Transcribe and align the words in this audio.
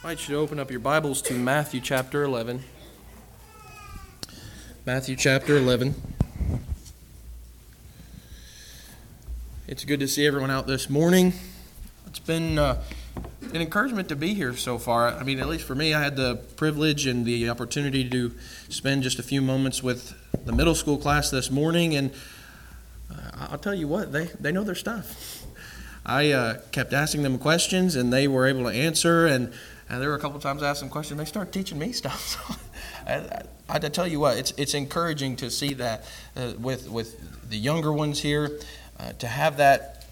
I 0.00 0.12
invite 0.12 0.28
you 0.28 0.36
to 0.36 0.40
open 0.40 0.60
up 0.60 0.70
your 0.70 0.78
Bibles 0.78 1.20
to 1.22 1.34
Matthew 1.34 1.80
chapter 1.80 2.22
11. 2.22 2.62
Matthew 4.86 5.16
chapter 5.16 5.56
11. 5.56 5.92
It's 9.66 9.84
good 9.84 9.98
to 9.98 10.06
see 10.06 10.24
everyone 10.24 10.52
out 10.52 10.68
this 10.68 10.88
morning. 10.88 11.32
It's 12.06 12.20
been 12.20 12.60
uh, 12.60 12.80
an 13.52 13.60
encouragement 13.60 14.08
to 14.10 14.14
be 14.14 14.34
here 14.34 14.54
so 14.54 14.78
far. 14.78 15.08
I 15.08 15.24
mean, 15.24 15.40
at 15.40 15.48
least 15.48 15.64
for 15.64 15.74
me, 15.74 15.92
I 15.92 16.00
had 16.00 16.14
the 16.14 16.36
privilege 16.54 17.08
and 17.08 17.26
the 17.26 17.50
opportunity 17.50 18.08
to 18.08 18.32
spend 18.68 19.02
just 19.02 19.18
a 19.18 19.24
few 19.24 19.42
moments 19.42 19.82
with 19.82 20.14
the 20.46 20.52
middle 20.52 20.76
school 20.76 20.98
class 20.98 21.28
this 21.28 21.50
morning, 21.50 21.96
and 21.96 22.12
uh, 23.10 23.48
I'll 23.50 23.58
tell 23.58 23.74
you 23.74 23.88
what, 23.88 24.12
they, 24.12 24.26
they 24.38 24.52
know 24.52 24.62
their 24.62 24.76
stuff. 24.76 25.44
I 26.06 26.30
uh, 26.30 26.60
kept 26.70 26.92
asking 26.92 27.24
them 27.24 27.36
questions, 27.36 27.96
and 27.96 28.12
they 28.12 28.28
were 28.28 28.46
able 28.46 28.62
to 28.62 28.70
answer, 28.70 29.26
and 29.26 29.52
and 29.88 30.02
there 30.02 30.10
were 30.10 30.16
a 30.16 30.20
couple 30.20 30.38
times 30.40 30.62
I 30.62 30.70
asked 30.70 30.80
them 30.80 30.90
questions. 30.90 31.18
They 31.18 31.24
started 31.24 31.52
teaching 31.52 31.78
me 31.78 31.92
stuff. 31.92 32.20
So 32.20 32.56
I, 33.06 33.14
I, 33.68 33.76
I 33.76 33.78
tell 33.78 34.06
you 34.06 34.20
what, 34.20 34.36
it's 34.36 34.52
it's 34.52 34.74
encouraging 34.74 35.36
to 35.36 35.50
see 35.50 35.74
that 35.74 36.04
uh, 36.36 36.52
with 36.58 36.88
with 36.88 37.48
the 37.50 37.56
younger 37.56 37.92
ones 37.92 38.20
here, 38.20 38.60
uh, 38.98 39.12
to 39.12 39.26
have 39.26 39.56
that 39.58 40.06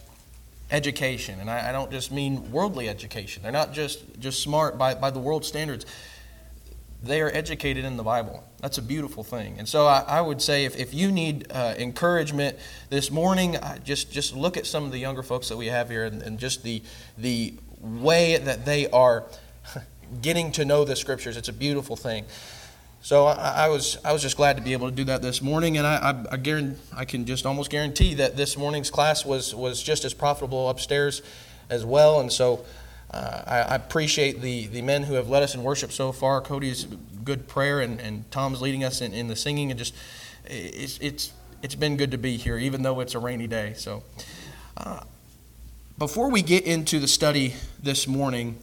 education, 0.70 1.38
and 1.40 1.48
I, 1.48 1.68
I, 1.68 1.72
don't 1.72 1.92
just 1.92 2.10
mean 2.10 2.50
worldly 2.50 2.88
education. 2.88 3.42
They're 3.42 3.52
not 3.52 3.72
just 3.72 4.18
just 4.18 4.42
smart 4.42 4.78
by 4.78 4.94
by 4.94 5.10
the 5.10 5.20
world 5.20 5.44
standards. 5.44 5.86
They 7.02 7.20
are 7.20 7.30
educated 7.30 7.84
in 7.84 7.96
the 7.96 8.02
Bible. 8.02 8.42
That's 8.60 8.78
a 8.78 8.82
beautiful 8.82 9.22
thing. 9.22 9.56
And 9.58 9.68
so 9.68 9.86
I, 9.86 10.00
I 10.08 10.20
would 10.20 10.40
say 10.40 10.64
if, 10.64 10.76
if 10.76 10.94
you 10.94 11.12
need 11.12 11.46
uh, 11.52 11.74
encouragement 11.78 12.56
this 12.88 13.10
morning, 13.10 13.56
just 13.84 14.10
just 14.10 14.34
look 14.34 14.56
at 14.56 14.66
some 14.66 14.84
of 14.84 14.92
the 14.92 14.98
younger 14.98 15.22
folks 15.22 15.48
that 15.50 15.56
we 15.56 15.66
have 15.66 15.90
here 15.90 16.06
and, 16.06 16.22
and 16.22 16.38
just 16.38 16.62
the 16.62 16.82
the 17.18 17.54
way 17.80 18.38
that 18.38 18.64
they 18.64 18.88
are 18.90 19.26
getting 20.22 20.52
to 20.52 20.64
know 20.64 20.84
the 20.84 20.96
scriptures. 20.96 21.36
It's 21.36 21.48
a 21.48 21.52
beautiful 21.52 21.96
thing. 21.96 22.24
So 23.02 23.26
I, 23.26 23.66
I, 23.66 23.68
was 23.68 23.98
I 24.04 24.12
was 24.12 24.22
just 24.22 24.36
glad 24.36 24.56
to 24.56 24.62
be 24.62 24.72
able 24.72 24.88
to 24.90 24.94
do 24.94 25.04
that 25.04 25.22
this 25.22 25.40
morning, 25.40 25.78
and 25.78 25.86
I 25.86 25.96
I, 26.10 26.34
I, 26.34 26.36
guarantee, 26.36 26.80
I 26.96 27.04
can 27.04 27.24
just 27.24 27.46
almost 27.46 27.70
guarantee 27.70 28.14
that 28.14 28.36
this 28.36 28.56
morning's 28.56 28.90
class 28.90 29.24
was 29.24 29.54
was 29.54 29.82
just 29.82 30.04
as 30.04 30.12
profitable 30.12 30.68
upstairs 30.68 31.22
as 31.70 31.84
well. 31.84 32.18
And 32.18 32.32
so 32.32 32.64
uh, 33.12 33.42
I, 33.46 33.58
I, 33.58 33.74
appreciate 33.76 34.40
the 34.40 34.66
the 34.66 34.82
men 34.82 35.04
who 35.04 35.14
have 35.14 35.28
led 35.28 35.44
us 35.44 35.54
in 35.54 35.62
worship 35.62 35.92
so 35.92 36.10
far. 36.10 36.40
Cody's 36.40 36.84
good 37.22 37.46
prayer, 37.46 37.80
and, 37.80 38.00
and 38.00 38.28
Tom's 38.32 38.60
leading 38.60 38.82
us 38.82 39.00
in, 39.00 39.12
in 39.12 39.28
the 39.28 39.36
singing, 39.36 39.70
and 39.70 39.78
just 39.78 39.94
it's 40.46 40.98
it's 40.98 41.32
it's 41.62 41.76
been 41.76 41.96
good 41.96 42.10
to 42.10 42.18
be 42.18 42.36
here, 42.36 42.58
even 42.58 42.82
though 42.82 42.98
it's 43.00 43.14
a 43.14 43.18
rainy 43.18 43.46
day. 43.46 43.74
So. 43.76 44.02
Uh, 44.76 45.00
before 45.98 46.30
we 46.30 46.42
get 46.42 46.64
into 46.64 46.98
the 46.98 47.08
study 47.08 47.54
this 47.82 48.06
morning, 48.06 48.58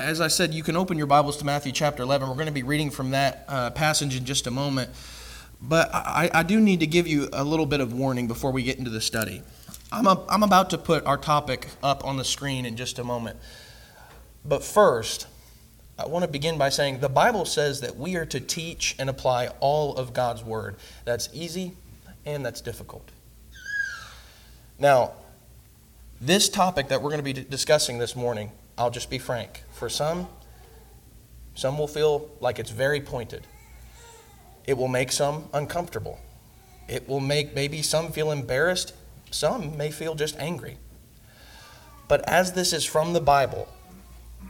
as 0.00 0.20
I 0.20 0.28
said, 0.28 0.54
you 0.54 0.62
can 0.62 0.76
open 0.76 0.96
your 0.96 1.06
Bibles 1.06 1.36
to 1.38 1.44
Matthew 1.44 1.72
chapter 1.72 2.02
11. 2.02 2.28
We're 2.28 2.34
going 2.34 2.46
to 2.46 2.52
be 2.52 2.62
reading 2.62 2.90
from 2.90 3.10
that 3.10 3.44
uh, 3.46 3.70
passage 3.70 4.16
in 4.16 4.24
just 4.24 4.46
a 4.46 4.50
moment. 4.50 4.90
But 5.60 5.94
I, 5.94 6.30
I, 6.32 6.42
do 6.42 6.60
need 6.60 6.80
to 6.80 6.86
give 6.86 7.06
you 7.06 7.28
a 7.32 7.44
little 7.44 7.66
bit 7.66 7.80
of 7.80 7.92
warning 7.92 8.26
before 8.26 8.50
we 8.50 8.62
get 8.62 8.78
into 8.78 8.90
the 8.90 9.00
study. 9.00 9.42
I'm, 9.92 10.06
a, 10.06 10.24
I'm 10.28 10.42
about 10.42 10.70
to 10.70 10.78
put 10.78 11.04
our 11.06 11.18
topic 11.18 11.68
up 11.82 12.04
on 12.04 12.16
the 12.16 12.24
screen 12.24 12.64
in 12.64 12.76
just 12.76 12.98
a 12.98 13.04
moment. 13.04 13.36
But 14.44 14.64
first, 14.64 15.26
I 15.98 16.06
want 16.06 16.24
to 16.24 16.30
begin 16.30 16.58
by 16.58 16.70
saying 16.70 17.00
the 17.00 17.08
Bible 17.08 17.44
says 17.44 17.80
that 17.82 17.96
we 17.96 18.16
are 18.16 18.26
to 18.26 18.40
teach 18.40 18.96
and 18.98 19.08
apply 19.08 19.48
all 19.60 19.94
of 19.96 20.12
God's 20.14 20.42
Word. 20.42 20.76
That's 21.04 21.28
easy 21.32 21.72
and 22.24 22.44
that's 22.44 22.60
difficult. 22.60 23.08
Now, 24.78 25.12
this 26.20 26.48
topic 26.48 26.88
that 26.88 27.02
we're 27.02 27.10
going 27.10 27.24
to 27.24 27.34
be 27.34 27.44
discussing 27.44 27.98
this 27.98 28.16
morning 28.16 28.50
I'll 28.78 28.90
just 28.90 29.10
be 29.10 29.18
frank. 29.18 29.62
For 29.82 29.88
some, 29.88 30.28
some 31.56 31.76
will 31.76 31.88
feel 31.88 32.30
like 32.38 32.60
it's 32.60 32.70
very 32.70 33.00
pointed. 33.00 33.48
It 34.64 34.78
will 34.78 34.86
make 34.86 35.10
some 35.10 35.48
uncomfortable. 35.52 36.20
It 36.86 37.08
will 37.08 37.18
make 37.18 37.56
maybe 37.56 37.82
some 37.82 38.12
feel 38.12 38.30
embarrassed. 38.30 38.94
Some 39.32 39.76
may 39.76 39.90
feel 39.90 40.14
just 40.14 40.38
angry. 40.38 40.76
But 42.06 42.20
as 42.28 42.52
this 42.52 42.72
is 42.72 42.84
from 42.84 43.12
the 43.12 43.20
Bible, 43.20 43.66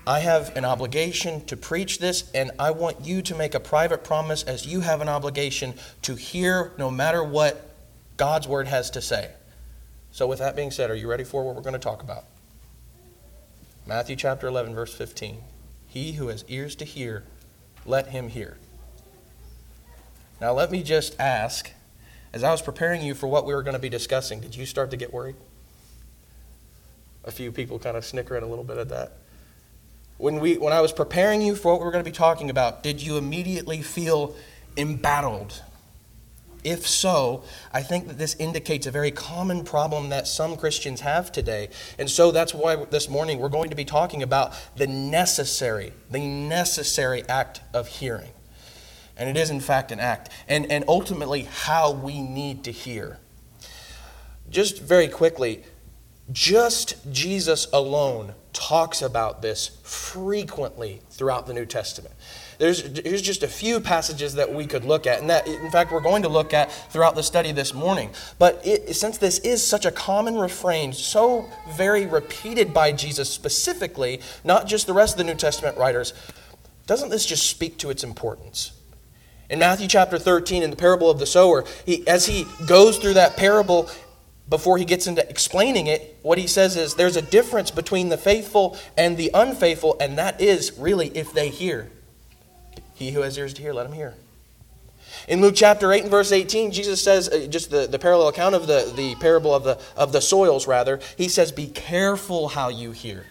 I 0.06 0.18
have 0.18 0.54
an 0.54 0.66
obligation 0.66 1.42
to 1.46 1.56
preach 1.56 1.98
this, 1.98 2.30
and 2.34 2.50
I 2.58 2.70
want 2.70 3.06
you 3.06 3.22
to 3.22 3.34
make 3.34 3.54
a 3.54 3.60
private 3.60 4.04
promise 4.04 4.42
as 4.42 4.66
you 4.66 4.80
have 4.80 5.00
an 5.00 5.08
obligation 5.08 5.72
to 6.02 6.14
hear 6.14 6.72
no 6.76 6.90
matter 6.90 7.24
what 7.24 7.74
God's 8.18 8.46
word 8.46 8.68
has 8.68 8.90
to 8.90 9.00
say. 9.00 9.30
So, 10.10 10.26
with 10.26 10.40
that 10.40 10.56
being 10.56 10.70
said, 10.70 10.90
are 10.90 10.94
you 10.94 11.08
ready 11.08 11.24
for 11.24 11.42
what 11.42 11.54
we're 11.54 11.62
going 11.62 11.72
to 11.72 11.78
talk 11.78 12.02
about? 12.02 12.26
Matthew 13.86 14.16
chapter 14.16 14.46
11, 14.46 14.74
verse 14.74 14.94
15. 14.94 15.38
He 15.88 16.12
who 16.12 16.28
has 16.28 16.44
ears 16.48 16.76
to 16.76 16.84
hear, 16.84 17.24
let 17.84 18.08
him 18.08 18.28
hear. 18.28 18.58
Now, 20.40 20.52
let 20.52 20.70
me 20.70 20.82
just 20.82 21.18
ask 21.18 21.72
as 22.32 22.42
I 22.42 22.50
was 22.50 22.62
preparing 22.62 23.02
you 23.02 23.14
for 23.14 23.26
what 23.26 23.44
we 23.44 23.54
were 23.54 23.62
going 23.62 23.74
to 23.74 23.80
be 23.80 23.88
discussing, 23.88 24.40
did 24.40 24.56
you 24.56 24.64
start 24.66 24.90
to 24.92 24.96
get 24.96 25.12
worried? 25.12 25.36
A 27.24 27.30
few 27.30 27.52
people 27.52 27.78
kind 27.78 27.96
of 27.96 28.04
snickering 28.04 28.42
a 28.42 28.46
little 28.46 28.64
bit 28.64 28.78
at 28.78 28.88
that. 28.88 29.18
When, 30.16 30.40
we, 30.40 30.56
when 30.56 30.72
I 30.72 30.80
was 30.80 30.92
preparing 30.92 31.42
you 31.42 31.54
for 31.54 31.72
what 31.72 31.80
we 31.80 31.84
were 31.84 31.90
going 31.90 32.04
to 32.04 32.10
be 32.10 32.16
talking 32.16 32.48
about, 32.48 32.82
did 32.82 33.02
you 33.02 33.16
immediately 33.16 33.82
feel 33.82 34.34
embattled? 34.76 35.62
If 36.64 36.86
so, 36.86 37.42
I 37.72 37.82
think 37.82 38.06
that 38.06 38.18
this 38.18 38.36
indicates 38.36 38.86
a 38.86 38.90
very 38.90 39.10
common 39.10 39.64
problem 39.64 40.10
that 40.10 40.28
some 40.28 40.56
Christians 40.56 41.00
have 41.00 41.32
today. 41.32 41.70
And 41.98 42.08
so 42.08 42.30
that's 42.30 42.54
why 42.54 42.76
this 42.76 43.08
morning 43.08 43.40
we're 43.40 43.48
going 43.48 43.70
to 43.70 43.76
be 43.76 43.84
talking 43.84 44.22
about 44.22 44.54
the 44.76 44.86
necessary, 44.86 45.92
the 46.10 46.20
necessary 46.20 47.24
act 47.28 47.60
of 47.74 47.88
hearing. 47.88 48.30
And 49.16 49.28
it 49.28 49.40
is, 49.40 49.50
in 49.50 49.60
fact, 49.60 49.90
an 49.92 50.00
act. 50.00 50.30
And, 50.48 50.70
and 50.70 50.84
ultimately, 50.86 51.42
how 51.42 51.92
we 51.92 52.20
need 52.20 52.64
to 52.64 52.72
hear. 52.72 53.18
Just 54.48 54.80
very 54.80 55.08
quickly, 55.08 55.64
just 56.30 57.10
Jesus 57.12 57.66
alone 57.72 58.34
talks 58.52 59.02
about 59.02 59.42
this 59.42 59.78
frequently 59.82 61.00
throughout 61.10 61.46
the 61.46 61.54
New 61.54 61.66
Testament. 61.66 62.14
There's, 62.58 62.82
here's 62.98 63.22
just 63.22 63.42
a 63.42 63.48
few 63.48 63.80
passages 63.80 64.34
that 64.34 64.52
we 64.52 64.66
could 64.66 64.84
look 64.84 65.06
at, 65.06 65.20
and 65.20 65.30
that, 65.30 65.46
in 65.46 65.70
fact, 65.70 65.92
we're 65.92 66.00
going 66.00 66.22
to 66.22 66.28
look 66.28 66.52
at 66.54 66.72
throughout 66.92 67.14
the 67.14 67.22
study 67.22 67.52
this 67.52 67.74
morning. 67.74 68.10
But 68.38 68.60
it, 68.66 68.94
since 68.94 69.18
this 69.18 69.38
is 69.40 69.64
such 69.64 69.84
a 69.84 69.90
common 69.90 70.36
refrain, 70.36 70.92
so 70.92 71.48
very 71.76 72.06
repeated 72.06 72.72
by 72.72 72.92
Jesus 72.92 73.30
specifically, 73.30 74.20
not 74.44 74.66
just 74.66 74.86
the 74.86 74.92
rest 74.92 75.14
of 75.14 75.18
the 75.18 75.24
New 75.24 75.34
Testament 75.34 75.76
writers, 75.76 76.12
doesn't 76.86 77.10
this 77.10 77.26
just 77.26 77.48
speak 77.48 77.78
to 77.78 77.90
its 77.90 78.04
importance? 78.04 78.72
In 79.48 79.58
Matthew 79.58 79.86
chapter 79.86 80.18
13, 80.18 80.62
in 80.62 80.70
the 80.70 80.76
parable 80.76 81.10
of 81.10 81.18
the 81.18 81.26
sower, 81.26 81.64
he, 81.84 82.06
as 82.08 82.26
he 82.26 82.46
goes 82.66 82.98
through 82.98 83.14
that 83.14 83.36
parable, 83.36 83.90
before 84.48 84.76
he 84.78 84.84
gets 84.84 85.06
into 85.06 85.28
explaining 85.28 85.86
it, 85.86 86.18
what 86.22 86.38
he 86.38 86.46
says 86.46 86.76
is 86.76 86.94
there's 86.94 87.16
a 87.16 87.22
difference 87.22 87.70
between 87.70 88.08
the 88.08 88.18
faithful 88.18 88.76
and 88.96 89.16
the 89.16 89.30
unfaithful, 89.32 89.96
and 90.00 90.18
that 90.18 90.40
is 90.40 90.78
really 90.78 91.08
if 91.08 91.32
they 91.32 91.48
hear. 91.48 91.90
He 92.94 93.10
who 93.12 93.22
has 93.22 93.36
ears 93.38 93.54
to 93.54 93.62
hear, 93.62 93.72
let 93.72 93.86
him 93.86 93.92
hear. 93.92 94.14
In 95.28 95.40
Luke 95.40 95.54
chapter 95.56 95.92
8 95.92 96.02
and 96.02 96.10
verse 96.10 96.32
18, 96.32 96.72
Jesus 96.72 97.02
says, 97.02 97.28
uh, 97.28 97.46
just 97.48 97.70
the, 97.70 97.86
the 97.86 97.98
parallel 97.98 98.28
account 98.28 98.54
of 98.54 98.66
the, 98.66 98.92
the 98.96 99.14
parable 99.16 99.54
of 99.54 99.64
the, 99.64 99.78
of 99.96 100.12
the 100.12 100.20
soils, 100.20 100.66
rather, 100.66 101.00
he 101.16 101.28
says, 101.28 101.52
Be 101.52 101.66
careful 101.66 102.48
how 102.48 102.68
you 102.68 102.92
hear. 102.92 103.26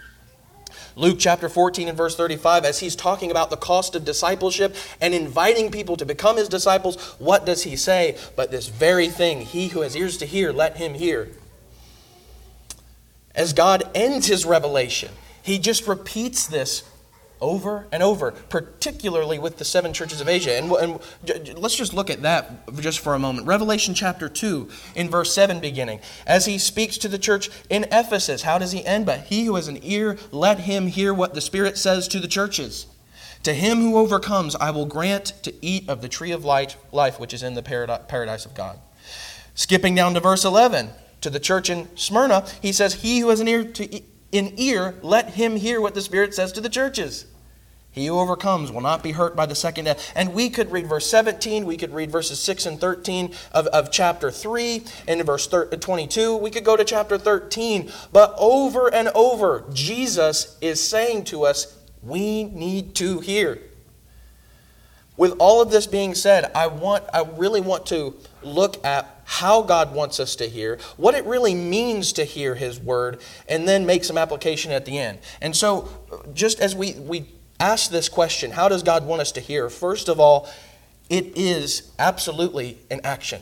Luke 0.95 1.17
chapter 1.19 1.47
14 1.47 1.87
and 1.87 1.97
verse 1.97 2.15
35, 2.15 2.65
as 2.65 2.79
he's 2.79 2.95
talking 2.95 3.31
about 3.31 3.49
the 3.49 3.57
cost 3.57 3.95
of 3.95 4.03
discipleship 4.03 4.75
and 4.99 5.13
inviting 5.13 5.71
people 5.71 5.95
to 5.97 6.05
become 6.05 6.37
his 6.37 6.49
disciples, 6.49 6.97
what 7.17 7.45
does 7.45 7.63
he 7.63 7.75
say? 7.75 8.17
But 8.35 8.51
this 8.51 8.67
very 8.67 9.07
thing, 9.07 9.41
he 9.41 9.69
who 9.69 9.81
has 9.81 9.95
ears 9.95 10.17
to 10.17 10.25
hear, 10.25 10.51
let 10.51 10.77
him 10.77 10.93
hear. 10.93 11.29
As 13.33 13.53
God 13.53 13.89
ends 13.95 14.27
his 14.27 14.45
revelation, 14.45 15.11
he 15.41 15.59
just 15.59 15.87
repeats 15.87 16.45
this 16.45 16.83
over 17.41 17.87
and 17.91 18.01
over, 18.03 18.31
particularly 18.31 19.39
with 19.39 19.57
the 19.57 19.65
seven 19.65 19.93
churches 19.93 20.21
of 20.21 20.29
Asia. 20.29 20.55
And, 20.55 20.71
and, 20.71 21.57
let's 21.57 21.75
just 21.75 21.93
look 21.93 22.09
at 22.09 22.21
that 22.21 22.73
just 22.79 22.99
for 22.99 23.13
a 23.13 23.19
moment. 23.19 23.47
Revelation 23.47 23.93
chapter 23.93 24.29
2, 24.29 24.69
in 24.95 25.09
verse 25.09 25.33
7 25.33 25.59
beginning. 25.59 25.99
As 26.25 26.45
he 26.45 26.57
speaks 26.57 26.97
to 26.99 27.07
the 27.07 27.17
church 27.17 27.49
in 27.69 27.85
Ephesus, 27.91 28.43
how 28.43 28.57
does 28.57 28.71
he 28.71 28.85
end? 28.85 29.05
But 29.05 29.21
he 29.21 29.45
who 29.45 29.55
has 29.55 29.67
an 29.67 29.79
ear, 29.81 30.17
let 30.31 30.61
him 30.61 30.87
hear 30.87 31.13
what 31.13 31.33
the 31.33 31.41
Spirit 31.41 31.77
says 31.77 32.07
to 32.09 32.19
the 32.19 32.27
churches. 32.27 32.85
To 33.43 33.53
him 33.53 33.79
who 33.79 33.97
overcomes, 33.97 34.55
I 34.55 34.69
will 34.69 34.85
grant 34.85 35.33
to 35.43 35.53
eat 35.65 35.89
of 35.89 36.01
the 36.01 36.09
tree 36.09 36.31
of 36.31 36.45
life, 36.45 36.77
life 36.91 37.19
which 37.19 37.33
is 37.33 37.41
in 37.41 37.55
the 37.55 37.63
paradise 37.63 38.45
of 38.45 38.53
God. 38.53 38.79
Skipping 39.55 39.95
down 39.95 40.13
to 40.13 40.19
verse 40.19 40.45
11, 40.45 40.89
to 41.21 41.29
the 41.29 41.39
church 41.39 41.69
in 41.69 41.87
Smyrna, 41.97 42.45
he 42.61 42.71
says, 42.71 42.95
He 42.95 43.19
who 43.19 43.29
has 43.29 43.39
an 43.39 43.47
ear 43.47 43.63
to 43.63 44.01
in 44.31 44.53
ear, 44.57 44.95
let 45.01 45.31
him 45.31 45.55
hear 45.57 45.81
what 45.81 45.93
the 45.93 46.01
Spirit 46.01 46.33
says 46.33 46.51
to 46.53 46.61
the 46.61 46.69
churches. 46.69 47.25
He 47.91 48.05
who 48.05 48.19
overcomes 48.19 48.71
will 48.71 48.81
not 48.81 49.03
be 49.03 49.11
hurt 49.11 49.35
by 49.35 49.45
the 49.45 49.55
second 49.55 49.85
death. 49.85 50.13
And 50.15 50.33
we 50.33 50.49
could 50.49 50.71
read 50.71 50.87
verse 50.87 51.07
17, 51.07 51.65
we 51.65 51.75
could 51.75 51.93
read 51.93 52.09
verses 52.09 52.39
6 52.39 52.65
and 52.65 52.79
13 52.79 53.33
of, 53.51 53.67
of 53.67 53.91
chapter 53.91 54.31
3, 54.31 54.83
and 55.07 55.25
verse 55.25 55.51
uh, 55.53 55.65
22, 55.65 56.37
we 56.37 56.49
could 56.49 56.63
go 56.63 56.77
to 56.77 56.85
chapter 56.85 57.17
13. 57.17 57.91
But 58.13 58.33
over 58.37 58.93
and 58.93 59.09
over, 59.09 59.65
Jesus 59.73 60.57
is 60.61 60.81
saying 60.81 61.25
to 61.25 61.43
us, 61.43 61.77
we 62.01 62.45
need 62.45 62.95
to 62.95 63.19
hear. 63.19 63.59
With 65.17 65.35
all 65.39 65.61
of 65.61 65.69
this 65.69 65.85
being 65.85 66.15
said, 66.15 66.49
I 66.55 66.67
want 66.67 67.03
I 67.13 67.23
really 67.35 67.61
want 67.61 67.85
to 67.87 68.15
look 68.41 68.83
at 68.83 69.21
how 69.25 69.61
God 69.61 69.93
wants 69.93 70.19
us 70.19 70.35
to 70.37 70.47
hear, 70.47 70.79
what 70.97 71.13
it 71.13 71.25
really 71.25 71.53
means 71.53 72.13
to 72.13 72.23
hear 72.23 72.55
his 72.55 72.79
word, 72.79 73.21
and 73.47 73.67
then 73.67 73.85
make 73.85 74.03
some 74.03 74.17
application 74.17 74.71
at 74.71 74.85
the 74.85 74.97
end. 74.97 75.19
And 75.41 75.55
so 75.55 75.89
uh, 76.11 76.17
just 76.33 76.59
as 76.59 76.75
we 76.75 76.93
we 76.93 77.27
ask 77.61 77.91
this 77.91 78.09
question 78.09 78.51
how 78.51 78.67
does 78.67 78.83
God 78.83 79.05
want 79.05 79.21
us 79.21 79.31
to 79.33 79.39
hear? 79.39 79.69
First 79.69 80.09
of 80.09 80.19
all, 80.19 80.49
it 81.09 81.37
is 81.37 81.91
absolutely 81.99 82.77
an 82.89 83.01
action. 83.03 83.41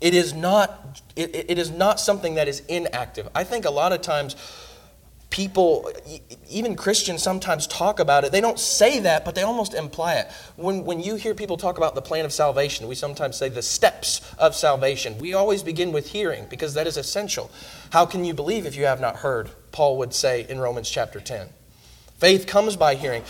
It 0.00 0.14
is 0.14 0.34
not, 0.34 1.00
it, 1.14 1.34
it 1.34 1.58
is 1.58 1.70
not 1.70 2.00
something 2.00 2.34
that 2.34 2.48
is 2.48 2.60
inactive. 2.68 3.28
I 3.34 3.44
think 3.44 3.64
a 3.64 3.70
lot 3.70 3.92
of 3.92 4.02
times 4.02 4.34
people, 5.30 5.90
even 6.50 6.74
Christians, 6.74 7.22
sometimes 7.22 7.66
talk 7.66 8.00
about 8.00 8.24
it. 8.24 8.32
They 8.32 8.40
don't 8.40 8.58
say 8.58 8.98
that, 9.00 9.24
but 9.24 9.34
they 9.34 9.42
almost 9.42 9.74
imply 9.74 10.14
it. 10.14 10.30
When, 10.56 10.84
when 10.84 11.00
you 11.00 11.14
hear 11.14 11.34
people 11.34 11.56
talk 11.56 11.78
about 11.78 11.94
the 11.94 12.02
plan 12.02 12.24
of 12.24 12.32
salvation, 12.32 12.88
we 12.88 12.94
sometimes 12.96 13.36
say 13.36 13.48
the 13.48 13.62
steps 13.62 14.20
of 14.38 14.56
salvation. 14.56 15.18
We 15.18 15.34
always 15.34 15.62
begin 15.62 15.92
with 15.92 16.10
hearing 16.10 16.46
because 16.50 16.74
that 16.74 16.86
is 16.86 16.96
essential. 16.96 17.50
How 17.90 18.04
can 18.04 18.24
you 18.24 18.34
believe 18.34 18.66
if 18.66 18.76
you 18.76 18.84
have 18.84 19.00
not 19.00 19.16
heard? 19.16 19.50
Paul 19.70 19.98
would 19.98 20.12
say 20.12 20.46
in 20.48 20.58
Romans 20.58 20.90
chapter 20.90 21.20
10. 21.20 21.48
Faith 22.22 22.46
comes 22.46 22.76
by 22.76 22.94
hearing. 22.94 23.24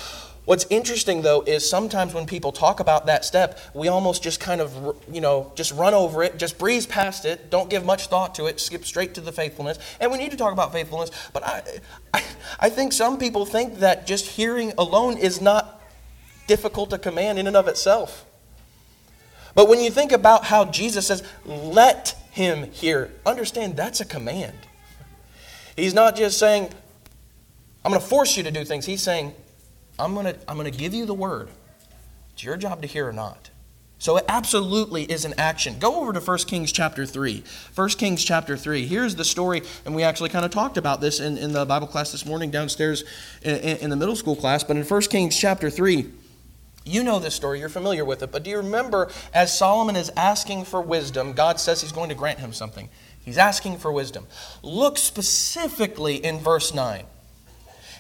What's 0.45 0.67
interesting 0.69 1.23
though 1.23 1.41
is 1.41 1.67
sometimes 1.67 2.13
when 2.13 2.27
people 2.27 2.53
talk 2.53 2.79
about 2.79 3.07
that 3.07 3.25
step, 3.25 3.59
we 3.73 3.89
almost 3.89 4.23
just 4.23 4.39
kind 4.39 4.61
of, 4.61 4.95
you 5.11 5.23
know, 5.23 5.51
just 5.55 5.73
run 5.73 5.95
over 5.95 6.23
it, 6.23 6.39
just 6.39 6.59
breeze 6.59 6.85
past 6.85 7.25
it, 7.25 7.49
don't 7.49 7.71
give 7.71 7.87
much 7.87 8.09
thought 8.09 8.35
to 8.35 8.45
it, 8.45 8.61
skip 8.61 8.85
straight 8.85 9.15
to 9.15 9.23
the 9.23 9.33
faithfulness. 9.33 9.79
And 9.99 10.13
we 10.13 10.19
need 10.19 10.31
to 10.33 10.37
talk 10.37 10.53
about 10.53 10.75
faithfulness, 10.75 11.11
but 11.33 11.43
I, 11.43 11.63
I, 12.13 12.23
I 12.61 12.69
think 12.69 12.93
some 12.93 13.17
people 13.17 13.47
think 13.47 13.79
that 13.79 14.07
just 14.07 14.27
hearing 14.27 14.75
alone 14.77 15.17
is 15.17 15.41
not 15.41 15.81
difficult 16.47 16.91
to 16.91 16.99
command 16.99 17.39
in 17.39 17.47
and 17.47 17.57
of 17.57 17.69
itself. 17.69 18.27
But 19.55 19.71
when 19.71 19.81
you 19.81 19.91
think 19.91 20.13
about 20.13 20.45
how 20.45 20.67
Jesus 20.67 21.07
says, 21.07 21.23
let 21.47 22.15
him 22.31 22.71
hear, 22.73 23.11
understand 23.25 23.75
that's 23.75 24.03
a 24.03 24.05
command. 24.05 24.59
He's 25.77 25.95
not 25.95 26.15
just 26.15 26.39
saying, 26.39 26.75
I'm 27.85 27.91
going 27.91 28.01
to 28.01 28.07
force 28.07 28.37
you 28.37 28.43
to 28.45 28.51
do 28.51 28.65
things. 28.65 28.87
He's 28.87 29.03
saying, 29.03 29.35
I'm 29.99 30.15
going 30.15 30.27
to, 30.27 30.37
I'm 30.49 30.57
going 30.57 30.71
to 30.71 30.77
give 30.77 30.95
you 30.95 31.07
the 31.07 31.15
word. 31.15 31.49
It's 32.33 32.45
your 32.45 32.57
job 32.57 32.83
to 32.83 32.89
hear 32.89 33.09
or 33.09 33.13
not. 33.13 33.51
So 33.99 34.17
it 34.17 34.25
absolutely 34.29 35.05
is 35.05 35.25
an 35.25 35.35
action. 35.39 35.79
Go 35.79 36.01
over 36.01 36.13
to 36.13 36.19
1 36.19 36.39
Kings 36.39 36.73
chapter 36.73 37.07
3. 37.07 37.45
1 37.75 37.89
Kings 37.91 38.25
chapter 38.25 38.57
3. 38.57 38.85
Here's 38.85 39.15
the 39.15 39.25
story, 39.25 39.63
and 39.85 39.95
we 39.95 40.03
actually 40.03 40.31
kind 40.31 40.45
of 40.45 40.51
talked 40.51 40.77
about 40.77 41.01
this 41.01 41.21
in, 41.21 41.39
in 41.39 41.53
the 41.53 41.65
Bible 41.65 41.87
class 41.87 42.11
this 42.11 42.27
morning 42.27 42.51
downstairs 42.51 43.05
in, 43.43 43.79
in 43.79 43.91
the 43.91 43.97
middle 43.97 44.17
school 44.17 44.35
class. 44.35 44.65
But 44.65 44.77
in 44.77 44.83
1 44.83 45.03
Kings 45.03 45.39
chapter 45.39 45.71
3, 45.71 46.11
you 46.85 47.05
know 47.05 47.21
this 47.21 47.37
story, 47.37 47.61
you're 47.61 47.69
familiar 47.69 48.05
with 48.05 48.25
it, 48.25 48.33
but 48.33 48.43
do 48.43 48.51
you 48.51 48.57
remember 48.57 49.09
as 49.33 49.57
Solomon 49.57 49.95
is 49.95 50.11
asking 50.17 50.65
for 50.65 50.81
wisdom, 50.83 51.33
God 51.33 51.61
says 51.61 51.81
he's 51.81 51.93
going 51.93 52.09
to 52.09 52.17
grant 52.17 52.41
him 52.41 52.53
something? 52.53 52.89
He's 53.25 53.39
asking 53.39 53.79
for 53.79 53.93
wisdom. 53.93 54.27
Look 54.65 54.99
specifically 54.99 56.17
in 56.17 56.41
verse 56.41 56.75
9. 56.75 57.05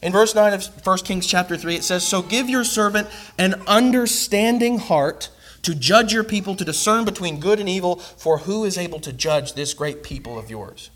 In 0.02 0.10
verse 0.10 0.34
9 0.34 0.52
of 0.52 0.86
1 0.86 0.98
Kings 0.98 1.26
chapter 1.26 1.56
3, 1.56 1.76
it 1.76 1.84
says, 1.84 2.06
So 2.06 2.22
give 2.22 2.50
your 2.50 2.64
servant 2.64 3.08
an 3.38 3.62
understanding 3.68 4.78
heart 4.78 5.30
to 5.62 5.76
judge 5.76 6.12
your 6.12 6.24
people, 6.24 6.56
to 6.56 6.64
discern 6.64 7.04
between 7.04 7.38
good 7.38 7.60
and 7.60 7.68
evil, 7.68 7.96
for 7.96 8.38
who 8.38 8.64
is 8.64 8.76
able 8.76 8.98
to 8.98 9.12
judge 9.12 9.54
this 9.54 9.74
great 9.74 10.02
people 10.02 10.36
of 10.36 10.50
yours? 10.50 10.90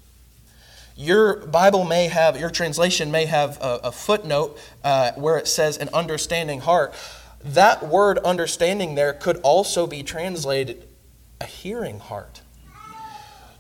Your 0.96 1.46
Bible 1.46 1.84
may 1.84 2.08
have, 2.08 2.40
your 2.40 2.50
translation 2.50 3.12
may 3.12 3.26
have 3.26 3.58
a, 3.60 3.80
a 3.84 3.92
footnote 3.92 4.58
uh, 4.82 5.12
where 5.12 5.36
it 5.36 5.46
says 5.46 5.76
an 5.76 5.88
understanding 5.92 6.60
heart. 6.60 6.92
That 7.44 7.86
word 7.86 8.18
understanding 8.18 8.96
there 8.96 9.12
could 9.12 9.36
also 9.42 9.86
be 9.86 10.02
translated 10.02 10.88
a 11.40 11.44
hearing 11.44 12.00
heart. 12.00 12.40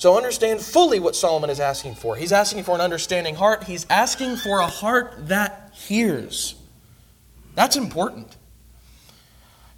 So 0.06 0.16
understand 0.16 0.60
fully 0.60 1.00
what 1.00 1.16
Solomon 1.16 1.50
is 1.50 1.58
asking 1.58 1.96
for. 1.96 2.14
He's 2.14 2.30
asking 2.30 2.62
for 2.62 2.76
an 2.76 2.80
understanding 2.80 3.34
heart, 3.34 3.64
he's 3.64 3.86
asking 3.90 4.36
for 4.36 4.60
a 4.60 4.66
heart 4.68 5.12
that 5.26 5.72
hears. 5.74 6.54
That's 7.56 7.74
important. 7.74 8.36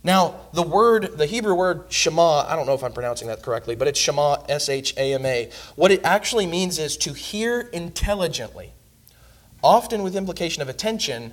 Now, 0.04 0.38
the 0.52 0.62
word, 0.62 1.16
the 1.16 1.24
Hebrew 1.24 1.54
word 1.54 1.84
Shema, 1.88 2.44
I 2.46 2.56
don't 2.56 2.66
know 2.66 2.74
if 2.74 2.84
I'm 2.84 2.92
pronouncing 2.92 3.28
that 3.28 3.42
correctly, 3.42 3.74
but 3.74 3.88
it's 3.88 3.98
Shema, 3.98 4.42
S 4.50 4.68
H 4.68 4.92
A 4.98 5.14
M 5.14 5.24
A. 5.24 5.50
What 5.76 5.92
it 5.92 6.04
actually 6.04 6.46
means 6.46 6.78
is 6.78 6.98
to 6.98 7.14
hear 7.14 7.60
intelligently, 7.72 8.74
often 9.64 10.02
with 10.02 10.14
implication 10.14 10.60
of 10.60 10.68
attention, 10.68 11.32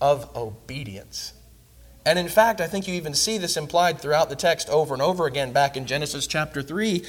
of 0.00 0.36
obedience. 0.36 1.34
And 2.04 2.18
in 2.18 2.26
fact, 2.26 2.60
I 2.60 2.66
think 2.66 2.88
you 2.88 2.94
even 2.94 3.14
see 3.14 3.38
this 3.38 3.56
implied 3.56 4.00
throughout 4.00 4.28
the 4.28 4.34
text 4.34 4.68
over 4.70 4.92
and 4.92 5.00
over 5.00 5.26
again 5.26 5.52
back 5.52 5.76
in 5.76 5.86
Genesis 5.86 6.26
chapter 6.26 6.62
3 6.62 7.04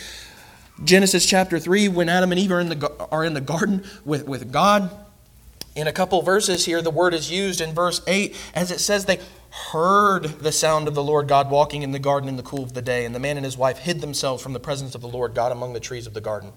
Genesis 0.84 1.26
chapter 1.26 1.58
3, 1.60 1.88
when 1.90 2.10
Adam 2.10 2.32
and 2.32 2.40
Eve 2.40 2.52
are 2.52 2.60
in 2.60 2.70
the, 2.70 3.08
are 3.12 3.26
in 3.26 3.34
the 3.34 3.42
garden 3.42 3.84
with, 4.06 4.28
with 4.28 4.52
God. 4.52 4.92
In 5.76 5.88
a 5.88 5.92
couple 5.92 6.22
verses 6.22 6.66
here, 6.66 6.82
the 6.82 6.92
word 6.92 7.14
is 7.14 7.30
used 7.30 7.62
in 7.62 7.74
verse 7.74 8.02
8 8.08 8.36
as 8.56 8.72
it 8.72 8.80
says 8.80 9.06
they 9.06 9.20
heard 9.72 10.24
the 10.24 10.52
sound 10.52 10.88
of 10.88 10.96
the 10.96 11.04
Lord 11.04 11.28
God 11.28 11.50
walking 11.50 11.84
in 11.84 11.92
the 11.92 12.00
garden 12.00 12.30
in 12.30 12.36
the 12.36 12.44
cool 12.44 12.64
of 12.64 12.74
the 12.74 12.82
day, 12.82 13.06
and 13.06 13.14
the 13.14 13.20
man 13.20 13.38
and 13.38 13.46
his 13.46 13.58
wife 13.58 13.80
hid 13.80 14.02
themselves 14.02 14.42
from 14.42 14.54
the 14.54 14.60
presence 14.60 14.96
of 14.96 15.02
the 15.02 15.08
Lord 15.08 15.34
God 15.34 15.52
among 15.52 15.74
the 15.74 15.80
trees 15.80 16.08
of 16.08 16.14
the 16.14 16.22
garden. 16.22 16.52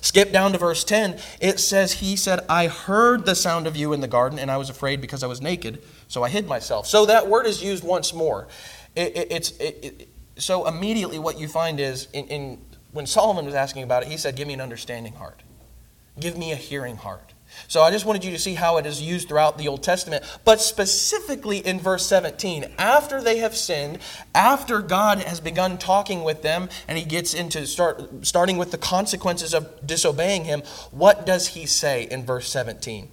Skip 0.00 0.32
down 0.32 0.52
to 0.52 0.58
verse 0.58 0.84
10. 0.84 1.18
It 1.40 1.60
says, 1.60 1.94
He 1.94 2.16
said, 2.16 2.40
I 2.48 2.66
heard 2.66 3.24
the 3.24 3.34
sound 3.34 3.66
of 3.66 3.76
you 3.76 3.92
in 3.92 4.00
the 4.00 4.08
garden, 4.08 4.38
and 4.38 4.50
I 4.50 4.56
was 4.56 4.70
afraid 4.70 5.00
because 5.00 5.22
I 5.22 5.26
was 5.26 5.40
naked, 5.40 5.82
so 6.08 6.22
I 6.22 6.28
hid 6.28 6.46
myself. 6.46 6.86
So 6.86 7.06
that 7.06 7.28
word 7.28 7.46
is 7.46 7.62
used 7.62 7.84
once 7.84 8.12
more. 8.12 8.48
It, 8.96 9.16
it, 9.16 9.28
it's, 9.30 9.50
it, 9.58 10.08
so 10.36 10.66
immediately 10.66 11.18
what 11.18 11.38
you 11.38 11.48
find 11.48 11.78
is 11.78 12.08
in, 12.12 12.26
in 12.26 12.58
when 12.92 13.06
Solomon 13.06 13.44
was 13.44 13.54
asking 13.54 13.82
about 13.82 14.02
it, 14.02 14.08
he 14.08 14.16
said, 14.16 14.36
Give 14.36 14.48
me 14.48 14.54
an 14.54 14.60
understanding 14.60 15.14
heart. 15.14 15.42
Give 16.18 16.36
me 16.36 16.52
a 16.52 16.56
hearing 16.56 16.96
heart. 16.96 17.34
So 17.66 17.82
I 17.82 17.90
just 17.90 18.04
wanted 18.04 18.24
you 18.24 18.30
to 18.30 18.38
see 18.38 18.54
how 18.54 18.76
it 18.76 18.86
is 18.86 19.02
used 19.02 19.28
throughout 19.28 19.58
the 19.58 19.68
Old 19.68 19.82
Testament, 19.82 20.24
but 20.44 20.60
specifically 20.60 21.58
in 21.58 21.80
verse 21.80 22.06
17. 22.06 22.64
After 22.78 23.20
they 23.20 23.38
have 23.38 23.56
sinned, 23.56 23.98
after 24.34 24.80
God 24.80 25.18
has 25.18 25.40
begun 25.40 25.78
talking 25.78 26.22
with 26.22 26.42
them, 26.42 26.68
and 26.86 26.96
he 26.96 27.04
gets 27.04 27.34
into 27.34 27.66
start 27.66 28.24
starting 28.24 28.56
with 28.56 28.70
the 28.70 28.78
consequences 28.78 29.52
of 29.52 29.84
disobeying 29.84 30.44
him, 30.44 30.62
what 30.90 31.26
does 31.26 31.48
he 31.48 31.66
say 31.66 32.04
in 32.04 32.24
verse 32.24 32.48
17? 32.48 33.10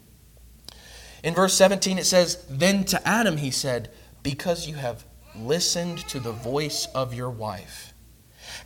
In 1.23 1.33
verse 1.33 1.55
17 1.55 1.97
it 1.97 2.05
says, 2.05 2.45
Then 2.49 2.83
to 2.85 3.07
Adam 3.07 3.37
he 3.37 3.51
said, 3.51 3.91
Because 4.21 4.67
you 4.67 4.75
have 4.75 5.05
listened 5.35 5.99
to 6.09 6.19
the 6.19 6.31
voice 6.31 6.87
of 6.93 7.13
your 7.13 7.29
wife 7.29 7.86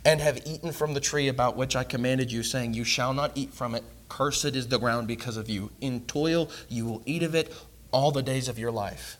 and 0.04 0.20
have 0.20 0.46
eaten 0.46 0.72
from 0.72 0.94
the 0.94 1.00
tree 1.00 1.28
about 1.28 1.56
which 1.56 1.76
I 1.76 1.84
commanded 1.84 2.32
you, 2.32 2.42
saying, 2.42 2.74
You 2.74 2.84
shall 2.84 3.14
not 3.14 3.32
eat 3.34 3.52
from 3.52 3.74
it. 3.74 3.84
Cursed 4.08 4.44
is 4.44 4.68
the 4.68 4.78
ground 4.78 5.08
because 5.08 5.36
of 5.36 5.48
you. 5.48 5.70
In 5.80 6.02
toil 6.02 6.50
you 6.68 6.84
will 6.84 7.02
eat 7.06 7.22
of 7.22 7.34
it 7.34 7.54
all 7.92 8.10
the 8.10 8.22
days 8.22 8.48
of 8.48 8.58
your 8.58 8.72
life. 8.72 9.16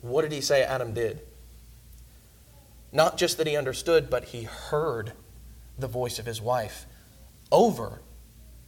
What 0.00 0.22
did 0.22 0.32
he 0.32 0.40
say 0.40 0.62
Adam 0.62 0.94
did? 0.94 1.20
Not 2.92 3.18
just 3.18 3.38
that 3.38 3.46
he 3.46 3.56
understood, 3.56 4.08
but 4.08 4.26
he 4.26 4.44
heard 4.44 5.12
the 5.78 5.88
voice 5.88 6.18
of 6.18 6.26
his 6.26 6.40
wife 6.40 6.86
over 7.52 8.00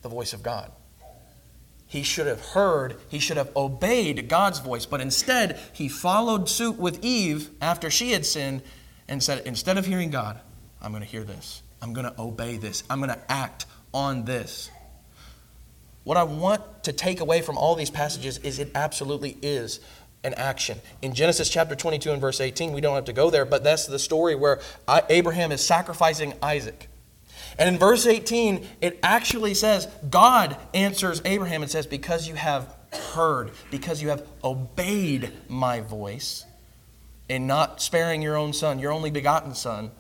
the 0.02 0.08
voice 0.08 0.32
of 0.32 0.42
God. 0.42 0.72
He 1.86 2.02
should 2.02 2.26
have 2.26 2.40
heard, 2.40 2.96
he 3.08 3.18
should 3.18 3.38
have 3.38 3.56
obeyed 3.56 4.28
God's 4.28 4.58
voice, 4.58 4.84
but 4.84 5.00
instead 5.00 5.58
he 5.72 5.88
followed 5.88 6.48
suit 6.48 6.76
with 6.76 7.02
Eve 7.02 7.48
after 7.62 7.88
she 7.88 8.12
had 8.12 8.26
sinned 8.26 8.62
and 9.08 9.22
said, 9.22 9.46
Instead 9.46 9.78
of 9.78 9.86
hearing 9.86 10.10
God, 10.10 10.38
I'm 10.80 10.92
going 10.92 11.02
to 11.02 11.08
hear 11.08 11.24
this. 11.24 11.62
I'm 11.82 11.92
going 11.92 12.06
to 12.06 12.20
obey 12.20 12.56
this. 12.56 12.82
I'm 12.88 12.98
going 12.98 13.10
to 13.10 13.32
act 13.32 13.66
on 13.92 14.24
this. 14.24 14.70
What 16.04 16.16
I 16.16 16.22
want 16.22 16.84
to 16.84 16.92
take 16.92 17.20
away 17.20 17.42
from 17.42 17.58
all 17.58 17.74
these 17.74 17.90
passages 17.90 18.38
is 18.38 18.58
it 18.58 18.70
absolutely 18.74 19.36
is 19.42 19.80
an 20.24 20.34
action. 20.34 20.78
In 21.02 21.14
Genesis 21.14 21.48
chapter 21.48 21.74
22 21.74 22.10
and 22.10 22.20
verse 22.20 22.40
18, 22.40 22.72
we 22.72 22.80
don't 22.80 22.94
have 22.94 23.04
to 23.06 23.12
go 23.12 23.30
there, 23.30 23.44
but 23.44 23.62
that's 23.62 23.86
the 23.86 23.98
story 23.98 24.34
where 24.34 24.60
Abraham 25.08 25.52
is 25.52 25.64
sacrificing 25.64 26.34
Isaac. 26.42 26.88
And 27.58 27.68
in 27.68 27.78
verse 27.78 28.06
18, 28.06 28.66
it 28.80 28.98
actually 29.02 29.54
says, 29.54 29.86
God 30.08 30.56
answers 30.74 31.20
Abraham 31.24 31.62
and 31.62 31.70
says, 31.70 31.86
Because 31.86 32.28
you 32.28 32.34
have 32.34 32.74
heard, 33.12 33.50
because 33.70 34.00
you 34.00 34.08
have 34.08 34.26
obeyed 34.42 35.32
my 35.48 35.80
voice, 35.80 36.44
and 37.28 37.46
not 37.46 37.82
sparing 37.82 38.22
your 38.22 38.36
own 38.36 38.52
son, 38.52 38.78
your 38.78 38.92
only 38.92 39.10
begotten 39.10 39.54
son, 39.54 39.90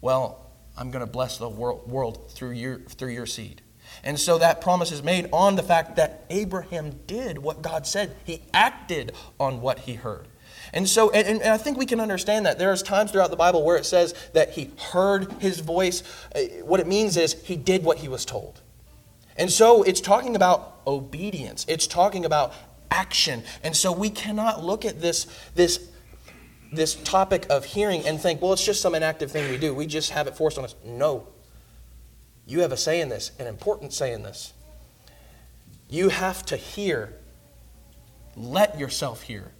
well, 0.00 0.50
I'm 0.76 0.90
going 0.90 1.04
to 1.04 1.10
bless 1.10 1.38
the 1.38 1.48
world 1.48 2.30
through 2.30 2.52
your, 2.52 2.78
through 2.78 3.10
your 3.10 3.26
seed. 3.26 3.62
And 4.04 4.18
so 4.18 4.38
that 4.38 4.60
promise 4.60 4.92
is 4.92 5.02
made 5.02 5.28
on 5.32 5.56
the 5.56 5.62
fact 5.62 5.96
that 5.96 6.24
Abraham 6.30 7.00
did 7.06 7.38
what 7.38 7.62
God 7.62 7.86
said. 7.86 8.14
He 8.24 8.42
acted 8.52 9.12
on 9.40 9.60
what 9.60 9.80
he 9.80 9.94
heard. 9.94 10.28
And 10.72 10.88
so, 10.88 11.10
and, 11.10 11.40
and, 11.40 11.50
I 11.50 11.56
think 11.56 11.78
we 11.78 11.86
can 11.86 11.98
understand 11.98 12.44
that. 12.46 12.58
There's 12.58 12.82
times 12.82 13.10
throughout 13.10 13.30
the 13.30 13.36
Bible 13.36 13.64
where 13.64 13.76
it 13.76 13.86
says 13.86 14.14
that 14.34 14.50
he 14.50 14.70
heard 14.92 15.32
his 15.40 15.60
voice. 15.60 16.02
Uh, 16.34 16.40
what 16.62 16.78
it 16.78 16.86
means 16.86 17.16
is 17.16 17.34
he 17.44 17.56
did 17.56 17.84
what 17.84 17.98
he 17.98 18.08
was 18.08 18.24
told. 18.24 18.60
And 19.36 19.50
so 19.50 19.82
it's 19.82 20.00
talking 20.00 20.36
about 20.36 20.80
obedience, 20.86 21.64
it's 21.68 21.86
talking 21.86 22.24
about 22.24 22.52
action. 22.90 23.44
And 23.62 23.76
so 23.76 23.92
we 23.92 24.10
cannot 24.10 24.64
look 24.64 24.84
at 24.84 25.00
this, 25.00 25.26
this, 25.54 25.87
this 26.72 26.94
topic 26.94 27.46
of 27.50 27.64
hearing 27.64 28.06
and 28.06 28.20
think, 28.20 28.42
well, 28.42 28.52
it's 28.52 28.64
just 28.64 28.80
some 28.80 28.94
inactive 28.94 29.30
thing 29.30 29.50
we 29.50 29.58
do. 29.58 29.74
We 29.74 29.86
just 29.86 30.10
have 30.10 30.26
it 30.26 30.36
forced 30.36 30.58
on 30.58 30.64
us. 30.64 30.74
No. 30.84 31.26
You 32.46 32.60
have 32.60 32.72
a 32.72 32.76
say 32.76 33.00
in 33.00 33.08
this, 33.08 33.32
an 33.38 33.46
important 33.46 33.92
say 33.92 34.12
in 34.12 34.22
this. 34.22 34.52
You 35.88 36.08
have 36.10 36.44
to 36.46 36.56
hear. 36.56 37.14
Let 38.36 38.78
yourself 38.78 39.22
hear 39.22 39.52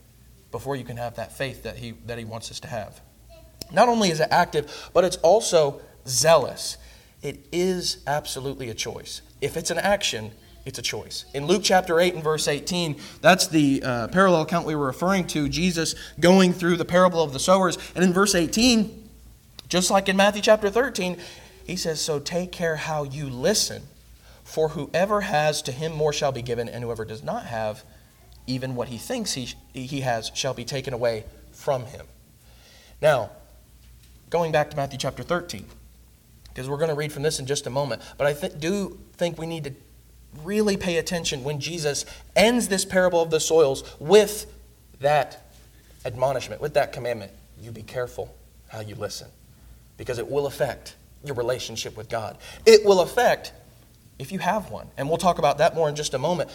before 0.51 0.77
you 0.77 0.85
can 0.85 0.97
have 0.97 1.17
that 1.17 1.37
faith 1.37 1.65
that 1.65 1.79
he, 1.79 1.93
that 2.07 2.19
he 2.19 2.25
wants 2.25 2.51
us 2.51 2.61
to 2.61 2.69
have. 2.69 3.01
Not 3.73 3.89
only 3.89 4.11
is 4.11 4.21
it 4.21 4.29
active, 4.31 4.91
but 4.95 5.05
it's 5.05 5.17
also 5.17 5.81
zealous. 6.07 6.79
It 7.23 7.47
is 7.53 8.03
absolutely 8.07 8.71
a 8.71 8.75
choice. 8.75 9.23
If 9.41 9.57
it's 9.57 9.71
an 9.71 9.79
action, 9.79 10.31
it's 10.69 10.79
a 10.79 10.83
choice. 10.83 11.25
In 11.33 11.47
Luke 11.47 11.63
chapter 11.65 11.99
8 11.99 12.15
and 12.15 12.23
verse 12.23 12.47
18, 12.47 13.01
that's 13.23 13.49
the 13.49 13.83
uh, 13.83 14.09
parallel 14.09 14.43
account 14.43 14.67
we 14.67 14.77
were 14.77 14.87
referring 14.87 15.27
to, 15.29 15.49
Jesus 15.49 15.95
going 16.21 16.53
through 16.53 16.77
the 16.77 16.85
parable 16.85 17.23
of 17.23 17.33
the 17.33 17.39
sowers. 17.41 17.79
And 17.95 18.05
in 18.05 18.13
verse 18.13 18.35
18, 18.35 19.09
just 19.69 19.91
like 19.91 20.09
in 20.09 20.17
Matthew 20.17 20.43
chapter 20.43 20.69
13, 20.69 21.17
he 21.65 21.75
says, 21.75 22.01
So 22.01 22.21
take 22.21 22.53
care 22.53 22.77
how 22.77 23.05
you 23.05 23.31
listen, 23.31 23.83
for 24.45 24.69
whoever 24.69 25.23
has, 25.23 25.63
to 25.63 25.73
him 25.73 25.93
more 25.93 26.13
shall 26.13 26.33
be 26.33 26.43
given, 26.43 26.69
and 26.69 26.85
whoever 26.85 27.07
does 27.07 27.23
not 27.23 27.47
have, 27.47 27.83
even 28.47 28.75
what 28.75 28.89
he 28.89 28.99
thinks 28.99 29.33
he, 29.33 29.55
he 29.73 30.03
has 30.03 30.31
shall 30.35 30.55
be 30.55 30.65
taken 30.65 30.93
away 30.93 31.25
from 31.51 31.87
him. 31.87 32.07
Now, 33.01 33.31
going 34.29 34.53
back 34.53 34.71
to 34.71 34.77
Matthew 34.77 34.99
chapter 34.99 35.23
13, 35.23 35.65
because 36.49 36.69
we're 36.69 36.77
going 36.77 36.91
to 36.91 36.95
read 36.95 37.13
from 37.13 37.23
this 37.23 37.39
in 37.39 37.47
just 37.47 37.67
a 37.67 37.71
moment, 37.71 38.03
but 38.19 38.27
I 38.27 38.35
th- 38.35 38.59
do 38.59 38.99
think 39.17 39.39
we 39.39 39.47
need 39.47 39.65
to 39.65 39.73
really 40.43 40.77
pay 40.77 40.99
attention 40.99 41.45
when 41.45 41.61
Jesus 41.61 42.05
ends 42.37 42.69
this 42.69 42.85
parable 42.85 43.21
of 43.21 43.31
the 43.31 43.41
soils 43.41 43.85
with 43.99 44.47
that 45.01 45.51
admonishment, 46.05 46.61
with 46.61 46.75
that 46.75 46.93
commandment. 46.93 47.33
You 47.61 47.71
be 47.71 47.83
careful 47.83 48.35
how 48.69 48.81
you 48.81 48.95
listen, 48.95 49.29
because 49.97 50.19
it 50.19 50.31
will 50.31 50.47
affect 50.47 50.95
your 51.25 51.35
relationship 51.35 51.97
with 51.97 52.09
God. 52.09 52.39
It 52.67 52.85
will 52.85 53.01
affect 53.01 53.53
if 54.19 54.33
you 54.33 54.39
have 54.39 54.71
one. 54.71 54.89
And 54.97 55.09
we'll 55.09 55.19
talk 55.19 55.39
about 55.39 55.59
that 55.59 55.75
more 55.75 55.89
in 55.89 55.97
just 55.97 56.15
a 56.15 56.19
moment. 56.19 56.51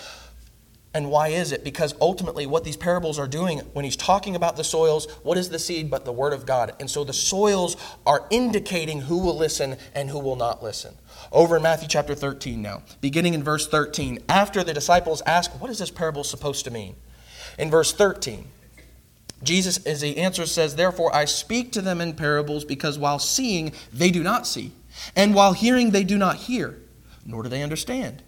And 0.96 1.10
why 1.10 1.30
is 1.30 1.52
it? 1.52 1.64
Because 1.64 1.96
ultimately, 2.00 2.46
what 2.46 2.64
these 2.64 2.78
parables 2.78 3.18
are 3.18 3.28
doing 3.28 3.60
when 3.74 3.84
he's 3.84 3.96
talking 3.96 4.36
about 4.36 4.58
the 4.58 4.64
soils, 4.64 5.12
what 5.24 5.40
is 5.40 5.50
the 5.50 5.58
seed 5.58 5.90
but 5.90 6.06
the 6.06 6.12
Word 6.12 6.34
of 6.34 6.46
God? 6.46 6.76
And 6.80 6.90
so 6.90 7.04
the 7.04 7.14
soils 7.14 7.76
are 8.06 8.28
indicating 8.30 9.02
who 9.02 9.18
will 9.18 9.36
listen 9.36 9.78
and 9.96 10.12
who 10.12 10.20
will 10.20 10.36
not 10.36 10.62
listen. 10.62 10.96
Over 11.32 11.58
in 11.58 11.64
Matthew 11.64 11.88
chapter 11.88 12.14
13 12.14 12.62
now, 12.62 12.84
beginning 13.02 13.34
in 13.34 13.44
verse 13.44 13.68
13, 13.68 14.20
after 14.30 14.64
the 14.64 14.74
disciples 14.74 15.24
ask, 15.26 15.60
What 15.60 15.72
is 15.72 15.80
this 15.80 15.90
parable 15.90 16.24
supposed 16.24 16.64
to 16.66 16.72
mean? 16.72 16.96
In 17.58 17.72
verse 17.72 17.92
13, 17.92 18.46
Jesus, 19.42 19.84
as 19.86 20.02
he 20.02 20.16
answers, 20.18 20.52
says, 20.52 20.76
Therefore 20.76 21.14
I 21.16 21.26
speak 21.26 21.72
to 21.72 21.82
them 21.82 22.02
in 22.02 22.14
parables 22.14 22.66
because 22.66 23.00
while 23.00 23.20
seeing, 23.20 23.74
they 23.92 24.12
do 24.12 24.22
not 24.22 24.46
see, 24.46 24.74
and 25.16 25.34
while 25.34 25.54
hearing, 25.54 25.90
they 25.90 26.04
do 26.04 26.18
not 26.20 26.36
hear, 26.36 26.78
nor 27.26 27.42
do 27.42 27.50
they 27.50 27.64
understand. 27.64 28.22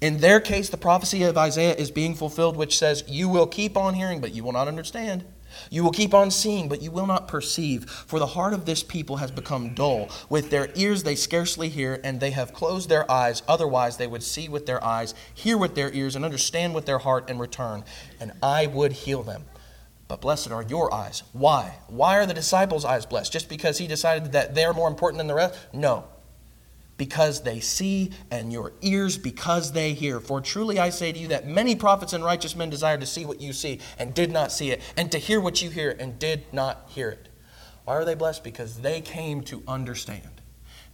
In 0.00 0.18
their 0.18 0.38
case, 0.38 0.68
the 0.68 0.76
prophecy 0.76 1.24
of 1.24 1.36
Isaiah 1.36 1.74
is 1.74 1.90
being 1.90 2.14
fulfilled, 2.14 2.56
which 2.56 2.78
says, 2.78 3.02
You 3.08 3.28
will 3.28 3.48
keep 3.48 3.76
on 3.76 3.94
hearing, 3.94 4.20
but 4.20 4.32
you 4.32 4.44
will 4.44 4.52
not 4.52 4.68
understand. 4.68 5.24
You 5.70 5.82
will 5.82 5.90
keep 5.90 6.14
on 6.14 6.30
seeing, 6.30 6.68
but 6.68 6.82
you 6.82 6.92
will 6.92 7.06
not 7.06 7.26
perceive. 7.26 7.90
For 7.90 8.20
the 8.20 8.26
heart 8.26 8.54
of 8.54 8.64
this 8.64 8.84
people 8.84 9.16
has 9.16 9.32
become 9.32 9.74
dull. 9.74 10.08
With 10.28 10.50
their 10.50 10.70
ears 10.76 11.02
they 11.02 11.16
scarcely 11.16 11.68
hear, 11.68 12.00
and 12.04 12.20
they 12.20 12.30
have 12.30 12.52
closed 12.52 12.88
their 12.88 13.10
eyes. 13.10 13.42
Otherwise, 13.48 13.96
they 13.96 14.06
would 14.06 14.22
see 14.22 14.48
with 14.48 14.66
their 14.66 14.82
eyes, 14.84 15.14
hear 15.34 15.58
with 15.58 15.74
their 15.74 15.92
ears, 15.92 16.14
and 16.14 16.24
understand 16.24 16.76
with 16.76 16.86
their 16.86 16.98
heart, 16.98 17.28
and 17.28 17.40
return. 17.40 17.82
And 18.20 18.32
I 18.40 18.68
would 18.68 18.92
heal 18.92 19.24
them. 19.24 19.46
But 20.06 20.20
blessed 20.20 20.52
are 20.52 20.62
your 20.62 20.94
eyes. 20.94 21.24
Why? 21.32 21.78
Why 21.88 22.18
are 22.18 22.26
the 22.26 22.34
disciples' 22.34 22.84
eyes 22.84 23.04
blessed? 23.04 23.32
Just 23.32 23.48
because 23.48 23.78
he 23.78 23.88
decided 23.88 24.30
that 24.32 24.54
they're 24.54 24.72
more 24.72 24.88
important 24.88 25.18
than 25.18 25.26
the 25.26 25.34
rest? 25.34 25.58
No 25.72 26.04
because 26.98 27.42
they 27.42 27.60
see, 27.60 28.10
and 28.30 28.52
your 28.52 28.72
ears 28.82 29.16
because 29.16 29.72
they 29.72 29.94
hear. 29.94 30.20
For 30.20 30.42
truly 30.42 30.78
I 30.78 30.90
say 30.90 31.12
to 31.12 31.18
you 31.18 31.28
that 31.28 31.46
many 31.46 31.74
prophets 31.74 32.12
and 32.12 32.22
righteous 32.22 32.54
men 32.54 32.68
desired 32.68 33.00
to 33.00 33.06
see 33.06 33.24
what 33.24 33.40
you 33.40 33.54
see 33.54 33.80
and 33.98 34.12
did 34.12 34.30
not 34.30 34.52
see 34.52 34.70
it, 34.70 34.82
and 34.96 35.10
to 35.12 35.18
hear 35.18 35.40
what 35.40 35.62
you 35.62 35.70
hear 35.70 35.96
and 35.98 36.18
did 36.18 36.52
not 36.52 36.84
hear 36.88 37.08
it. 37.08 37.28
Why 37.84 37.94
are 37.94 38.04
they 38.04 38.14
blessed? 38.14 38.44
Because 38.44 38.80
they 38.80 39.00
came 39.00 39.40
to 39.44 39.62
understand. 39.66 40.42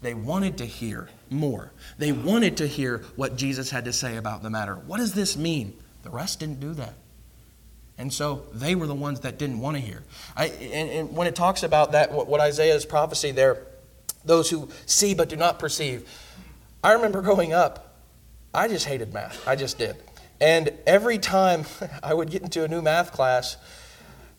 They 0.01 0.15
wanted 0.15 0.59
to 0.59 0.67
hear 0.67 1.09
more. 1.31 1.73
They 1.99 2.13
wanted 2.13 2.59
to 2.59 2.67
hear 2.67 2.99
what 3.17 3.37
Jesus 3.37 3.71
had 3.71 3.87
to 3.87 3.93
say 3.93 4.17
about 4.17 4.43
the 4.43 4.51
matter. 4.51 4.75
What 4.75 4.99
does 4.99 5.15
this 5.15 5.37
mean? 5.37 5.77
The 6.03 6.11
rest 6.11 6.41
didn't 6.41 6.61
do 6.61 6.75
that. 6.75 6.95
And 7.97 8.13
so 8.13 8.45
they 8.53 8.75
were 8.75 8.87
the 8.87 8.95
ones 8.95 9.21
that 9.21 9.39
didn't 9.39 9.61
want 9.61 9.77
to 9.77 9.81
hear. 9.81 10.03
I, 10.37 10.47
and, 10.47 10.91
and 10.91 11.17
when 11.17 11.27
it 11.27 11.35
talks 11.35 11.63
about 11.63 11.93
that, 11.93 12.13
what, 12.13 12.27
what 12.27 12.41
Isaiah's 12.41 12.85
prophecy 12.85 13.31
there, 13.31 13.63
those 14.25 14.51
who 14.51 14.69
see 14.87 15.15
but 15.15 15.29
do 15.29 15.37
not 15.37 15.59
perceive. 15.59 16.09
I 16.83 16.93
remember 16.93 17.23
growing 17.23 17.53
up, 17.53 17.99
I 18.53 18.69
just 18.69 18.87
hated 18.87 19.13
math. 19.13 19.47
I 19.47 19.57
just 19.57 19.79
did. 19.79 19.97
And 20.41 20.73
every 20.87 21.19
time 21.19 21.65
I 22.03 22.15
would 22.15 22.31
get 22.31 22.43
into 22.43 22.65
a 22.65 22.69
new 22.69 22.83
math 22.83 23.13
class, 23.13 23.57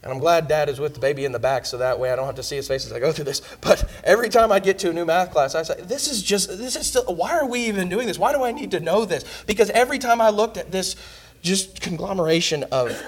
and 0.03 0.13
I'm 0.13 0.19
glad 0.19 0.47
dad 0.47 0.69
is 0.69 0.79
with 0.79 0.93
the 0.93 0.99
baby 0.99 1.25
in 1.25 1.31
the 1.31 1.39
back 1.39 1.65
so 1.65 1.79
that 1.79 1.97
way 1.97 2.11
I 2.11 2.15
don't 2.15 2.27
have 2.27 2.35
to 2.35 2.43
see 2.43 2.55
his 2.55 2.67
face 2.67 2.85
as 2.85 2.93
I 2.93 2.99
go 2.99 3.11
through 3.11 3.25
this. 3.25 3.41
But 3.61 3.89
every 4.03 4.29
time 4.29 4.51
I 4.51 4.59
get 4.59 4.77
to 4.79 4.91
a 4.91 4.93
new 4.93 5.05
math 5.05 5.31
class, 5.31 5.55
I 5.55 5.63
say, 5.63 5.81
This 5.81 6.07
is 6.07 6.21
just, 6.21 6.47
this 6.47 6.75
is 6.75 6.85
still, 6.85 7.03
why 7.05 7.31
are 7.31 7.47
we 7.47 7.61
even 7.61 7.89
doing 7.89 8.05
this? 8.05 8.19
Why 8.19 8.31
do 8.31 8.43
I 8.43 8.51
need 8.51 8.71
to 8.71 8.79
know 8.79 9.05
this? 9.05 9.43
Because 9.47 9.71
every 9.71 9.97
time 9.97 10.21
I 10.21 10.29
looked 10.29 10.57
at 10.57 10.71
this 10.71 10.95
just 11.41 11.81
conglomeration 11.81 12.65
of 12.71 13.01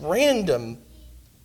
random 0.00 0.78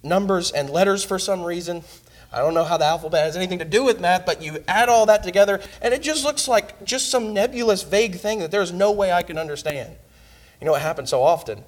numbers 0.03 0.51
and 0.51 0.69
letters 0.69 1.05
for 1.05 1.17
some 1.17 1.41
reason, 1.43 1.83
I 2.31 2.39
don't 2.39 2.53
know 2.53 2.63
how 2.63 2.77
the 2.77 2.85
alphabet 2.85 3.23
has 3.23 3.37
anything 3.37 3.59
to 3.59 3.65
do 3.65 3.83
with 3.83 4.01
math, 4.01 4.25
but 4.25 4.41
you 4.41 4.63
add 4.67 4.89
all 4.89 5.05
that 5.05 5.23
together, 5.23 5.61
and 5.81 5.93
it 5.93 6.01
just 6.01 6.25
looks 6.25 6.47
like 6.47 6.83
just 6.83 7.09
some 7.09 7.33
nebulous, 7.33 7.83
vague 7.83 8.15
thing 8.15 8.39
that 8.39 8.51
there's 8.51 8.73
no 8.73 8.91
way 8.91 9.11
I 9.11 9.23
can 9.23 9.37
understand. 9.37 9.95
You 10.59 10.65
know 10.65 10.73
what 10.73 10.81
happens 10.81 11.09
so 11.09 11.23
often? 11.23 11.63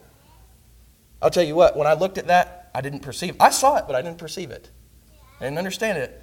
I'll 1.22 1.30
tell 1.30 1.44
you 1.44 1.56
what, 1.56 1.78
when 1.78 1.88
I 1.88 1.94
looked 1.94 2.18
at 2.18 2.28
that, 2.28 2.72
I 2.74 2.82
didn't 2.82 3.02
perceive. 3.02 3.36
I 3.40 3.50
saw 3.50 3.78
it, 3.78 3.86
but 3.88 3.96
I 3.96 4.02
didn't 4.02 4.18
perceive 4.18 4.52
it. 4.52 4.70
I 5.40 5.46
didn't 5.46 5.58
understand 5.58 5.98
it. 5.98 6.22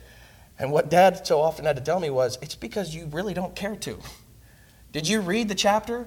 And 0.58 0.72
what 0.72 0.90
dad 0.90 1.26
so 1.26 1.40
often 1.40 1.64
had 1.64 1.76
to 1.76 1.82
tell 1.82 2.00
me 2.00 2.10
was, 2.10 2.38
it's 2.40 2.54
because 2.54 2.94
you 2.94 3.06
really 3.06 3.34
don't 3.34 3.54
care 3.54 3.76
to. 3.76 3.98
Did 4.92 5.08
you 5.08 5.20
read 5.20 5.48
the 5.48 5.54
chapter? 5.54 6.06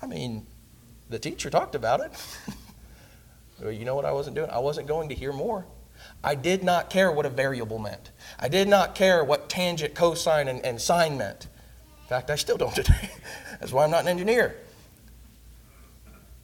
I 0.00 0.06
mean, 0.06 0.46
the 1.08 1.18
teacher 1.18 1.50
talked 1.50 1.74
about 1.74 2.00
it. 2.00 2.12
you 3.72 3.84
know 3.84 3.94
what 3.94 4.04
I 4.04 4.12
wasn't 4.12 4.36
doing? 4.36 4.50
I 4.50 4.58
wasn't 4.58 4.86
going 4.86 5.08
to 5.08 5.14
hear 5.14 5.32
more. 5.32 5.66
I 6.26 6.34
did 6.34 6.64
not 6.64 6.90
care 6.90 7.12
what 7.12 7.24
a 7.24 7.30
variable 7.30 7.78
meant. 7.78 8.10
I 8.36 8.48
did 8.48 8.66
not 8.66 8.96
care 8.96 9.22
what 9.22 9.48
tangent, 9.48 9.94
cosine, 9.94 10.48
and, 10.48 10.62
and 10.66 10.80
sine 10.80 11.16
meant. 11.16 11.46
In 12.02 12.08
fact, 12.08 12.30
I 12.30 12.34
still 12.34 12.56
don't 12.56 12.74
today. 12.74 13.10
That's 13.60 13.72
why 13.72 13.84
I'm 13.84 13.92
not 13.92 14.02
an 14.02 14.08
engineer. 14.08 14.56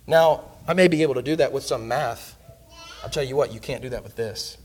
Now, 0.06 0.44
I 0.68 0.74
may 0.74 0.86
be 0.86 1.02
able 1.02 1.14
to 1.14 1.22
do 1.22 1.34
that 1.34 1.52
with 1.52 1.64
some 1.64 1.88
math. 1.88 2.38
I'll 3.02 3.10
tell 3.10 3.24
you 3.24 3.34
what, 3.34 3.52
you 3.52 3.58
can't 3.58 3.82
do 3.82 3.88
that 3.88 4.04
with 4.04 4.14
this. 4.14 4.56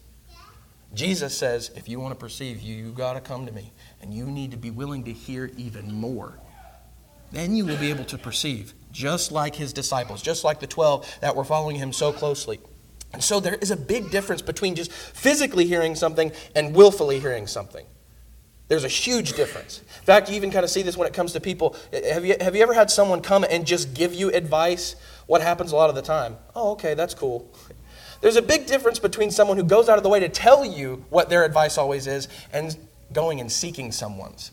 Jesus 0.94 1.36
says, 1.36 1.72
if 1.76 1.90
you 1.90 2.00
want 2.00 2.14
to 2.14 2.20
perceive, 2.20 2.62
you, 2.62 2.76
you 2.76 2.92
got 2.92 3.14
to 3.14 3.20
come 3.20 3.48
to 3.48 3.52
me. 3.52 3.74
And 4.04 4.14
you 4.14 4.28
need 4.28 4.52
to 4.52 4.58
be 4.58 4.70
willing 4.70 5.04
to 5.06 5.12
hear 5.12 5.50
even 5.58 5.92
more. 5.92 6.40
Then 7.32 7.56
you 7.56 7.66
will 7.66 7.78
be 7.78 7.90
able 7.90 8.06
to 8.06 8.20
perceive, 8.20 8.76
just 8.92 9.32
like 9.32 9.56
his 9.56 9.74
disciples, 9.74 10.22
just 10.22 10.44
like 10.44 10.60
the 10.60 10.68
12 10.68 11.18
that 11.22 11.36
were 11.36 11.44
following 11.44 11.76
him 11.76 11.92
so 11.92 12.14
closely. 12.14 12.60
And 13.18 13.24
so 13.24 13.40
there 13.40 13.56
is 13.56 13.72
a 13.72 13.76
big 13.76 14.12
difference 14.12 14.44
between 14.44 14.76
just 14.76 14.92
physically 14.92 15.66
hearing 15.66 15.96
something 15.96 16.32
and 16.54 16.76
willfully 16.76 17.20
hearing 17.20 17.48
something. 17.48 17.84
There's 18.68 18.84
a 18.84 18.88
huge 18.88 19.34
difference. 19.34 19.80
In 19.80 20.04
fact, 20.04 20.30
you 20.30 20.36
even 20.36 20.52
kind 20.52 20.64
of 20.64 20.70
see 20.70 20.84
this 20.84 20.96
when 20.96 21.08
it 21.08 21.16
comes 21.16 21.34
to 21.34 21.40
people. 21.40 21.76
Have 21.92 22.24
you, 22.24 22.36
have 22.40 22.56
you 22.56 22.62
ever 22.62 22.76
had 22.76 22.92
someone 22.92 23.22
come 23.22 23.44
and 23.50 23.66
just 23.66 23.96
give 23.96 24.14
you 24.14 24.30
advice? 24.30 24.98
What 25.26 25.42
happens 25.42 25.72
a 25.72 25.76
lot 25.76 25.90
of 25.90 25.96
the 25.96 26.04
time? 26.04 26.38
Oh, 26.56 26.74
okay, 26.74 26.94
that's 26.94 27.16
cool. 27.16 27.52
There's 28.22 28.36
a 28.36 28.42
big 28.44 28.68
difference 28.68 29.00
between 29.00 29.32
someone 29.32 29.58
who 29.58 29.64
goes 29.64 29.90
out 29.90 29.98
of 29.98 30.04
the 30.04 30.10
way 30.10 30.20
to 30.20 30.30
tell 30.30 30.64
you 30.64 31.04
what 31.10 31.28
their 31.28 31.44
advice 31.44 31.80
always 31.80 32.06
is 32.06 32.28
and 32.54 32.78
going 33.14 33.40
and 33.42 33.52
seeking 33.52 33.92
someone's. 33.92 34.52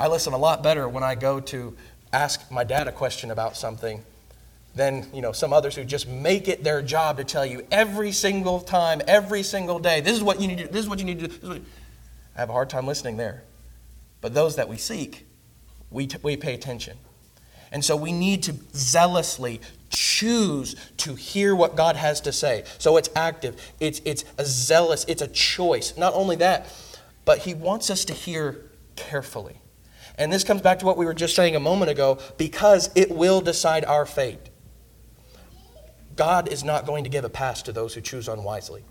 I 0.00 0.08
listen 0.08 0.32
a 0.32 0.38
lot 0.38 0.62
better 0.62 0.88
when 0.88 1.02
I 1.02 1.14
go 1.14 1.40
to 1.40 1.76
ask 2.10 2.50
my 2.50 2.64
dad 2.64 2.88
a 2.88 2.92
question 2.92 3.30
about 3.30 3.54
something 3.54 4.02
than 4.74 5.06
you 5.12 5.20
know 5.20 5.32
some 5.32 5.52
others 5.52 5.76
who 5.76 5.84
just 5.84 6.08
make 6.08 6.48
it 6.48 6.64
their 6.64 6.82
job 6.82 7.18
to 7.18 7.24
tell 7.24 7.44
you 7.44 7.66
every 7.70 8.12
single 8.12 8.60
time, 8.60 9.02
every 9.06 9.42
single 9.42 9.78
day, 9.78 10.00
this 10.00 10.16
is 10.16 10.22
what 10.22 10.40
you 10.40 10.48
need 10.48 10.58
to 10.58 10.64
do, 10.66 10.72
this 10.72 10.82
is 10.82 10.88
what 10.88 10.98
you 10.98 11.04
need 11.04 11.20
to 11.20 11.28
do. 11.28 11.64
I 12.34 12.40
have 12.40 12.48
a 12.48 12.52
hard 12.52 12.70
time 12.70 12.86
listening 12.86 13.16
there. 13.16 13.42
But 14.20 14.34
those 14.34 14.56
that 14.56 14.68
we 14.68 14.78
seek, 14.78 15.26
we, 15.90 16.06
t- 16.06 16.18
we 16.22 16.36
pay 16.36 16.54
attention. 16.54 16.96
And 17.70 17.84
so 17.84 17.96
we 17.96 18.12
need 18.12 18.42
to 18.44 18.54
zealously 18.74 19.60
choose 19.90 20.76
to 20.98 21.14
hear 21.14 21.54
what 21.56 21.74
God 21.76 21.96
has 21.96 22.20
to 22.22 22.32
say. 22.32 22.64
So 22.78 22.96
it's 22.96 23.10
active, 23.16 23.60
it's, 23.80 24.00
it's 24.04 24.24
a 24.38 24.44
zealous, 24.44 25.04
it's 25.08 25.22
a 25.22 25.28
choice. 25.28 25.96
Not 25.96 26.14
only 26.14 26.36
that, 26.36 26.72
but 27.24 27.38
He 27.38 27.54
wants 27.54 27.90
us 27.90 28.04
to 28.06 28.12
hear 28.12 28.62
carefully. 28.96 29.56
And 30.18 30.32
this 30.32 30.44
comes 30.44 30.60
back 30.60 30.78
to 30.80 30.86
what 30.86 30.96
we 30.96 31.06
were 31.06 31.14
just 31.14 31.34
saying 31.34 31.56
a 31.56 31.60
moment 31.60 31.90
ago 31.90 32.18
because 32.36 32.90
it 32.94 33.10
will 33.10 33.40
decide 33.40 33.84
our 33.84 34.06
fate. 34.06 34.50
God 36.16 36.48
is 36.48 36.64
not 36.64 36.86
going 36.86 37.04
to 37.04 37.10
give 37.10 37.24
a 37.24 37.28
pass 37.28 37.62
to 37.62 37.72
those 37.72 37.94
who 37.94 38.00
choose 38.00 38.28
unwisely. 38.28 38.84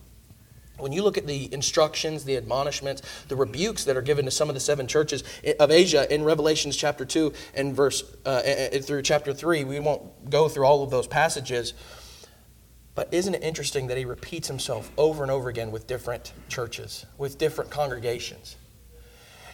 When 0.78 0.92
you 0.92 1.04
look 1.04 1.18
at 1.18 1.28
the 1.28 1.54
instructions, 1.54 2.24
the 2.24 2.38
admonishments, 2.38 3.04
the 3.28 3.36
rebukes 3.36 3.84
that 3.86 3.96
are 3.96 4.02
given 4.02 4.26
to 4.26 4.32
some 4.32 4.50
of 4.50 4.56
the 4.56 4.60
seven 4.60 4.88
churches 4.88 5.24
of 5.60 5.70
Asia 5.70 6.12
in 6.12 6.24
Revelations 6.24 6.76
chapter 6.76 7.06
2 7.06 7.34
and 7.54 7.76
verse 7.76 8.04
uh, 8.26 8.42
through 8.82 9.04
chapter 9.04 9.34
3, 9.34 9.64
we 9.64 9.80
won't 9.80 10.30
go 10.30 10.50
through 10.50 10.66
all 10.66 10.84
of 10.84 10.90
those 10.90 11.06
passages. 11.06 11.76
But 12.96 13.14
isn't 13.14 13.36
it 13.36 13.44
interesting 13.44 13.88
that 13.88 13.98
he 13.98 14.06
repeats 14.06 14.48
himself 14.48 14.92
over 14.98 15.24
and 15.24 15.32
over 15.32 15.50
again 15.50 15.72
with 15.72 15.86
different 15.86 16.34
churches, 16.50 17.06
with 17.18 17.38
different 17.38 17.70
congregations? 17.70 18.58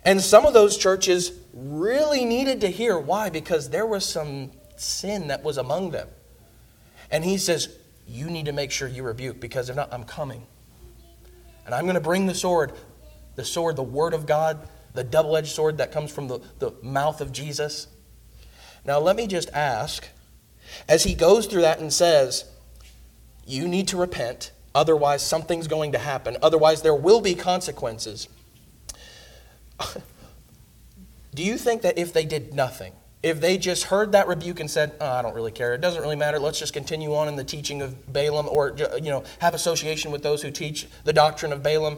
And 0.03 0.21
some 0.21 0.45
of 0.45 0.53
those 0.53 0.77
churches 0.77 1.33
really 1.53 2.23
needed 2.23 2.61
to 2.61 2.69
hear. 2.69 2.97
Why? 2.97 3.29
Because 3.29 3.69
there 3.69 3.85
was 3.85 4.05
some 4.05 4.51
sin 4.77 5.27
that 5.27 5.43
was 5.43 5.57
among 5.57 5.91
them. 5.91 6.07
And 7.11 7.23
he 7.23 7.37
says, 7.37 7.69
You 8.05 8.29
need 8.29 8.45
to 8.45 8.51
make 8.51 8.71
sure 8.71 8.87
you 8.87 9.03
rebuke, 9.03 9.39
because 9.39 9.69
if 9.69 9.75
not, 9.75 9.93
I'm 9.93 10.03
coming. 10.03 10.45
And 11.65 11.75
I'm 11.75 11.83
going 11.83 11.95
to 11.95 12.01
bring 12.01 12.25
the 12.25 12.35
sword, 12.35 12.71
the 13.35 13.43
sword, 13.43 13.75
the 13.75 13.83
word 13.83 14.13
of 14.13 14.25
God, 14.25 14.67
the 14.93 15.03
double 15.03 15.35
edged 15.37 15.49
sword 15.49 15.77
that 15.77 15.91
comes 15.91 16.11
from 16.11 16.27
the, 16.27 16.39
the 16.59 16.73
mouth 16.81 17.21
of 17.21 17.31
Jesus. 17.31 17.87
Now, 18.85 18.99
let 18.99 19.15
me 19.15 19.27
just 19.27 19.49
ask, 19.51 20.07
as 20.87 21.03
he 21.03 21.13
goes 21.13 21.45
through 21.45 21.61
that 21.61 21.79
and 21.79 21.91
says, 21.91 22.45
You 23.45 23.67
need 23.67 23.89
to 23.89 23.97
repent, 23.97 24.51
otherwise, 24.73 25.21
something's 25.21 25.67
going 25.67 25.91
to 25.91 25.97
happen, 25.99 26.37
otherwise, 26.41 26.81
there 26.81 26.95
will 26.95 27.21
be 27.21 27.35
consequences. 27.35 28.27
Do 31.35 31.43
you 31.43 31.57
think 31.57 31.83
that 31.83 31.97
if 31.99 32.13
they 32.13 32.25
did 32.25 32.53
nothing, 32.53 32.93
if 33.23 33.41
they 33.41 33.57
just 33.57 33.85
heard 33.85 34.11
that 34.11 34.27
rebuke 34.27 34.59
and 34.59 34.69
said, 34.69 34.93
oh, 35.01 35.07
I 35.07 35.21
don't 35.21 35.33
really 35.33 35.51
care, 35.51 35.73
it 35.73 35.81
doesn't 35.81 36.01
really 36.01 36.15
matter, 36.15 36.39
let's 36.39 36.59
just 36.59 36.73
continue 36.73 37.15
on 37.15 37.27
in 37.27 37.35
the 37.35 37.43
teaching 37.43 37.81
of 37.81 38.11
Balaam 38.11 38.47
or 38.49 38.75
you 38.95 39.09
know, 39.09 39.23
have 39.39 39.53
association 39.53 40.11
with 40.11 40.23
those 40.23 40.41
who 40.41 40.51
teach 40.51 40.87
the 41.03 41.13
doctrine 41.13 41.51
of 41.51 41.63
Balaam, 41.63 41.97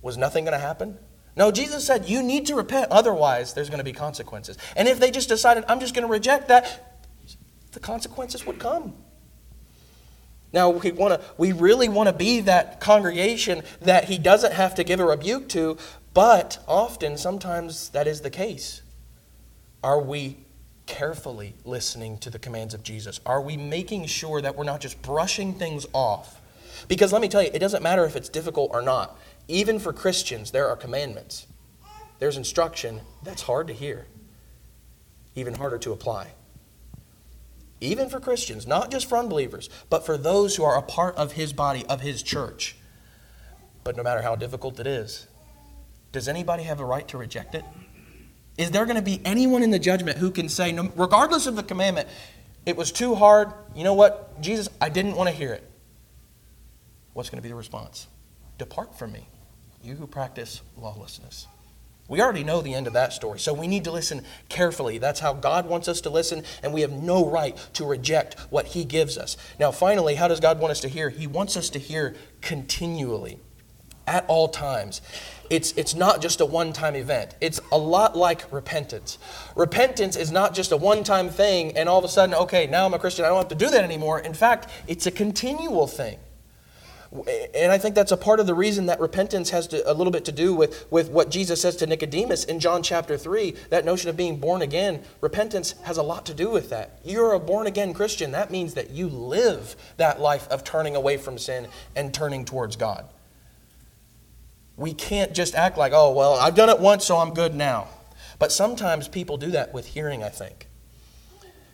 was 0.00 0.16
nothing 0.16 0.44
going 0.44 0.58
to 0.58 0.64
happen? 0.64 0.98
No, 1.36 1.50
Jesus 1.50 1.86
said, 1.86 2.08
you 2.08 2.22
need 2.22 2.46
to 2.46 2.54
repent, 2.54 2.90
otherwise 2.90 3.52
there's 3.52 3.68
going 3.68 3.78
to 3.78 3.84
be 3.84 3.92
consequences. 3.92 4.56
And 4.74 4.88
if 4.88 4.98
they 4.98 5.10
just 5.10 5.28
decided, 5.28 5.64
I'm 5.68 5.80
just 5.80 5.94
going 5.94 6.06
to 6.06 6.12
reject 6.12 6.48
that, 6.48 7.02
the 7.72 7.80
consequences 7.80 8.46
would 8.46 8.58
come. 8.58 8.94
Now, 10.52 10.70
we, 10.70 10.92
wanna, 10.92 11.20
we 11.36 11.52
really 11.52 11.90
want 11.90 12.08
to 12.08 12.14
be 12.14 12.40
that 12.40 12.80
congregation 12.80 13.62
that 13.82 14.04
he 14.04 14.16
doesn't 14.16 14.54
have 14.54 14.74
to 14.76 14.84
give 14.84 15.00
a 15.00 15.04
rebuke 15.04 15.50
to, 15.50 15.76
but 16.14 16.64
often, 16.66 17.18
sometimes 17.18 17.90
that 17.90 18.06
is 18.06 18.22
the 18.22 18.30
case. 18.30 18.80
Are 19.82 20.00
we 20.00 20.38
carefully 20.86 21.54
listening 21.64 22.18
to 22.18 22.30
the 22.30 22.38
commands 22.38 22.74
of 22.74 22.82
Jesus? 22.82 23.20
Are 23.26 23.40
we 23.40 23.56
making 23.56 24.06
sure 24.06 24.40
that 24.40 24.56
we're 24.56 24.64
not 24.64 24.80
just 24.80 25.00
brushing 25.02 25.54
things 25.54 25.86
off? 25.92 26.40
Because 26.88 27.12
let 27.12 27.22
me 27.22 27.28
tell 27.28 27.42
you, 27.42 27.50
it 27.52 27.58
doesn't 27.58 27.82
matter 27.82 28.04
if 28.04 28.16
it's 28.16 28.28
difficult 28.28 28.70
or 28.72 28.82
not. 28.82 29.18
Even 29.48 29.78
for 29.78 29.92
Christians, 29.92 30.50
there 30.50 30.68
are 30.68 30.76
commandments, 30.76 31.46
there's 32.18 32.36
instruction 32.36 33.00
that's 33.22 33.42
hard 33.42 33.66
to 33.68 33.72
hear, 33.72 34.06
even 35.34 35.54
harder 35.54 35.78
to 35.78 35.92
apply. 35.92 36.32
Even 37.80 38.08
for 38.08 38.18
Christians, 38.20 38.66
not 38.66 38.90
just 38.90 39.08
for 39.08 39.18
unbelievers, 39.18 39.68
but 39.90 40.06
for 40.06 40.16
those 40.16 40.56
who 40.56 40.64
are 40.64 40.78
a 40.78 40.82
part 40.82 41.14
of 41.16 41.32
His 41.32 41.52
body, 41.52 41.84
of 41.86 42.00
His 42.00 42.22
church. 42.22 42.76
But 43.84 43.96
no 43.96 44.02
matter 44.02 44.22
how 44.22 44.34
difficult 44.34 44.80
it 44.80 44.86
is, 44.86 45.26
does 46.10 46.26
anybody 46.26 46.62
have 46.62 46.80
a 46.80 46.84
right 46.84 47.06
to 47.08 47.18
reject 47.18 47.54
it? 47.54 47.64
Is 48.58 48.70
there 48.70 48.84
going 48.84 48.96
to 48.96 49.02
be 49.02 49.20
anyone 49.24 49.62
in 49.62 49.70
the 49.70 49.78
judgment 49.78 50.18
who 50.18 50.30
can 50.30 50.48
say, 50.48 50.76
regardless 50.96 51.46
of 51.46 51.56
the 51.56 51.62
commandment, 51.62 52.08
it 52.64 52.76
was 52.76 52.90
too 52.90 53.14
hard? 53.14 53.52
You 53.74 53.84
know 53.84 53.94
what, 53.94 54.40
Jesus, 54.40 54.68
I 54.80 54.88
didn't 54.88 55.14
want 55.14 55.28
to 55.28 55.34
hear 55.34 55.52
it. 55.52 55.68
What's 57.12 57.30
going 57.30 57.38
to 57.38 57.42
be 57.42 57.48
the 57.48 57.54
response? 57.54 58.06
Depart 58.58 58.98
from 58.98 59.12
me, 59.12 59.28
you 59.82 59.94
who 59.94 60.06
practice 60.06 60.62
lawlessness. 60.76 61.46
We 62.08 62.20
already 62.20 62.44
know 62.44 62.62
the 62.62 62.72
end 62.72 62.86
of 62.86 62.92
that 62.92 63.12
story, 63.12 63.40
so 63.40 63.52
we 63.52 63.66
need 63.66 63.84
to 63.84 63.90
listen 63.90 64.22
carefully. 64.48 64.98
That's 64.98 65.20
how 65.20 65.32
God 65.32 65.66
wants 65.66 65.88
us 65.88 66.00
to 66.02 66.10
listen, 66.10 66.44
and 66.62 66.72
we 66.72 66.82
have 66.82 66.92
no 66.92 67.28
right 67.28 67.56
to 67.74 67.84
reject 67.84 68.38
what 68.50 68.66
He 68.66 68.84
gives 68.84 69.18
us. 69.18 69.36
Now, 69.58 69.72
finally, 69.72 70.14
how 70.14 70.28
does 70.28 70.38
God 70.38 70.60
want 70.60 70.70
us 70.70 70.80
to 70.80 70.88
hear? 70.88 71.10
He 71.10 71.26
wants 71.26 71.56
us 71.56 71.68
to 71.70 71.80
hear 71.80 72.14
continually, 72.40 73.40
at 74.06 74.24
all 74.28 74.48
times 74.48 75.00
it's, 75.50 75.72
it's 75.72 75.94
not 75.94 76.20
just 76.20 76.40
a 76.40 76.46
one 76.46 76.72
time 76.72 76.94
event. 76.94 77.34
It's 77.40 77.60
a 77.72 77.78
lot 77.78 78.16
like 78.16 78.50
repentance. 78.52 79.18
Repentance 79.54 80.16
is 80.16 80.32
not 80.32 80.54
just 80.54 80.72
a 80.72 80.76
one 80.76 81.04
time 81.04 81.28
thing 81.28 81.76
and 81.76 81.88
all 81.88 81.98
of 81.98 82.04
a 82.04 82.08
sudden, 82.08 82.34
okay, 82.34 82.66
now 82.66 82.86
I'm 82.86 82.94
a 82.94 82.98
Christian, 82.98 83.24
I 83.24 83.28
don't 83.28 83.38
have 83.38 83.48
to 83.48 83.54
do 83.54 83.70
that 83.70 83.84
anymore. 83.84 84.20
In 84.20 84.34
fact, 84.34 84.70
it's 84.86 85.06
a 85.06 85.10
continual 85.10 85.86
thing. 85.86 86.18
And 87.54 87.70
I 87.70 87.78
think 87.78 87.94
that's 87.94 88.10
a 88.10 88.16
part 88.16 88.40
of 88.40 88.48
the 88.48 88.54
reason 88.54 88.86
that 88.86 89.00
repentance 89.00 89.50
has 89.50 89.68
to, 89.68 89.90
a 89.90 89.94
little 89.94 90.10
bit 90.10 90.24
to 90.24 90.32
do 90.32 90.52
with, 90.54 90.90
with 90.90 91.08
what 91.08 91.30
Jesus 91.30 91.62
says 91.62 91.76
to 91.76 91.86
Nicodemus 91.86 92.44
in 92.44 92.58
John 92.58 92.82
chapter 92.82 93.16
3. 93.16 93.54
That 93.70 93.84
notion 93.84 94.10
of 94.10 94.16
being 94.16 94.38
born 94.38 94.60
again, 94.60 95.02
repentance 95.20 95.76
has 95.84 95.96
a 95.96 96.02
lot 96.02 96.26
to 96.26 96.34
do 96.34 96.50
with 96.50 96.68
that. 96.70 96.98
You're 97.04 97.32
a 97.32 97.38
born 97.38 97.68
again 97.68 97.94
Christian. 97.94 98.32
That 98.32 98.50
means 98.50 98.74
that 98.74 98.90
you 98.90 99.08
live 99.08 99.76
that 99.98 100.20
life 100.20 100.48
of 100.48 100.64
turning 100.64 100.96
away 100.96 101.16
from 101.16 101.38
sin 101.38 101.68
and 101.94 102.12
turning 102.12 102.44
towards 102.44 102.74
God. 102.74 103.08
We 104.76 104.92
can't 104.92 105.32
just 105.32 105.54
act 105.54 105.78
like, 105.78 105.92
oh, 105.94 106.12
well, 106.12 106.34
I've 106.34 106.54
done 106.54 106.68
it 106.68 106.78
once, 106.78 107.04
so 107.04 107.16
I'm 107.16 107.32
good 107.32 107.54
now. 107.54 107.88
But 108.38 108.52
sometimes 108.52 109.08
people 109.08 109.36
do 109.36 109.52
that 109.52 109.72
with 109.72 109.86
hearing, 109.86 110.22
I 110.22 110.28
think. 110.28 110.68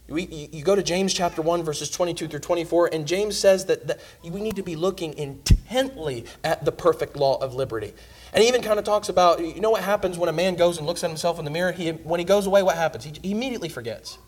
We, 0.08 0.48
you 0.52 0.62
go 0.62 0.74
to 0.74 0.82
James 0.82 1.14
chapter 1.14 1.40
1, 1.42 1.62
verses 1.62 1.90
22 1.90 2.28
through 2.28 2.40
24, 2.40 2.90
and 2.92 3.06
James 3.06 3.38
says 3.38 3.66
that, 3.66 3.86
that 3.86 4.00
we 4.22 4.40
need 4.40 4.56
to 4.56 4.62
be 4.62 4.76
looking 4.76 5.14
intently 5.14 6.26
at 6.44 6.64
the 6.64 6.72
perfect 6.72 7.16
law 7.16 7.38
of 7.38 7.54
liberty. 7.54 7.94
And 8.32 8.42
he 8.42 8.48
even 8.48 8.62
kind 8.62 8.78
of 8.78 8.84
talks 8.84 9.08
about, 9.08 9.40
you 9.40 9.60
know 9.60 9.70
what 9.70 9.82
happens 9.82 10.18
when 10.18 10.28
a 10.28 10.32
man 10.32 10.54
goes 10.56 10.78
and 10.78 10.86
looks 10.86 11.02
at 11.02 11.10
himself 11.10 11.38
in 11.38 11.44
the 11.44 11.50
mirror? 11.50 11.72
He, 11.72 11.90
when 11.90 12.20
he 12.20 12.24
goes 12.24 12.46
away, 12.46 12.62
what 12.62 12.76
happens? 12.76 13.04
He, 13.04 13.12
he 13.22 13.30
immediately 13.32 13.68
forgets. 13.68 14.18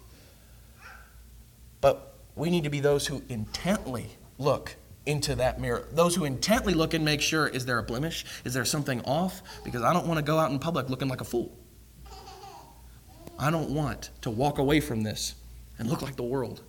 But 1.80 2.14
we 2.34 2.50
need 2.50 2.64
to 2.64 2.70
be 2.70 2.80
those 2.80 3.06
who 3.06 3.22
intently 3.28 4.10
look 4.38 4.76
into 5.06 5.34
that 5.36 5.60
mirror. 5.60 5.86
Those 5.92 6.14
who 6.14 6.24
intently 6.24 6.74
look 6.74 6.94
and 6.94 7.04
make 7.04 7.20
sure 7.20 7.46
is 7.46 7.66
there 7.66 7.78
a 7.78 7.82
blemish? 7.82 8.24
Is 8.44 8.54
there 8.54 8.64
something 8.64 9.00
off? 9.02 9.42
Because 9.64 9.82
I 9.82 9.92
don't 9.92 10.06
want 10.06 10.18
to 10.18 10.24
go 10.24 10.38
out 10.38 10.50
in 10.50 10.58
public 10.58 10.88
looking 10.88 11.08
like 11.08 11.20
a 11.20 11.24
fool. 11.24 11.56
I 13.38 13.50
don't 13.50 13.70
want 13.70 14.10
to 14.22 14.30
walk 14.30 14.58
away 14.58 14.80
from 14.80 15.02
this 15.02 15.34
and 15.78 15.88
look 15.88 16.02
like 16.02 16.16
the 16.16 16.22
world. 16.22 16.62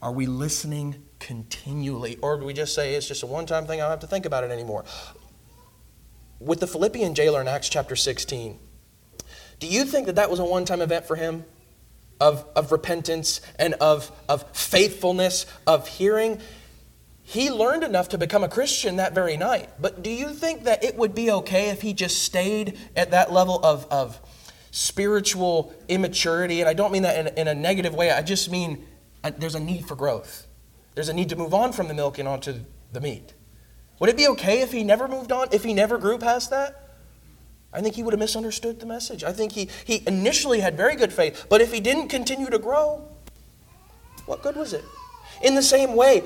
Are 0.00 0.12
we 0.12 0.26
listening 0.26 1.02
continually? 1.18 2.18
Or 2.22 2.38
do 2.38 2.44
we 2.44 2.52
just 2.52 2.74
say 2.74 2.94
it's 2.94 3.08
just 3.08 3.22
a 3.22 3.26
one 3.26 3.46
time 3.46 3.66
thing, 3.66 3.80
I 3.80 3.84
don't 3.84 3.90
have 3.90 4.00
to 4.00 4.06
think 4.06 4.26
about 4.26 4.44
it 4.44 4.50
anymore? 4.50 4.84
With 6.40 6.60
the 6.60 6.66
Philippian 6.66 7.14
jailer 7.14 7.40
in 7.40 7.48
Acts 7.48 7.68
chapter 7.68 7.96
16, 7.96 8.58
do 9.58 9.66
you 9.66 9.84
think 9.84 10.06
that 10.06 10.16
that 10.16 10.30
was 10.30 10.38
a 10.38 10.44
one 10.44 10.64
time 10.64 10.80
event 10.80 11.06
for 11.06 11.16
him? 11.16 11.44
Of, 12.20 12.44
of 12.56 12.72
repentance 12.72 13.40
and 13.60 13.74
of, 13.74 14.10
of 14.28 14.44
faithfulness, 14.56 15.46
of 15.68 15.86
hearing? 15.86 16.40
He 17.28 17.50
learned 17.50 17.84
enough 17.84 18.08
to 18.08 18.18
become 18.18 18.42
a 18.42 18.48
Christian 18.48 18.96
that 18.96 19.14
very 19.14 19.36
night. 19.36 19.68
But 19.78 20.02
do 20.02 20.08
you 20.08 20.32
think 20.32 20.64
that 20.64 20.82
it 20.82 20.96
would 20.96 21.14
be 21.14 21.30
okay 21.30 21.68
if 21.68 21.82
he 21.82 21.92
just 21.92 22.22
stayed 22.22 22.78
at 22.96 23.10
that 23.10 23.30
level 23.30 23.60
of, 23.62 23.86
of 23.90 24.18
spiritual 24.70 25.74
immaturity? 25.88 26.60
And 26.60 26.70
I 26.70 26.72
don't 26.72 26.90
mean 26.90 27.02
that 27.02 27.26
in, 27.26 27.36
in 27.36 27.46
a 27.46 27.54
negative 27.54 27.94
way, 27.94 28.10
I 28.10 28.22
just 28.22 28.50
mean 28.50 28.82
uh, 29.22 29.30
there's 29.36 29.54
a 29.54 29.60
need 29.60 29.84
for 29.84 29.94
growth. 29.94 30.46
There's 30.94 31.10
a 31.10 31.12
need 31.12 31.28
to 31.28 31.36
move 31.36 31.52
on 31.52 31.74
from 31.74 31.86
the 31.88 31.92
milk 31.92 32.18
and 32.18 32.26
onto 32.26 32.60
the 32.94 33.00
meat. 33.02 33.34
Would 33.98 34.08
it 34.08 34.16
be 34.16 34.26
okay 34.28 34.62
if 34.62 34.72
he 34.72 34.82
never 34.82 35.06
moved 35.06 35.30
on, 35.30 35.48
if 35.52 35.64
he 35.64 35.74
never 35.74 35.98
grew 35.98 36.16
past 36.16 36.48
that? 36.48 36.94
I 37.74 37.82
think 37.82 37.94
he 37.94 38.02
would 38.02 38.14
have 38.14 38.20
misunderstood 38.20 38.80
the 38.80 38.86
message. 38.86 39.22
I 39.22 39.34
think 39.34 39.52
he, 39.52 39.68
he 39.84 40.02
initially 40.06 40.60
had 40.60 40.78
very 40.78 40.96
good 40.96 41.12
faith, 41.12 41.44
but 41.50 41.60
if 41.60 41.74
he 41.74 41.80
didn't 41.80 42.08
continue 42.08 42.48
to 42.48 42.58
grow, 42.58 43.06
what 44.24 44.42
good 44.42 44.56
was 44.56 44.72
it? 44.72 44.84
In 45.42 45.54
the 45.54 45.62
same 45.62 45.94
way, 45.94 46.22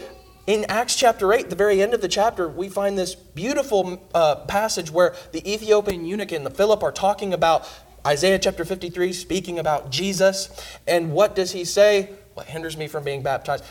in 0.47 0.65
Acts 0.69 0.97
chapter 0.97 1.33
8, 1.33 1.51
the 1.51 1.57
very 1.57 1.81
end 1.81 1.95
of 1.95 2.01
the 2.01 2.09
chapter, 2.09 2.49
we 2.49 2.69
find 2.69 2.99
this 2.99 3.15
beautiful 3.15 4.03
uh, 4.13 4.37
passage 4.47 4.91
where 4.91 5.15
the 5.31 5.51
Ethiopian 5.51 6.05
eunuch 6.05 6.33
and 6.33 6.45
the 6.45 6.51
Philip 6.51 6.83
are 6.83 6.91
talking 6.91 7.33
about 7.33 7.69
Isaiah 8.05 8.39
chapter 8.41 8.65
53, 8.65 9.13
speaking 9.13 9.59
about 9.61 9.91
Jesus. 9.91 10.49
And 10.87 11.13
what 11.13 11.37
does 11.37 11.53
he 11.53 11.65
say? 11.65 12.11
What 12.35 12.47
hinders 12.47 12.77
me 12.77 12.89
from 12.89 13.05
being 13.05 13.23
baptized? 13.23 13.65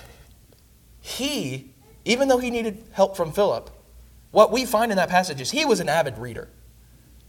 He, 1.02 1.72
even 2.06 2.30
though 2.30 2.38
he 2.38 2.50
needed 2.50 2.84
help 2.94 3.18
from 3.18 3.34
Philip, 3.34 3.70
what 4.32 4.52
we 4.52 4.66
find 4.66 4.92
in 4.92 4.96
that 4.96 5.10
passage 5.10 5.42
is 5.42 5.52
he 5.52 5.66
was 5.66 5.82
an 5.82 5.90
avid 5.90 6.18
reader. 6.18 6.48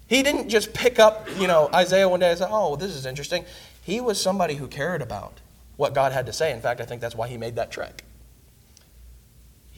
He 0.07 0.23
didn't 0.23 0.51
just 0.51 0.73
pick 0.73 1.01
up, 1.01 1.27
you 1.39 1.49
know, 1.49 1.69
Isaiah 1.75 2.09
one 2.09 2.21
day 2.21 2.31
and 2.31 2.39
say, 2.39 2.47
oh, 2.49 2.69
well, 2.69 2.77
this 2.77 2.95
is 2.95 3.07
interesting. 3.07 3.45
He 3.83 4.01
was 4.01 4.21
somebody 4.21 4.55
who 4.55 4.69
cared 4.69 5.03
about 5.03 5.41
what 5.77 5.95
God 5.95 6.13
had 6.13 6.27
to 6.27 6.33
say. 6.33 6.53
In 6.53 6.61
fact, 6.61 6.81
I 6.81 6.85
think 6.85 7.01
that's 7.01 7.17
why 7.17 7.27
he 7.27 7.37
made 7.37 7.57
that 7.57 7.73
trek. 7.73 8.05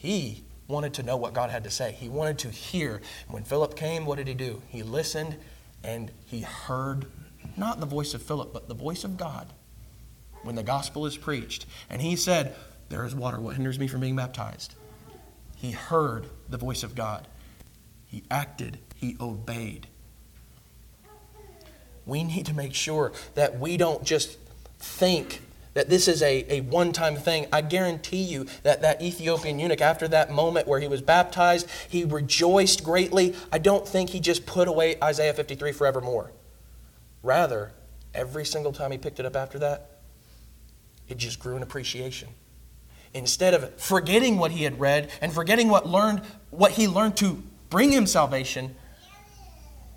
He 0.05 0.43
wanted 0.67 0.93
to 0.95 1.03
know 1.03 1.17
what 1.17 1.33
God 1.33 1.49
had 1.49 1.63
to 1.63 1.71
say. 1.71 1.91
He 1.91 2.09
wanted 2.09 2.37
to 2.39 2.49
hear. 2.49 3.01
When 3.27 3.43
Philip 3.43 3.75
came, 3.75 4.05
what 4.05 4.19
did 4.19 4.27
he 4.27 4.35
do? 4.35 4.61
He 4.69 4.83
listened 4.83 5.35
and 5.83 6.11
he 6.27 6.41
heard 6.41 7.07
not 7.57 7.79
the 7.79 7.87
voice 7.87 8.13
of 8.13 8.21
Philip, 8.21 8.53
but 8.53 8.67
the 8.67 8.75
voice 8.75 9.03
of 9.03 9.17
God 9.17 9.47
when 10.43 10.53
the 10.53 10.61
gospel 10.61 11.07
is 11.07 11.17
preached. 11.17 11.65
And 11.89 12.03
he 12.03 12.15
said, 12.15 12.55
There 12.89 13.03
is 13.03 13.15
water. 13.15 13.39
What 13.39 13.55
hinders 13.55 13.79
me 13.79 13.87
from 13.87 14.01
being 14.01 14.15
baptized? 14.15 14.75
He 15.55 15.71
heard 15.71 16.27
the 16.49 16.57
voice 16.57 16.83
of 16.83 16.93
God. 16.93 17.27
He 18.05 18.21
acted. 18.29 18.77
He 18.93 19.17
obeyed. 19.19 19.87
We 22.05 22.23
need 22.23 22.45
to 22.45 22.53
make 22.53 22.75
sure 22.75 23.11
that 23.33 23.59
we 23.59 23.75
don't 23.75 24.03
just 24.03 24.37
think 24.77 25.41
that 25.75 25.89
this 25.89 26.07
is 26.07 26.23
a, 26.23 26.45
a 26.49 26.61
one 26.61 26.91
time 26.91 27.15
thing. 27.15 27.45
I 27.53 27.61
guarantee 27.61 28.23
you 28.23 28.47
that 28.63 28.81
that 28.81 29.01
Ethiopian 29.01 29.59
eunuch, 29.59 29.81
after 29.81 30.07
that 30.07 30.31
moment 30.31 30.67
where 30.67 30.79
he 30.79 30.87
was 30.87 31.01
baptized, 31.01 31.69
he 31.87 32.03
rejoiced 32.03 32.83
greatly. 32.83 33.35
I 33.51 33.59
don't 33.59 33.87
think 33.87 34.09
he 34.09 34.19
just 34.19 34.47
put 34.47 34.67
away 34.67 34.97
Isaiah 35.03 35.33
53 35.33 35.71
forevermore. 35.73 36.31
Rather, 37.21 37.73
every 38.13 38.45
single 38.45 38.71
time 38.71 38.91
he 38.91 38.97
picked 38.97 39.19
it 39.19 39.25
up 39.25 39.35
after 39.35 39.59
that, 39.59 39.99
it 41.07 41.17
just 41.17 41.39
grew 41.39 41.55
in 41.55 41.61
appreciation. 41.61 42.29
Instead 43.13 43.53
of 43.53 43.79
forgetting 43.79 44.37
what 44.37 44.51
he 44.51 44.63
had 44.63 44.79
read 44.79 45.09
and 45.21 45.31
forgetting 45.31 45.69
what 45.69 45.87
learned 45.87 46.21
what 46.49 46.71
he 46.71 46.87
learned 46.87 47.17
to 47.17 47.43
bring 47.69 47.91
him 47.91 48.07
salvation, 48.07 48.75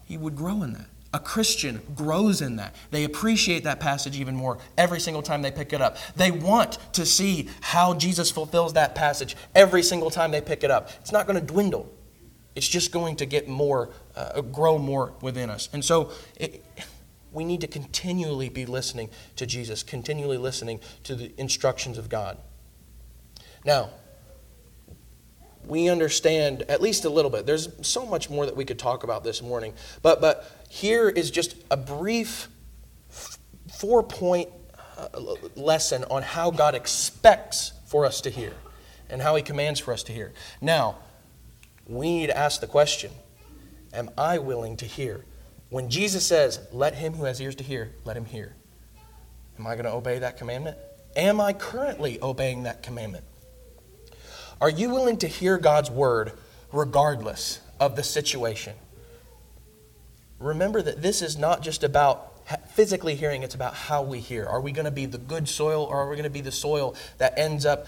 he 0.04 0.16
would 0.16 0.34
grow 0.34 0.62
in 0.62 0.72
that. 0.72 0.86
A 1.14 1.18
Christian 1.18 1.80
grows 1.94 2.42
in 2.42 2.56
that. 2.56 2.74
They 2.90 3.04
appreciate 3.04 3.64
that 3.64 3.80
passage 3.80 4.18
even 4.20 4.36
more 4.36 4.58
every 4.76 5.00
single 5.00 5.22
time 5.22 5.40
they 5.40 5.50
pick 5.50 5.72
it 5.72 5.80
up. 5.80 5.96
They 6.16 6.30
want 6.30 6.78
to 6.92 7.06
see 7.06 7.48
how 7.62 7.94
Jesus 7.94 8.30
fulfills 8.30 8.74
that 8.74 8.94
passage 8.94 9.34
every 9.54 9.82
single 9.82 10.10
time 10.10 10.32
they 10.32 10.42
pick 10.42 10.64
it 10.64 10.70
up. 10.70 10.90
It's 11.00 11.12
not 11.12 11.26
going 11.26 11.40
to 11.40 11.44
dwindle. 11.44 11.90
It's 12.54 12.68
just 12.68 12.92
going 12.92 13.16
to 13.16 13.26
get 13.26 13.48
more, 13.48 13.90
uh, 14.16 14.42
grow 14.42 14.78
more 14.78 15.14
within 15.22 15.48
us. 15.48 15.70
And 15.72 15.82
so 15.82 16.12
it, 16.36 16.62
we 17.32 17.44
need 17.44 17.62
to 17.62 17.68
continually 17.68 18.50
be 18.50 18.66
listening 18.66 19.08
to 19.36 19.46
Jesus, 19.46 19.82
continually 19.82 20.36
listening 20.36 20.80
to 21.04 21.14
the 21.14 21.32
instructions 21.38 21.96
of 21.96 22.08
God. 22.08 22.36
Now, 23.64 23.90
we 25.68 25.88
understand 25.88 26.62
at 26.62 26.80
least 26.80 27.04
a 27.04 27.10
little 27.10 27.30
bit. 27.30 27.46
There's 27.46 27.68
so 27.86 28.06
much 28.06 28.30
more 28.30 28.46
that 28.46 28.56
we 28.56 28.64
could 28.64 28.78
talk 28.78 29.04
about 29.04 29.22
this 29.22 29.42
morning. 29.42 29.74
But, 30.02 30.20
but 30.20 30.50
here 30.68 31.08
is 31.08 31.30
just 31.30 31.54
a 31.70 31.76
brief 31.76 32.48
four 33.78 34.02
point 34.02 34.48
uh, 34.96 35.08
lesson 35.54 36.04
on 36.10 36.22
how 36.22 36.50
God 36.50 36.74
expects 36.74 37.72
for 37.86 38.06
us 38.06 38.22
to 38.22 38.30
hear 38.30 38.52
and 39.10 39.22
how 39.22 39.36
He 39.36 39.42
commands 39.42 39.78
for 39.78 39.92
us 39.92 40.02
to 40.04 40.12
hear. 40.12 40.32
Now, 40.60 40.96
we 41.86 42.18
need 42.18 42.26
to 42.28 42.36
ask 42.36 42.60
the 42.60 42.66
question 42.66 43.10
Am 43.92 44.10
I 44.16 44.38
willing 44.38 44.76
to 44.78 44.84
hear? 44.86 45.24
When 45.70 45.90
Jesus 45.90 46.26
says, 46.26 46.60
Let 46.72 46.94
him 46.94 47.14
who 47.14 47.24
has 47.24 47.40
ears 47.40 47.54
to 47.56 47.64
hear, 47.64 47.92
let 48.04 48.16
him 48.16 48.24
hear. 48.24 48.54
Am 49.58 49.66
I 49.66 49.74
going 49.74 49.84
to 49.84 49.92
obey 49.92 50.18
that 50.20 50.36
commandment? 50.36 50.78
Am 51.16 51.40
I 51.40 51.52
currently 51.52 52.18
obeying 52.22 52.62
that 52.62 52.82
commandment? 52.82 53.24
Are 54.60 54.70
you 54.70 54.90
willing 54.90 55.18
to 55.18 55.28
hear 55.28 55.58
God's 55.58 55.90
word 55.90 56.32
regardless 56.72 57.60
of 57.78 57.96
the 57.96 58.02
situation? 58.02 58.74
remember 60.38 60.80
that 60.80 61.02
this 61.02 61.22
is 61.22 61.36
not 61.36 61.62
just 61.62 61.84
about 61.84 62.34
physically 62.70 63.14
hearing, 63.14 63.42
it's 63.42 63.54
about 63.54 63.74
how 63.74 64.02
we 64.02 64.20
hear. 64.20 64.46
Are 64.46 64.60
we 64.60 64.72
going 64.72 64.84
to 64.84 64.90
be 64.90 65.06
the 65.06 65.18
good 65.18 65.48
soil 65.48 65.84
or 65.84 66.00
are 66.00 66.08
we 66.08 66.16
going 66.16 66.24
to 66.24 66.30
be 66.30 66.40
the 66.40 66.52
soil 66.52 66.94
that 67.18 67.38
ends 67.38 67.66
up 67.66 67.86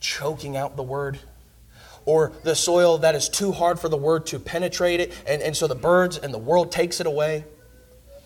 choking 0.00 0.56
out 0.56 0.76
the 0.76 0.82
word? 0.82 1.18
Or 2.04 2.32
the 2.42 2.54
soil 2.54 2.98
that 2.98 3.14
is 3.14 3.28
too 3.28 3.52
hard 3.52 3.78
for 3.78 3.88
the 3.88 3.96
word 3.96 4.26
to 4.26 4.38
penetrate 4.38 5.00
it, 5.00 5.12
and, 5.26 5.42
and 5.42 5.56
so 5.56 5.66
the 5.66 5.74
birds 5.74 6.16
and 6.16 6.32
the 6.32 6.38
world 6.38 6.72
takes 6.72 7.00
it 7.00 7.06
away? 7.06 7.44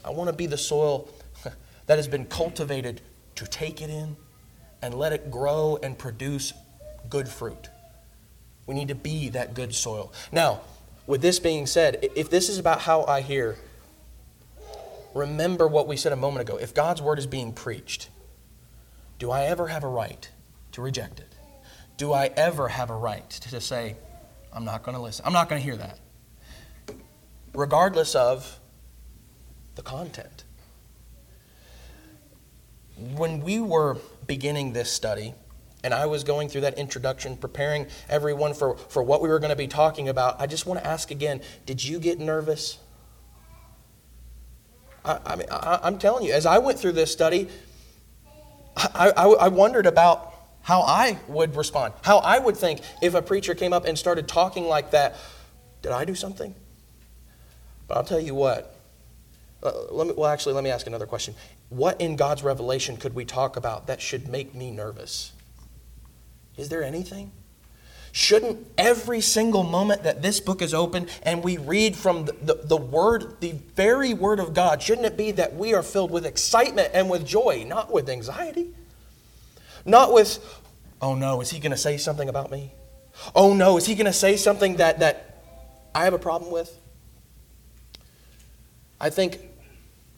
I 0.05 0.11
want 0.11 0.31
to 0.31 0.37
be 0.37 0.47
the 0.47 0.59
soil 0.59 1.09
that 1.87 1.97
has 1.97 2.09
been 2.09 2.27
cultivated 2.27 3.01
to 3.37 3.47
take 3.47 3.83
it 3.83 3.90
in 3.90 4.16
and 4.81 4.95
let 4.95 5.12
it 5.12 5.31
grow 5.31 5.79
and 5.83 5.99
produce 5.99 6.53
good 7.09 7.29
fruit. 7.29 7.69
We 8.67 8.75
need 8.75 8.88
to 8.88 8.95
be 8.95 9.29
that 9.31 9.55
good 9.55 9.75
soil. 9.75 10.12
Now, 10.31 10.61
with 11.07 11.21
this 11.21 11.38
being 11.38 11.67
said, 11.67 12.09
if 12.15 12.31
this 12.31 12.49
is 12.49 12.59
about 12.59 12.83
how 12.83 13.05
I 13.05 13.21
hear, 13.21 13.57
remember 15.15 15.67
what 15.67 15.88
we 15.88 15.97
said 15.97 16.12
a 16.12 16.17
moment 16.17 16.49
ago. 16.49 16.59
If 16.59 16.75
God's 16.75 17.03
word 17.03 17.19
is 17.19 17.27
being 17.27 17.53
preached, 17.53 18.09
do 19.19 19.31
I 19.31 19.43
ever 19.45 19.69
have 19.69 19.85
a 19.85 19.88
right 19.88 20.31
to 20.73 20.83
reject 20.83 21.21
it? 21.21 21.35
Do 21.97 22.12
I 22.12 22.27
ever 22.37 22.69
have 22.69 22.91
a 22.91 22.97
right 22.97 23.29
to 23.31 23.61
say, 23.61 23.97
I'm 24.53 24.65
not 24.65 24.83
going 24.83 24.97
to 24.97 25.03
listen? 25.03 25.25
I'm 25.27 25.33
not 25.33 25.49
going 25.49 25.61
to 25.61 25.65
hear 25.65 25.77
that. 25.77 25.99
Regardless 27.53 28.15
of 28.15 28.59
the 29.75 29.83
content. 29.83 30.45
When 32.97 33.41
we 33.41 33.61
were 33.61 33.99
beginning 34.27 34.73
this 34.73 34.91
study, 34.91 35.35
and 35.85 35.92
I 35.92 36.07
was 36.07 36.25
going 36.25 36.49
through 36.49 36.62
that 36.62 36.79
introduction, 36.79 37.37
preparing 37.37 37.87
everyone 38.09 38.55
for, 38.55 38.77
for 38.77 39.03
what 39.03 39.21
we 39.21 39.29
were 39.29 39.38
going 39.38 39.51
to 39.51 39.57
be 39.57 39.66
talking 39.66 40.09
about, 40.09 40.40
I 40.40 40.47
just 40.47 40.66
want 40.66 40.81
to 40.81 40.87
ask 40.87 41.11
again 41.11 41.40
did 41.66 41.83
you 41.83 41.99
get 41.99 42.18
nervous? 42.18 42.79
I, 45.05 45.18
I 45.27 45.37
mean, 45.37 45.49
I, 45.51 45.81
am 45.83 45.99
telling 45.99 46.25
you, 46.25 46.33
as 46.33 46.47
I 46.47 46.59
went 46.59 46.79
through 46.79 46.92
this 46.92 47.11
study, 47.11 47.49
I, 48.77 49.12
I, 49.16 49.27
I 49.27 49.49
wondered 49.49 49.87
about 49.87 50.33
how 50.62 50.83
I 50.83 51.18
would 51.27 51.57
respond, 51.57 51.95
how 52.03 52.18
I 52.18 52.38
would 52.38 52.57
think 52.57 52.81
if 53.01 53.14
a 53.14 53.23
preacher 53.23 53.55
came 53.55 53.73
up 53.73 53.85
and 53.85 53.99
started 53.99 54.29
talking 54.29 54.64
like 54.64 54.92
that. 54.92 55.16
Did 55.83 55.90
I 55.90 56.05
do 56.05 56.14
something? 56.14 56.55
But 57.88 57.97
I'll 57.97 58.05
tell 58.05 58.21
you 58.21 58.37
what. 58.37 58.77
Uh, 59.62 59.73
let 59.90 60.07
me, 60.07 60.14
well, 60.16 60.31
actually, 60.31 60.55
let 60.55 60.62
me 60.62 60.71
ask 60.71 60.87
another 60.87 61.07
question. 61.07 61.35
What 61.68 62.01
in 62.01 62.14
God's 62.14 62.45
revelation 62.45 62.97
could 62.97 63.14
we 63.14 63.25
talk 63.25 63.57
about 63.57 63.88
that 63.88 64.01
should 64.01 64.29
make 64.29 64.55
me 64.55 64.71
nervous? 64.71 65.33
Is 66.57 66.69
there 66.69 66.83
anything? 66.83 67.33
Shouldn't 68.12 68.67
every 68.77 69.23
single 69.23 69.62
moment 69.62 70.03
that 70.03 70.21
this 70.21 70.38
book 70.38 70.61
is 70.61 70.75
open 70.75 71.09
and 71.23 71.43
we 71.43 71.57
read 71.57 71.97
from 71.97 72.27
the, 72.27 72.33
the, 72.43 72.55
the, 72.62 72.77
Word, 72.77 73.41
the 73.41 73.53
very 73.75 74.12
Word 74.12 74.38
of 74.38 74.53
God, 74.53 74.83
shouldn't 74.83 75.07
it 75.07 75.17
be 75.17 75.31
that 75.33 75.55
we 75.55 75.73
are 75.73 75.83
filled 75.83 76.11
with 76.11 76.27
excitement 76.27 76.91
and 76.93 77.09
with 77.09 77.27
joy, 77.27 77.65
not 77.67 77.91
with 77.91 78.11
anxiety? 78.11 78.75
Not 79.87 80.12
with, 80.12 80.38
oh 81.01 81.15
no, 81.15 81.41
is 81.41 81.51
he 81.51 81.59
going 81.59 81.71
to 81.71 81.77
say 81.79 81.97
something 81.97 82.29
about 82.29 82.51
me? 82.51 82.73
Oh 83.35 83.55
no, 83.55 83.79
is 83.79 83.87
he 83.87 83.95
going 83.95 84.07
to 84.07 84.12
say 84.12 84.37
something 84.37 84.77
that, 84.77 85.01
that 85.01 85.43
I 85.95 86.05
have 86.05 86.12
a 86.12 86.19
problem 86.19 86.53
with? 86.53 86.79
I 89.01 89.09
think 89.09 89.41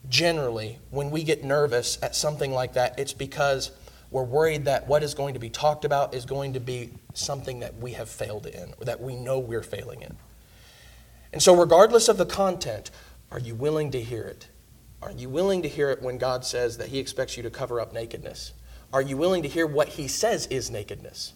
generally 0.09 0.81
when 0.91 1.11
we 1.13 1.23
get 1.23 1.45
nervous 1.45 1.97
at 2.03 2.17
something 2.17 2.53
like 2.53 2.75
that, 2.75 2.99
it's 2.99 3.13
because 3.13 3.71
we're 4.15 4.23
worried 4.23 4.67
that 4.67 4.87
what 4.87 5.03
is 5.03 5.13
going 5.13 5.35
to 5.35 5.41
be 5.41 5.51
talked 5.51 5.85
about 5.85 6.15
is 6.15 6.25
going 6.25 6.53
to 6.53 6.61
be 6.61 6.93
something 7.15 7.59
that 7.59 7.77
we 7.79 7.95
have 7.95 8.09
failed 8.09 8.47
in, 8.47 8.73
or 8.79 8.85
that 8.85 9.01
we 9.01 9.17
know 9.17 9.41
we're 9.41 9.61
failing 9.61 10.03
in. 10.03 10.17
And 11.33 11.43
so, 11.43 11.57
regardless 11.57 12.09
of 12.09 12.17
the 12.17 12.25
content, 12.25 12.93
are 13.33 13.41
you 13.41 13.57
willing 13.57 13.91
to 13.91 14.01
hear 14.01 14.23
it? 14.23 14.47
Are 15.03 15.11
you 15.11 15.29
willing 15.29 15.63
to 15.63 15.69
hear 15.69 15.91
it 15.91 16.01
when 16.01 16.17
God 16.17 16.45
says 16.45 16.79
that 16.79 16.91
He 16.91 17.01
expects 17.01 17.37
you 17.37 17.43
to 17.43 17.51
cover 17.51 17.81
up 17.81 17.93
nakedness? 17.93 18.53
Are 18.93 19.03
you 19.03 19.17
willing 19.17 19.43
to 19.43 19.49
hear 19.49 19.67
what 19.67 19.89
He 19.89 20.07
says 20.07 20.47
is 20.47 20.71
nakedness? 20.71 21.33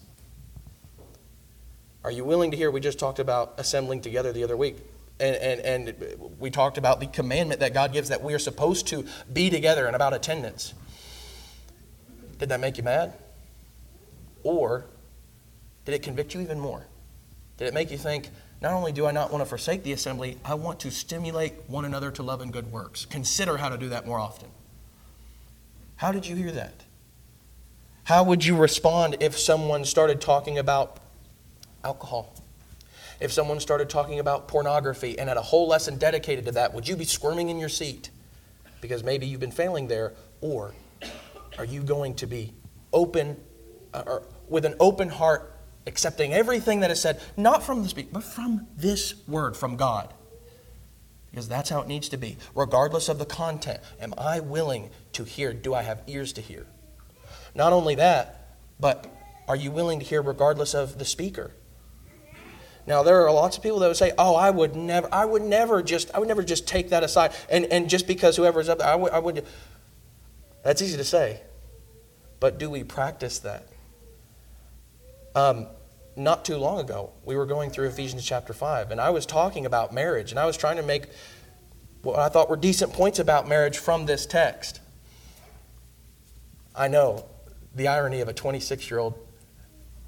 Are 2.05 2.11
you 2.11 2.23
willing 2.23 2.49
to 2.51 2.55
hear? 2.55 2.71
We 2.71 2.79
just 2.79 2.97
talked 2.97 3.19
about 3.19 3.55
assembling 3.57 3.99
together 3.99 4.31
the 4.31 4.45
other 4.45 4.55
week. 4.55 4.77
And, 5.19 5.35
and, 5.35 5.59
and 5.59 6.31
we 6.39 6.49
talked 6.49 6.77
about 6.77 7.01
the 7.01 7.07
commandment 7.07 7.59
that 7.59 7.73
God 7.73 7.91
gives 7.91 8.07
that 8.07 8.23
we 8.23 8.33
are 8.33 8.39
supposed 8.39 8.87
to 8.87 9.05
be 9.33 9.49
together 9.49 9.85
and 9.85 9.97
about 9.97 10.13
attendance. 10.13 10.73
Did 12.39 12.49
that 12.49 12.59
make 12.59 12.77
you 12.77 12.83
mad? 12.83 13.13
Or 14.43 14.85
did 15.85 15.93
it 15.93 16.01
convict 16.01 16.33
you 16.33 16.41
even 16.41 16.59
more? 16.59 16.85
Did 17.57 17.67
it 17.67 17.73
make 17.73 17.91
you 17.91 17.97
think, 17.97 18.29
not 18.61 18.73
only 18.73 18.91
do 18.91 19.05
I 19.05 19.11
not 19.11 19.31
want 19.31 19.41
to 19.41 19.45
forsake 19.45 19.83
the 19.83 19.91
assembly, 19.91 20.37
I 20.43 20.53
want 20.53 20.79
to 20.81 20.91
stimulate 20.91 21.53
one 21.67 21.85
another 21.85 22.11
to 22.11 22.23
love 22.23 22.41
and 22.41 22.51
good 22.51 22.71
works? 22.71 23.05
Consider 23.05 23.57
how 23.57 23.69
to 23.69 23.77
do 23.77 23.89
that 23.89 24.07
more 24.07 24.19
often. 24.19 24.49
How 25.97 26.11
did 26.13 26.25
you 26.25 26.35
hear 26.35 26.51
that? 26.51 26.73
How 28.05 28.23
would 28.23 28.45
you 28.45 28.55
respond 28.55 29.17
if 29.19 29.37
someone 29.37 29.83
started 29.83 30.21
talking 30.21 30.57
about 30.57 30.97
alcohol? 31.83 32.33
If 33.19 33.33
someone 33.33 33.59
started 33.59 33.89
talking 33.89 34.19
about 34.19 34.47
pornography 34.47 35.19
and 35.19 35.27
had 35.27 35.37
a 35.37 35.41
whole 35.41 35.67
lesson 35.67 35.97
dedicated 35.97 36.45
to 36.45 36.53
that, 36.53 36.73
would 36.73 36.87
you 36.87 36.95
be 36.95 37.03
squirming 37.03 37.49
in 37.49 37.59
your 37.59 37.69
seat? 37.69 38.09
Because 38.79 39.03
maybe 39.03 39.25
you've 39.25 39.41
been 39.41 39.51
failing 39.51 39.89
there, 39.89 40.13
or 40.39 40.73
are 41.59 41.65
you 41.65 41.83
going 41.83 42.15
to 42.15 42.25
be 42.25 42.53
open 42.93 43.37
uh, 43.93 44.03
or 44.05 44.23
with 44.47 44.63
an 44.65 44.75
open 44.79 45.09
heart, 45.09 45.55
accepting 45.85 46.33
everything 46.33 46.79
that 46.79 46.89
is 46.89 47.01
said, 47.01 47.21
not 47.35 47.61
from 47.63 47.83
the 47.83 47.89
speaker, 47.89 48.09
but 48.13 48.23
from 48.23 48.65
this 48.77 49.13
word, 49.27 49.57
from 49.57 49.75
God? 49.75 50.13
Because 51.29 51.47
that's 51.49 51.69
how 51.69 51.81
it 51.81 51.87
needs 51.87 52.09
to 52.09 52.17
be. 52.17 52.37
Regardless 52.55 53.09
of 53.09 53.19
the 53.19 53.25
content, 53.25 53.81
am 53.99 54.13
I 54.17 54.39
willing 54.39 54.89
to 55.13 55.25
hear? 55.25 55.53
Do 55.53 55.73
I 55.73 55.83
have 55.83 56.01
ears 56.07 56.33
to 56.33 56.41
hear? 56.41 56.65
Not 57.53 57.73
only 57.73 57.95
that, 57.95 58.55
but 58.79 59.05
are 59.47 59.55
you 59.55 59.69
willing 59.69 59.99
to 59.99 60.05
hear 60.05 60.21
regardless 60.21 60.73
of 60.73 60.97
the 60.97 61.05
speaker? 61.05 61.51
Now 62.87 63.03
there 63.03 63.23
are 63.27 63.31
lots 63.31 63.57
of 63.57 63.61
people 63.61 63.79
that 63.79 63.87
would 63.87 63.97
say, 63.97 64.13
"Oh, 64.17 64.33
I 64.33 64.49
would 64.49 64.75
never, 64.75 65.07
I 65.13 65.25
would 65.25 65.43
never 65.43 65.83
just, 65.83 66.09
I 66.15 66.19
would 66.19 66.27
never 66.27 66.41
just 66.41 66.67
take 66.67 66.89
that 66.89 67.03
aside." 67.03 67.33
And 67.49 67.65
and 67.65 67.89
just 67.89 68.07
because 68.07 68.37
whoever 68.37 68.59
is 68.59 68.69
up 68.69 68.79
there, 68.79 68.87
I 68.87 68.95
would, 68.95 69.11
I 69.11 69.19
would. 69.19 69.45
That's 70.63 70.81
easy 70.81 70.97
to 70.97 71.03
say, 71.03 71.41
but 72.39 72.57
do 72.57 72.69
we 72.69 72.83
practice 72.83 73.39
that? 73.39 73.67
Um, 75.35 75.67
not 76.15 76.43
too 76.43 76.57
long 76.57 76.79
ago, 76.79 77.11
we 77.23 77.35
were 77.35 77.45
going 77.45 77.69
through 77.69 77.87
Ephesians 77.87 78.25
chapter 78.25 78.53
five, 78.53 78.91
and 78.91 78.99
I 78.99 79.09
was 79.09 79.25
talking 79.25 79.65
about 79.65 79.93
marriage, 79.93 80.31
and 80.31 80.39
I 80.39 80.45
was 80.45 80.57
trying 80.57 80.77
to 80.77 80.83
make 80.83 81.07
what 82.01 82.17
I 82.17 82.29
thought 82.29 82.49
were 82.49 82.57
decent 82.57 82.93
points 82.93 83.19
about 83.19 83.47
marriage 83.47 83.77
from 83.77 84.05
this 84.05 84.25
text. 84.25 84.79
I 86.75 86.87
know 86.87 87.25
the 87.75 87.87
irony 87.87 88.21
of 88.21 88.27
a 88.27 88.33
26 88.33 88.89
year 88.89 88.99
old 88.99 89.15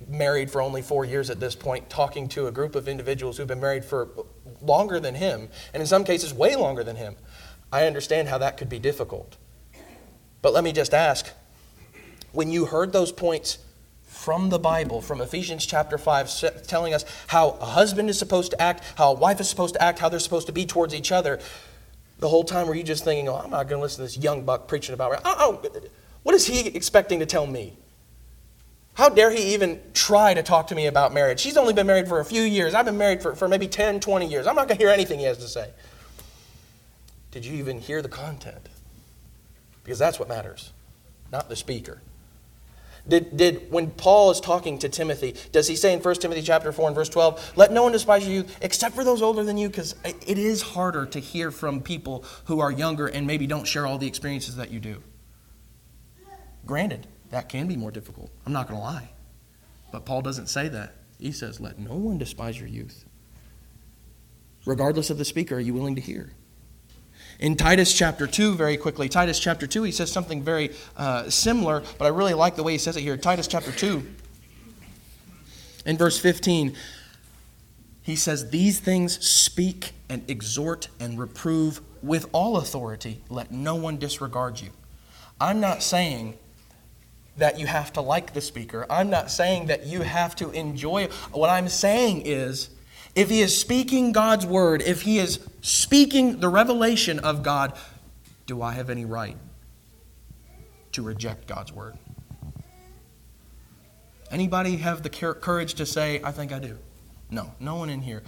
married 0.07 0.49
for 0.49 0.61
only 0.61 0.81
four 0.81 1.05
years 1.05 1.29
at 1.29 1.39
this 1.39 1.55
point, 1.55 1.89
talking 1.89 2.27
to 2.29 2.47
a 2.47 2.51
group 2.51 2.75
of 2.75 2.87
individuals 2.87 3.37
who've 3.37 3.47
been 3.47 3.59
married 3.59 3.85
for 3.85 4.09
longer 4.61 4.99
than 4.99 5.15
him, 5.15 5.49
and 5.73 5.81
in 5.81 5.87
some 5.87 6.03
cases, 6.03 6.33
way 6.33 6.55
longer 6.55 6.83
than 6.83 6.95
him. 6.95 7.15
I 7.71 7.85
understand 7.85 8.27
how 8.27 8.37
that 8.39 8.57
could 8.57 8.69
be 8.69 8.79
difficult. 8.79 9.37
But 10.41 10.53
let 10.53 10.63
me 10.63 10.71
just 10.71 10.93
ask 10.93 11.31
when 12.31 12.51
you 12.51 12.65
heard 12.65 12.93
those 12.93 13.11
points 13.11 13.57
from 14.05 14.49
the 14.49 14.59
Bible, 14.59 15.01
from 15.01 15.19
Ephesians 15.19 15.65
chapter 15.65 15.97
5, 15.97 16.67
telling 16.67 16.93
us 16.93 17.05
how 17.27 17.51
a 17.61 17.65
husband 17.65 18.09
is 18.09 18.19
supposed 18.19 18.51
to 18.51 18.61
act, 18.61 18.83
how 18.95 19.11
a 19.11 19.15
wife 19.15 19.39
is 19.39 19.49
supposed 19.49 19.73
to 19.73 19.81
act, 19.81 19.99
how 19.99 20.09
they're 20.09 20.19
supposed 20.19 20.47
to 20.47 20.53
be 20.53 20.65
towards 20.65 20.93
each 20.93 21.11
other, 21.11 21.39
the 22.19 22.29
whole 22.29 22.43
time 22.43 22.67
were 22.67 22.75
you 22.75 22.83
just 22.83 23.03
thinking, 23.03 23.27
oh, 23.27 23.35
I'm 23.35 23.49
not 23.49 23.67
going 23.67 23.79
to 23.79 23.81
listen 23.81 23.97
to 23.97 24.03
this 24.03 24.17
young 24.17 24.43
buck 24.43 24.67
preaching 24.67 24.93
about, 24.93 25.19
oh, 25.25 25.61
what 26.23 26.35
is 26.35 26.45
he 26.45 26.67
expecting 26.67 27.19
to 27.19 27.25
tell 27.25 27.47
me? 27.47 27.77
How 28.93 29.09
dare 29.09 29.31
he 29.31 29.53
even 29.53 29.79
try 29.93 30.33
to 30.33 30.43
talk 30.43 30.67
to 30.67 30.75
me 30.75 30.85
about 30.85 31.13
marriage? 31.13 31.39
She's 31.39 31.57
only 31.57 31.73
been 31.73 31.87
married 31.87 32.07
for 32.07 32.19
a 32.19 32.25
few 32.25 32.43
years. 32.43 32.75
I've 32.75 32.85
been 32.85 32.97
married 32.97 33.23
for, 33.23 33.35
for 33.35 33.47
maybe 33.47 33.67
10, 33.67 34.01
20 34.01 34.27
years. 34.27 34.45
I'm 34.45 34.55
not 34.55 34.67
going 34.67 34.77
to 34.77 34.83
hear 34.83 34.93
anything 34.93 35.17
he 35.17 35.25
has 35.25 35.37
to 35.39 35.47
say. 35.47 35.69
Did 37.31 37.45
you 37.45 37.55
even 37.55 37.79
hear 37.79 38.01
the 38.01 38.09
content? 38.09 38.69
Because 39.83 39.97
that's 39.97 40.19
what 40.19 40.29
matters, 40.29 40.73
not 41.31 41.49
the 41.49 41.55
speaker. 41.55 42.01
Did, 43.07 43.35
did 43.35 43.71
when 43.71 43.91
Paul 43.91 44.31
is 44.31 44.39
talking 44.39 44.77
to 44.79 44.89
Timothy, 44.89 45.35
does 45.51 45.67
he 45.67 45.75
say 45.75 45.93
in 45.93 45.99
1 45.99 46.15
Timothy 46.15 46.41
chapter 46.41 46.71
4 46.71 46.87
and 46.87 46.95
verse 46.95 47.09
12, 47.09 47.53
let 47.55 47.71
no 47.71 47.83
one 47.83 47.91
despise 47.91 48.27
you 48.27 48.45
except 48.61 48.95
for 48.95 49.03
those 49.03 49.21
older 49.21 49.43
than 49.43 49.57
you, 49.57 49.69
because 49.69 49.95
it 50.03 50.37
is 50.37 50.61
harder 50.61 51.05
to 51.07 51.19
hear 51.19 51.51
from 51.51 51.81
people 51.81 52.23
who 52.45 52.59
are 52.59 52.71
younger 52.71 53.07
and 53.07 53.25
maybe 53.25 53.47
don't 53.47 53.65
share 53.65 53.87
all 53.87 53.97
the 53.97 54.07
experiences 54.07 54.55
that 54.55 54.71
you 54.71 54.79
do. 54.79 55.01
Granted, 56.65 57.07
that 57.31 57.49
can 57.49 57.67
be 57.67 57.75
more 57.75 57.91
difficult. 57.91 58.29
I'm 58.45 58.53
not 58.53 58.67
going 58.67 58.79
to 58.79 58.83
lie. 58.83 59.09
But 59.91 60.05
Paul 60.05 60.21
doesn't 60.21 60.47
say 60.47 60.67
that. 60.69 60.95
He 61.19 61.31
says, 61.31 61.59
Let 61.59 61.79
no 61.79 61.95
one 61.95 62.17
despise 62.17 62.59
your 62.59 62.69
youth. 62.69 63.05
Regardless 64.65 65.09
of 65.09 65.17
the 65.17 65.25
speaker, 65.25 65.55
are 65.55 65.59
you 65.59 65.73
willing 65.73 65.95
to 65.95 66.01
hear? 66.01 66.33
In 67.41 67.55
Titus 67.55 67.91
chapter 67.91 68.27
2, 68.27 68.53
very 68.53 68.77
quickly, 68.77 69.09
Titus 69.09 69.39
chapter 69.39 69.65
2, 69.65 69.81
he 69.81 69.91
says 69.91 70.11
something 70.11 70.43
very 70.43 70.69
uh, 70.95 71.27
similar, 71.27 71.81
but 71.97 72.05
I 72.05 72.09
really 72.09 72.35
like 72.35 72.55
the 72.55 72.61
way 72.61 72.73
he 72.73 72.77
says 72.77 72.95
it 72.95 73.01
here. 73.01 73.17
Titus 73.17 73.47
chapter 73.47 73.71
2, 73.71 74.05
in 75.87 75.97
verse 75.97 76.19
15, 76.19 76.75
he 78.03 78.15
says, 78.15 78.51
These 78.51 78.79
things 78.79 79.25
speak 79.25 79.93
and 80.07 80.23
exhort 80.29 80.89
and 80.99 81.17
reprove 81.17 81.81
with 82.03 82.27
all 82.31 82.57
authority. 82.57 83.21
Let 83.27 83.51
no 83.51 83.73
one 83.73 83.97
disregard 83.97 84.61
you. 84.61 84.69
I'm 85.39 85.59
not 85.59 85.81
saying 85.81 86.37
that 87.37 87.59
you 87.59 87.65
have 87.65 87.91
to 87.93 88.01
like 88.01 88.33
the 88.33 88.41
speaker. 88.41 88.85
I'm 88.87 89.09
not 89.09 89.31
saying 89.31 89.65
that 89.65 89.87
you 89.87 90.01
have 90.01 90.35
to 90.35 90.51
enjoy. 90.51 91.07
What 91.31 91.49
I'm 91.49 91.69
saying 91.69 92.21
is, 92.25 92.69
if 93.15 93.29
he 93.29 93.41
is 93.41 93.57
speaking 93.57 94.11
God's 94.11 94.45
word, 94.45 94.81
if 94.81 95.01
he 95.01 95.19
is 95.19 95.39
speaking 95.61 96.39
the 96.39 96.49
revelation 96.49 97.19
of 97.19 97.43
God, 97.43 97.73
do 98.45 98.61
I 98.61 98.73
have 98.73 98.89
any 98.89 99.05
right 99.05 99.37
to 100.93 101.01
reject 101.01 101.47
God's 101.47 101.71
word? 101.71 101.97
Anybody 104.29 104.77
have 104.77 105.03
the 105.03 105.09
courage 105.09 105.73
to 105.75 105.85
say, 105.85 106.21
I 106.23 106.31
think 106.31 106.53
I 106.53 106.59
do? 106.59 106.77
No, 107.29 107.53
no 107.59 107.75
one 107.75 107.89
in 107.89 108.01
here. 108.01 108.23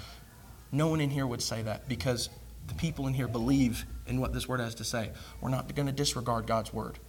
No 0.72 0.88
one 0.88 1.00
in 1.00 1.10
here 1.10 1.26
would 1.26 1.42
say 1.42 1.62
that 1.62 1.88
because 1.88 2.30
the 2.68 2.74
people 2.74 3.08
in 3.08 3.14
here 3.14 3.28
believe 3.28 3.86
in 4.08 4.20
what 4.20 4.34
this 4.34 4.48
word 4.48 4.60
has 4.60 4.76
to 4.76 4.84
say. 4.84 5.12
We're 5.40 5.50
not 5.50 5.74
going 5.76 5.86
to 5.86 5.94
disregard 5.94 6.46
God's 6.46 6.74
word 6.74 7.00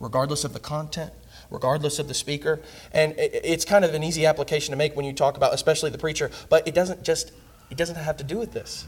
regardless 0.00 0.44
of 0.44 0.52
the 0.52 0.60
content, 0.60 1.12
regardless 1.50 1.98
of 1.98 2.08
the 2.08 2.14
speaker. 2.14 2.60
And 2.92 3.14
it's 3.16 3.64
kind 3.64 3.84
of 3.84 3.94
an 3.94 4.02
easy 4.02 4.26
application 4.26 4.72
to 4.72 4.76
make 4.76 4.96
when 4.96 5.04
you 5.04 5.12
talk 5.12 5.36
about, 5.36 5.54
especially 5.54 5.90
the 5.90 5.98
preacher, 5.98 6.30
but 6.48 6.66
it 6.66 6.74
doesn't 6.74 7.02
just, 7.02 7.32
it 7.70 7.76
doesn't 7.76 7.96
have 7.96 8.16
to 8.18 8.24
do 8.24 8.38
with 8.38 8.52
this. 8.52 8.86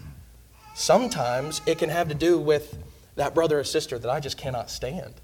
Sometimes 0.74 1.62
it 1.66 1.78
can 1.78 1.88
have 1.88 2.08
to 2.08 2.14
do 2.14 2.38
with 2.38 2.76
that 3.14 3.34
brother 3.34 3.60
or 3.60 3.64
sister 3.64 3.98
that 3.98 4.10
I 4.10 4.20
just 4.20 4.36
cannot 4.36 4.70
stand. 4.70 5.14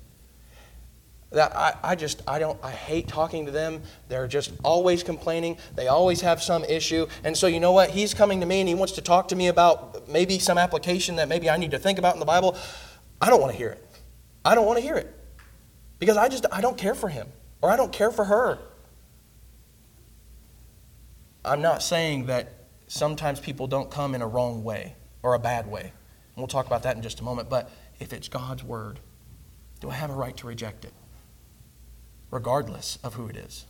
That 1.31 1.55
I, 1.57 1.75
I 1.83 1.95
just, 1.95 2.23
I 2.27 2.39
don't, 2.39 2.59
I 2.63 2.71
hate 2.71 3.09
talking 3.09 3.47
to 3.47 3.53
them. 3.53 3.83
They're 4.09 4.27
just 4.27 4.53
always 4.63 5.03
complaining. 5.03 5.57
They 5.75 5.89
always 5.89 6.21
have 6.21 6.43
some 6.43 6.65
issue. 6.65 7.07
And 7.25 7.37
so, 7.37 7.47
you 7.47 7.61
know 7.61 7.73
what? 7.73 7.91
He's 7.91 8.13
coming 8.13 8.41
to 8.41 8.47
me 8.47 8.61
and 8.61 8.69
he 8.69 8.75
wants 8.75 8.95
to 8.95 9.03
talk 9.03 9.29
to 9.29 9.37
me 9.37 9.49
about 9.49 10.09
maybe 10.09 10.39
some 10.39 10.59
application 10.59 11.17
that 11.17 11.29
maybe 11.29 11.49
I 11.49 11.57
need 11.57 11.71
to 11.71 11.79
think 11.79 11.99
about 11.99 12.15
in 12.15 12.21
the 12.21 12.27
Bible. 12.27 12.57
I 13.21 13.31
don't 13.31 13.41
want 13.41 13.53
to 13.53 13.59
hear 13.59 13.71
it. 13.71 13.87
I 14.45 14.55
don't 14.55 14.67
want 14.67 14.79
to 14.79 14.83
hear 14.83 14.97
it 14.97 15.22
because 16.03 16.17
I 16.17 16.29
just 16.29 16.47
I 16.51 16.61
don't 16.61 16.77
care 16.77 16.97
for 16.97 17.09
him 17.09 17.29
or 17.61 17.71
I 17.71 17.77
don't 17.77 17.93
care 17.93 18.11
for 18.11 18.25
her. 18.25 18.59
I'm 21.45 21.63
not 21.63 21.81
saying 21.81 22.27
that 22.27 22.55
sometimes 22.89 23.39
people 23.39 23.69
don't 23.69 23.89
come 23.89 24.17
in 24.17 24.21
a 24.21 24.27
wrong 24.27 24.65
way 24.65 24.97
or 25.23 25.35
a 25.35 25.39
bad 25.39 25.71
way. 25.71 25.83
And 25.83 25.93
we'll 26.39 26.49
talk 26.49 26.67
about 26.67 26.83
that 26.83 26.97
in 26.97 27.03
just 27.03 27.21
a 27.21 27.23
moment, 27.23 27.49
but 27.49 27.71
if 28.01 28.13
it's 28.13 28.27
God's 28.27 28.65
word, 28.65 28.99
do 29.79 29.91
I 29.91 29.95
have 29.95 30.11
a 30.11 30.15
right 30.15 30.37
to 30.39 30.49
reject 30.49 30.85
it? 30.85 30.93
Regardless 32.33 32.99
of 33.05 33.15
who 33.15 33.29
it 33.29 33.37
is. 33.37 33.67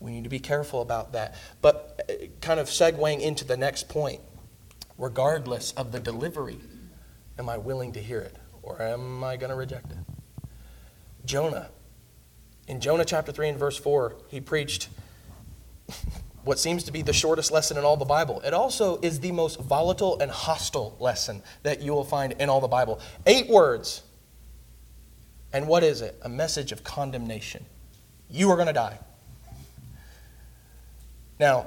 We 0.00 0.10
need 0.10 0.24
to 0.24 0.30
be 0.30 0.40
careful 0.40 0.82
about 0.82 1.12
that. 1.12 1.36
But 1.60 2.04
uh, 2.10 2.26
kind 2.40 2.58
of 2.58 2.66
segueing 2.66 3.20
into 3.20 3.44
the 3.44 3.56
next 3.56 3.88
point, 3.88 4.20
regardless 4.98 5.70
of 5.74 5.92
the 5.92 6.00
delivery, 6.00 6.58
am 7.38 7.48
I 7.48 7.58
willing 7.58 7.92
to 7.92 8.00
hear 8.00 8.18
it 8.18 8.34
or 8.60 8.82
am 8.82 9.22
I 9.22 9.36
going 9.36 9.50
to 9.50 9.56
reject 9.56 9.92
it? 9.92 9.98
Jonah. 11.24 11.70
In 12.68 12.80
Jonah 12.80 13.04
chapter 13.04 13.32
3 13.32 13.50
and 13.50 13.58
verse 13.58 13.76
4, 13.76 14.16
he 14.28 14.40
preached 14.40 14.88
what 16.44 16.58
seems 16.58 16.84
to 16.84 16.92
be 16.92 17.02
the 17.02 17.12
shortest 17.12 17.52
lesson 17.52 17.76
in 17.76 17.84
all 17.84 17.96
the 17.96 18.04
Bible. 18.04 18.40
It 18.44 18.54
also 18.54 18.98
is 19.00 19.20
the 19.20 19.32
most 19.32 19.60
volatile 19.60 20.18
and 20.20 20.30
hostile 20.30 20.96
lesson 20.98 21.42
that 21.62 21.82
you 21.82 21.92
will 21.92 22.04
find 22.04 22.32
in 22.38 22.48
all 22.48 22.60
the 22.60 22.68
Bible. 22.68 23.00
Eight 23.26 23.48
words. 23.48 24.02
And 25.52 25.68
what 25.68 25.84
is 25.84 26.00
it? 26.00 26.18
A 26.22 26.28
message 26.28 26.72
of 26.72 26.82
condemnation. 26.82 27.64
You 28.30 28.50
are 28.50 28.56
going 28.56 28.68
to 28.68 28.72
die. 28.72 28.98
Now, 31.38 31.66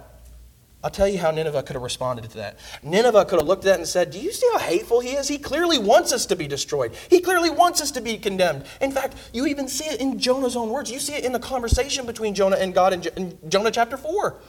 I'll 0.86 0.92
tell 0.92 1.08
you 1.08 1.18
how 1.18 1.32
Nineveh 1.32 1.64
could 1.64 1.74
have 1.74 1.82
responded 1.82 2.30
to 2.30 2.38
that. 2.38 2.60
Nineveh 2.84 3.26
could 3.26 3.40
have 3.40 3.48
looked 3.48 3.66
at 3.66 3.70
that 3.70 3.80
and 3.80 3.88
said, 3.88 4.12
Do 4.12 4.20
you 4.20 4.32
see 4.32 4.48
how 4.54 4.60
hateful 4.60 5.00
he 5.00 5.14
is? 5.14 5.28
He 5.28 5.40
clearly 5.40 5.80
wants 5.80 6.14
us 6.14 6.28
to 6.28 6.36
be 6.36 6.48
destroyed. 6.48 6.94
He 7.10 7.22
clearly 7.22 7.50
wants 7.50 7.82
us 7.82 7.90
to 7.94 8.02
be 8.02 8.20
condemned. 8.20 8.66
In 8.80 8.92
fact, 8.92 9.16
you 9.34 9.48
even 9.48 9.68
see 9.68 9.86
it 9.86 10.00
in 10.00 10.20
Jonah's 10.20 10.56
own 10.56 10.70
words. 10.70 10.92
You 10.92 11.00
see 11.00 11.16
it 11.16 11.26
in 11.26 11.32
the 11.32 11.40
conversation 11.40 12.06
between 12.06 12.36
Jonah 12.36 12.58
and 12.58 12.72
God 12.72 13.08
in, 13.18 13.36
Jonah 13.50 13.72
chapter 13.72 13.98
4. 13.98 14.40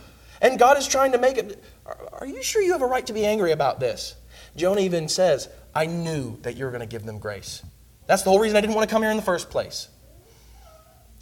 And 0.42 0.58
God 0.58 0.76
is 0.76 0.86
trying 0.86 1.12
to 1.12 1.18
make 1.18 1.38
it. 1.38 1.64
Are 1.86 2.26
you 2.26 2.42
sure 2.42 2.60
you 2.60 2.72
have 2.72 2.82
a 2.82 2.86
right 2.86 3.06
to 3.06 3.14
be 3.14 3.24
angry 3.24 3.52
about 3.52 3.80
this? 3.80 4.14
Jonah 4.56 4.82
even 4.82 5.08
says, 5.08 5.48
I 5.74 5.86
knew 5.86 6.36
that 6.42 6.54
you 6.54 6.66
were 6.66 6.70
going 6.70 6.82
to 6.82 6.86
give 6.86 7.04
them 7.04 7.18
grace. 7.18 7.62
That's 8.06 8.24
the 8.24 8.28
whole 8.28 8.40
reason 8.40 8.58
I 8.58 8.60
didn't 8.60 8.76
want 8.76 8.86
to 8.86 8.92
come 8.92 9.00
here 9.00 9.10
in 9.10 9.16
the 9.16 9.22
first 9.22 9.48
place. 9.48 9.88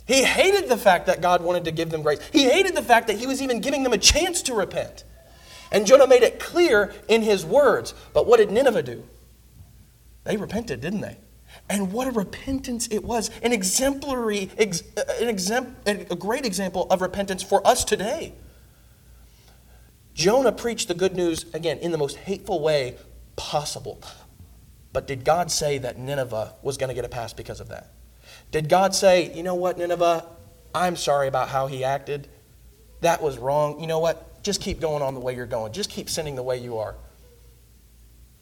He 0.07 0.23
hated 0.23 0.69
the 0.69 0.77
fact 0.77 1.07
that 1.07 1.23
God 1.23 1.43
wanted 1.43 1.65
to 1.65 1.73
give 1.73 1.91
them 1.91 2.03
grace. 2.03 2.21
He 2.33 2.45
hated 2.45 2.75
the 2.75 2.83
fact 2.83 3.07
that 3.07 3.19
he 3.19 3.27
was 3.27 3.41
even 3.41 3.61
giving 3.61 3.83
them 3.83 3.93
a 3.93 3.99
chance 3.99 4.43
to 4.43 4.55
repent. 4.55 5.05
And 5.73 5.87
Jonah 5.87 6.07
made 6.07 6.23
it 6.23 6.39
clear 6.39 6.93
in 7.09 7.23
his 7.23 7.45
words. 7.45 7.95
But 8.13 8.27
what 8.27 8.37
did 8.37 8.51
Nineveh 8.51 8.83
do? 8.83 9.05
They 10.25 10.37
repented, 10.37 10.81
didn't 10.81 11.01
they? 11.01 11.19
And 11.69 11.93
what 11.93 12.07
a 12.07 12.11
repentance 12.11 12.89
it 12.89 13.05
was. 13.05 13.31
An 13.43 13.53
exemplary, 13.53 14.51
uh, 14.59 14.65
an 15.21 15.35
exem, 15.35 15.75
a 15.87 16.17
great 16.17 16.45
example 16.45 16.87
of 16.91 17.01
repentance 17.01 17.43
for 17.43 17.67
us 17.67 17.85
today. 17.85 18.35
Jonah 20.15 20.53
preached 20.53 20.89
the 20.89 20.95
good 20.95 21.17
news, 21.17 21.47
again, 21.55 21.79
in 21.79 21.91
the 21.91 21.99
most 21.99 22.17
hateful 22.17 22.61
way 22.61 22.97
possible. 23.37 24.01
But 24.93 25.07
did 25.07 25.25
God 25.25 25.51
say 25.51 25.79
that 25.79 25.99
Nineveh 25.99 26.55
was 26.63 26.77
going 26.77 26.89
to 26.89 26.95
get 26.95 27.05
a 27.05 27.09
pass 27.09 27.33
because 27.33 27.61
of 27.61 27.69
that? 27.71 27.91
Did 28.55 28.69
God 28.69 28.95
say, 28.95 29.35
you 29.35 29.43
know 29.43 29.57
what, 29.57 29.79
Nineveh, 29.79 30.25
I'm 30.73 30.95
sorry 30.95 31.27
about 31.27 31.49
how 31.49 31.67
he 31.67 31.83
acted? 31.83 32.29
That 33.01 33.21
was 33.21 33.37
wrong. 33.37 33.81
You 33.81 33.89
know 33.89 33.99
what? 33.99 34.45
Just 34.45 34.61
keep 34.61 34.79
going 34.79 35.03
on 35.03 35.15
the 35.15 35.21
way 35.21 35.35
you're 35.35 35.45
going. 35.45 35.73
Just 35.73 35.91
keep 35.91 36.09
sinning 36.09 36.37
the 36.37 36.43
way 36.45 36.59
you 36.59 36.79
are. 36.79 36.95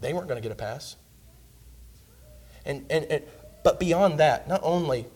They 0.02 0.12
weren't 0.12 0.28
going 0.28 0.36
to 0.36 0.46
get 0.46 0.52
a 0.52 0.54
pass. 0.54 0.96
And, 2.66 2.84
and, 2.90 3.06
and, 3.06 3.24
but 3.64 3.80
beyond 3.80 4.20
that, 4.20 4.46
not 4.46 4.60
only 4.62 5.06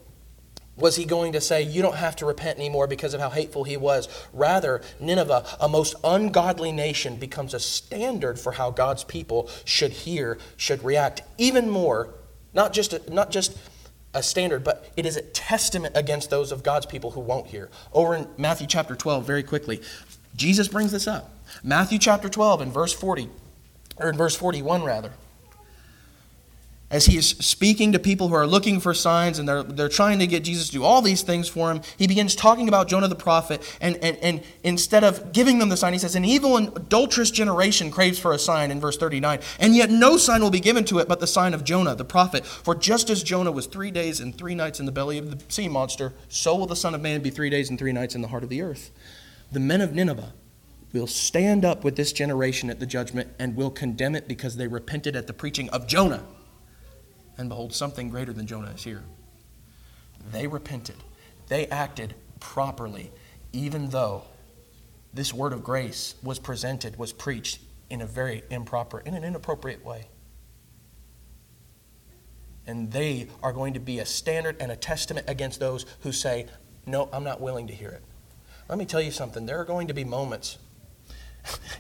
was 0.77 0.97
he 0.97 1.05
going 1.05 1.35
to 1.35 1.43
say, 1.43 1.61
You 1.61 1.83
don't 1.83 1.97
have 1.97 2.17
to 2.17 2.25
repent 2.25 2.59
anymore 2.59 2.87
because 2.87 3.13
of 3.13 3.21
how 3.21 3.29
hateful 3.29 3.65
he 3.65 3.77
was? 3.77 4.09
Rather, 4.33 4.81
Nineveh, 4.99 5.45
a 5.61 5.69
most 5.69 5.95
ungodly 6.05 6.73
nation, 6.73 7.17
becomes 7.17 7.53
a 7.53 7.61
standard 7.61 8.41
for 8.41 8.53
how 8.53 8.71
God's 8.71 9.05
people 9.05 9.51
should 9.67 9.93
hear, 9.93 10.39
should 10.57 10.83
react, 10.83 11.21
even 11.37 11.69
more, 11.69 12.15
not 12.55 12.73
just, 12.73 13.11
not 13.11 13.31
just 13.31 13.59
a 14.17 14.23
standard, 14.23 14.65
but 14.65 14.91
it 14.97 15.07
is 15.07 15.17
a 15.17 15.23
testament 15.23 15.97
against 15.97 16.31
those 16.31 16.51
of 16.51 16.63
God's 16.63 16.87
people 16.87 17.13
who 17.13 17.21
won't 17.21 17.47
hear. 17.47 17.69
Over 17.93 18.17
in 18.17 18.29
Matthew 18.37 18.67
chapter 18.67 18.97
12, 18.97 19.27
very 19.27 19.43
quickly, 19.43 19.83
Jesus 20.35 20.69
brings 20.69 20.93
this 20.93 21.07
up. 21.07 21.31
Matthew 21.63 21.99
chapter 21.99 22.29
12 22.29 22.63
and 22.63 22.73
verse 22.73 22.93
40, 22.93 23.29
or 23.99 24.09
in 24.09 24.17
verse 24.17 24.35
41 24.35 24.83
rather 24.83 25.13
as 26.89 27.07
he 27.07 27.17
is 27.17 27.31
speaking 27.31 27.93
to 27.93 27.99
people 27.99 28.29
who 28.29 28.35
are 28.35 28.47
looking 28.47 28.79
for 28.79 28.95
signs 28.95 29.41
and 29.41 29.49
they're, 29.49 29.65
they're 29.65 29.89
trying 29.89 30.21
to 30.21 30.27
get 30.27 30.45
Jesus 30.45 30.69
to 30.69 30.73
do 30.73 30.85
all 30.85 31.03
these 31.03 31.23
things 31.23 31.49
for 31.49 31.71
him, 31.71 31.81
he 31.99 32.07
begins 32.07 32.37
talking 32.37 32.69
about 32.69 32.87
Jonah 32.87 33.09
the 33.09 33.17
prophet. 33.17 33.61
And, 33.81 33.97
and, 33.97 34.17
and 34.19 34.43
instead 34.63 35.03
of 35.03 35.33
giving 35.33 35.59
them 35.59 35.69
the 35.69 35.77
sign, 35.77 35.95
he 35.95 35.99
says, 35.99 36.15
An 36.15 36.25
evil 36.25 36.57
and 36.57 36.69
adulterous 36.77 37.33
generation 37.33 37.91
craves 37.91 38.21
for 38.21 38.33
a 38.33 38.39
sign 38.39 38.71
in 38.71 38.79
verse 38.79 38.97
39. 38.97 39.41
And 39.59 39.75
yet 39.75 39.91
no 39.91 40.17
sign 40.17 40.43
will 40.43 40.51
be 40.51 40.61
given 40.61 40.85
to 40.85 41.01
it 41.01 41.09
but 41.09 41.19
the 41.19 41.27
sign 41.27 41.55
of 41.55 41.65
Jonah 41.65 41.97
the 41.97 42.05
prophet. 42.05 42.47
For 42.47 42.77
just 42.77 43.11
as 43.11 43.25
Jonah 43.25 43.51
was 43.51 43.67
three 43.67 43.91
days 43.91 44.21
and 44.21 44.37
three 44.37 44.55
nights 44.55 44.79
in 44.79 44.87
the 44.87 44.93
belly 44.93 45.19
of 45.19 45.31
the 45.31 45.53
sea 45.53 45.69
monster, 45.69 46.13
so 46.29 46.55
will 46.55 46.67
the 46.67 46.77
Son 46.77 46.95
of 46.95 47.01
Man 47.01 47.21
be 47.21 47.31
three 47.31 47.51
days 47.51 47.69
and 47.69 47.79
three 47.79 47.93
nights 47.93 48.15
in 48.15 48.23
the 48.23 48.29
heart 48.29 48.45
of 48.45 48.49
the 48.49 48.63
earth. 48.63 48.93
The 49.51 49.61
men 49.61 49.81
of 49.81 49.93
Nineveh 49.93 50.35
will 50.93 51.09
stand 51.09 51.65
up 51.65 51.83
with 51.83 51.97
this 51.97 52.13
generation 52.13 52.71
at 52.71 52.79
the 52.79 52.87
judgment 52.87 53.31
and 53.41 53.57
will 53.57 53.71
condemn 53.71 54.15
it 54.15 54.29
because 54.29 54.57
they 54.57 54.69
repented 54.69 55.17
at 55.17 55.27
the 55.27 55.33
preaching 55.33 55.69
of 55.71 55.89
Jonah 55.89 56.23
and 57.39 57.49
behold, 57.49 57.75
something 57.75 58.09
greater 58.09 58.33
than 58.33 58.47
Jonah 58.47 58.71
is 58.71 58.85
here. 58.85 59.03
They 60.33 60.47
repented, 60.47 60.97
they 61.49 61.67
acted 61.67 62.15
properly, 62.41 63.11
even 63.53 63.91
though 63.91 64.25
this 65.15 65.33
word 65.33 65.53
of 65.53 65.63
grace 65.63 66.15
was 66.23 66.39
presented, 66.39 66.99
was 66.99 67.13
preached 67.13 67.61
in 67.89 68.01
a 68.01 68.07
very 68.07 68.43
improper, 68.51 69.01
in 69.01 69.15
an 69.15 69.25
inappropriate 69.25 69.85
way. 69.85 70.07
And 72.67 72.91
they 72.91 73.29
are 73.43 73.53
going 73.53 73.75
to 73.75 73.81
be 73.81 74.01
a 74.01 74.07
standard 74.07 74.57
and 74.59 74.73
a 74.73 74.77
testament 74.77 75.27
against 75.29 75.61
those 75.61 75.87
who 76.01 76.11
say, 76.11 76.47
No, 76.85 77.09
I'm 77.13 77.23
not 77.23 77.41
willing 77.41 77.69
to 77.69 77.73
hear 77.73 77.91
it. 77.91 78.03
Let 78.69 78.79
me 78.79 78.85
tell 78.85 79.01
you 79.01 79.13
something. 79.13 79.47
There 79.47 79.61
are 79.61 79.65
going 79.65 79.87
to 79.87 79.95
be 79.95 80.03
moments 80.03 80.59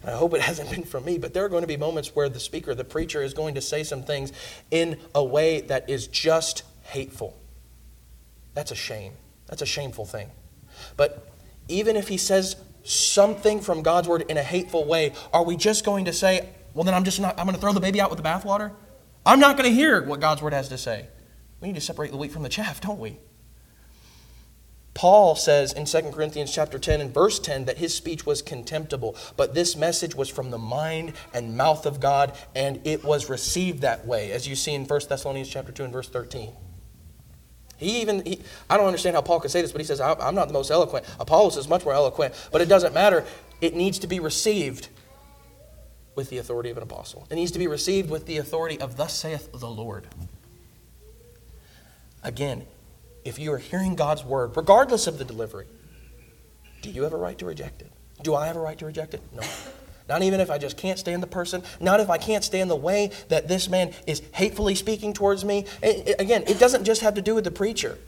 I 0.05 0.12
hope 0.12 0.35
it 0.35 0.40
hasn't 0.40 0.70
been 0.70 0.85
from 0.85 1.05
me, 1.05 1.18
but 1.18 1.35
there 1.35 1.44
are 1.44 1.48
going 1.48 1.62
to 1.62 1.66
be 1.66 1.76
moments 1.76 2.14
where 2.14 2.29
the 2.29 2.40
speaker, 2.40 2.74
the 2.74 2.85
preacher, 2.85 3.22
is 3.22 3.35
going 3.35 3.55
to 3.57 3.61
say 3.61 3.83
some 3.83 4.02
things 4.02 4.33
in 4.70 4.98
a 5.14 5.24
way 5.24 5.62
that 5.62 5.88
is 5.90 6.07
just 6.07 6.62
hateful. 6.83 7.37
That's 8.55 8.70
a 8.70 8.76
shame. 8.76 9.12
That's 9.46 9.62
a 9.62 9.66
shameful 9.66 10.07
thing. 10.07 10.31
But 10.96 11.29
even 11.68 11.96
if 11.96 12.09
he 12.09 12.16
says 12.16 12.57
something 12.85 13.61
from 13.61 13.83
God's 13.83 14.09
word 14.09 14.24
in 14.29 14.37
a 14.37 14.42
hateful 14.42 14.85
way, 14.85 15.12
are 15.33 15.44
we 15.44 15.57
just 15.57 15.85
going 15.85 16.05
to 16.05 16.12
say, 16.12 16.48
well, 16.74 16.85
then 16.85 16.94
I'm 16.94 17.05
just 17.05 17.20
not, 17.20 17.38
I'm 17.38 17.46
going 17.46 17.55
to 17.55 17.61
throw 17.61 17.72
the 17.72 17.81
baby 17.81 18.00
out 18.00 18.11
with 18.11 18.22
the 18.22 18.29
bathwater? 18.29 18.72
I'm 19.24 19.40
not 19.40 19.57
going 19.57 19.68
to 19.68 19.74
hear 19.74 20.02
what 20.02 20.20
God's 20.20 20.42
word 20.42 20.52
has 20.52 20.68
to 20.68 20.79
say. 20.79 21.09
We 21.61 21.68
need 21.68 21.74
to 21.74 21.81
separate 21.81 22.12
the 22.12 22.16
wheat 22.16 22.33
from 22.33 22.42
the 22.42 22.48
chaff, 22.48 22.81
don't 22.81 23.00
we? 23.00 23.18
Paul 24.97 25.37
says 25.37 25.75
in 25.75 25.85
2 25.85 26.11
Corinthians 26.11 26.51
chapter 26.51 26.79
10 26.79 27.03
and 27.03 27.13
verse 27.13 27.39
10 27.39 27.67
that 27.67 27.77
his 27.77 27.95
speech 27.95 28.25
was 28.25 28.41
contemptible, 28.41 29.15
but 29.37 29.53
this 29.53 29.77
message 29.77 30.15
was 30.15 30.31
from 30.31 30.51
the 30.51 30.57
mind 30.57 31.13
and 31.35 31.55
mouth 31.55 31.85
of 31.85 32.01
God, 32.01 32.35
and 32.55 32.81
it 32.83 33.05
was 33.05 33.29
received 33.29 33.83
that 33.83 34.07
way, 34.07 34.33
as 34.33 34.49
you 34.49 34.57
see 34.57 34.73
in 34.73 34.87
1 34.87 35.01
Thessalonians 35.07 35.51
chapter 35.51 35.71
2 35.71 35.85
and 35.85 35.93
verse 35.93 36.09
13. 36.09 36.51
He 37.77 38.01
even, 38.01 38.25
he, 38.25 38.41
I 38.71 38.79
don't 38.79 38.87
understand 38.87 39.17
how 39.17 39.21
Paul 39.21 39.39
could 39.39 39.51
say 39.51 39.61
this, 39.61 39.71
but 39.71 39.83
he 39.83 39.87
says, 39.87 40.01
I'm 40.01 40.35
not 40.35 40.49
the 40.49 40.55
most 40.55 40.71
eloquent. 40.71 41.05
Apollos 41.21 41.59
is 41.59 41.69
much 41.69 41.85
more 41.85 41.93
eloquent, 41.93 42.33
but 42.51 42.63
it 42.63 42.69
doesn't 42.71 42.95
matter. 42.95 43.27
It 43.61 43.75
needs 43.75 43.99
to 43.99 44.07
be 44.07 44.19
received 44.19 44.89
with 46.15 46.31
the 46.31 46.39
authority 46.39 46.71
of 46.71 46.79
an 46.79 46.83
apostle. 46.83 47.27
It 47.31 47.35
needs 47.35 47.51
to 47.51 47.59
be 47.59 47.67
received 47.67 48.09
with 48.09 48.25
the 48.25 48.39
authority 48.39 48.81
of, 48.81 48.97
Thus 48.97 49.15
saith 49.15 49.51
the 49.53 49.69
Lord. 49.69 50.07
Again, 52.23 52.65
if 53.27 53.39
you 53.39 53.53
are 53.53 53.59
hearing 53.59 53.97
God's 53.97 54.25
word, 54.25 54.57
regardless 54.57 55.07
of 55.07 55.19
the 55.19 55.25
delivery, 55.25 55.67
do 56.81 56.91
you 56.91 57.03
have 57.03 57.12
a 57.12 57.17
right 57.17 57.37
to 57.39 57.45
reject 57.45 57.83
it? 57.83 57.91
Do 58.23 58.35
I 58.35 58.47
have 58.47 58.57
a 58.57 58.61
right 58.61 58.79
to 58.79 58.87
reject 58.87 59.15
it? 59.15 59.23
No. 59.35 59.43
Not 60.09 60.23
even 60.23 60.39
if 60.39 60.51
I 60.51 60.59
just 60.59 60.77
can't 60.77 60.99
stand 60.99 61.23
the 61.23 61.27
person, 61.27 61.65
not 61.81 61.99
if 61.99 62.09
I 62.09 62.19
can't 62.19 62.45
stand 62.45 62.71
the 62.71 62.77
way 62.77 63.11
that 63.29 63.49
this 63.49 63.69
man 63.69 63.93
is 64.07 64.23
hatefully 64.33 64.77
speaking 64.77 65.12
towards 65.12 65.45
me. 65.45 65.67
It, 65.83 66.09
it, 66.09 66.21
again, 66.21 66.45
it 66.47 66.61
doesn't 66.61 66.85
just 66.85 67.01
have 67.01 67.15
to 67.15 67.23
do 67.23 67.35
with 67.35 67.43
the 67.43 67.51
preacher. 67.51 67.99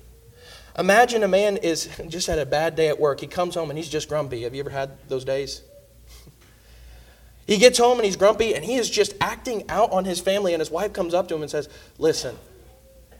Imagine 0.79 1.25
a 1.25 1.29
man 1.29 1.57
is 1.57 1.89
just 2.09 2.29
had 2.29 2.39
a 2.39 2.47
bad 2.47 2.77
day 2.77 2.89
at 2.89 3.01
work. 3.01 3.19
He 3.19 3.27
comes 3.27 3.57
home 3.57 3.71
and 3.71 3.77
he's 3.77 3.89
just 3.89 4.09
grumpy. 4.09 4.43
Have 4.43 4.55
you 4.55 4.61
ever 4.61 4.71
had 4.71 4.93
those 5.09 5.25
days? 5.25 5.63
he 7.49 7.59
gets 7.59 7.79
home 7.79 7.99
and 7.99 8.05
he's 8.05 8.17
grumpy 8.17 8.55
and 8.55 8.65
he 8.65 8.77
is 8.77 8.89
just 8.89 9.15
acting 9.21 9.69
out 9.69 9.91
on 9.91 10.05
his 10.05 10.21
family 10.21 10.55
and 10.55 10.61
his 10.61 10.71
wife 10.71 10.93
comes 10.93 11.15
up 11.15 11.27
to 11.29 11.35
him 11.35 11.43
and 11.43 11.51
says, 11.51 11.69
"Listen, 11.99 12.37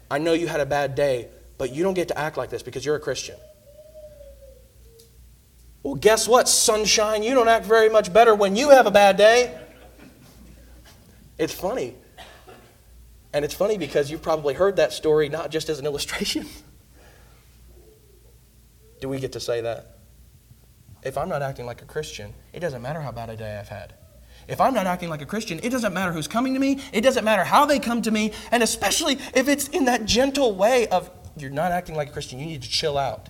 I 0.09 0.19
know 0.19 0.35
you 0.35 0.47
had 0.47 0.61
a 0.61 0.67
bad 0.67 0.95
day, 0.95 1.29
but 1.59 1.75
you 1.75 1.83
don't 1.83 1.95
get 1.95 2.09
to 2.09 2.19
act 2.19 2.37
like 2.37 2.51
this 2.51 2.63
because 2.63 2.87
you're 2.87 2.97
a 2.97 3.01
Christian. 3.01 3.37
Well, 5.83 5.97
guess 5.97 6.29
what, 6.29 6.49
sunshine? 6.49 7.23
You 7.23 7.35
don't 7.35 7.49
act 7.49 7.67
very 7.67 7.89
much 7.89 8.13
better 8.13 8.35
when 8.35 8.57
you 8.57 8.71
have 8.71 8.87
a 8.87 8.91
bad 8.91 9.17
day. 9.17 9.57
It's 11.39 11.53
funny. 11.53 11.95
And 13.33 13.45
it's 13.45 13.55
funny 13.55 13.79
because 13.79 14.11
you've 14.11 14.23
probably 14.23 14.55
heard 14.55 14.77
that 14.77 14.93
story 14.93 15.29
not 15.29 15.51
just 15.51 15.69
as 15.69 15.79
an 15.79 15.87
illustration. 15.87 16.47
Do 19.01 19.09
we 19.09 19.21
get 19.21 19.33
to 19.33 19.41
say 19.41 19.61
that? 19.61 19.99
If 21.03 21.17
I'm 21.17 21.29
not 21.29 21.43
acting 21.43 21.67
like 21.67 21.83
a 21.83 21.85
Christian, 21.85 22.35
it 22.53 22.61
doesn't 22.61 22.83
matter 22.83 23.01
how 23.01 23.13
bad 23.13 23.31
a 23.31 23.37
day 23.37 23.59
I've 23.59 23.69
had. 23.69 23.95
If 24.49 24.61
I'm 24.61 24.75
not 24.75 24.87
acting 24.87 25.11
like 25.11 25.21
a 25.21 25.27
Christian, 25.27 25.61
it 25.63 25.69
doesn't 25.69 25.93
matter 25.93 26.11
who's 26.11 26.27
coming 26.27 26.55
to 26.55 26.61
me, 26.61 26.81
it 26.93 27.03
doesn't 27.03 27.25
matter 27.25 27.45
how 27.45 27.67
they 27.67 27.79
come 27.79 28.01
to 28.03 28.11
me, 28.11 28.33
and 28.51 28.63
especially 28.63 29.19
if 29.35 29.47
it's 29.47 29.69
in 29.69 29.85
that 29.85 30.07
gentle 30.07 30.55
way 30.55 30.89
of, 30.89 31.11
you're 31.41 31.51
not 31.51 31.73
acting 31.73 31.95
like 31.95 32.09
a 32.09 32.13
Christian. 32.13 32.39
You 32.39 32.47
need 32.47 32.63
to 32.63 32.71
chill 32.71 32.99
out. 32.99 33.29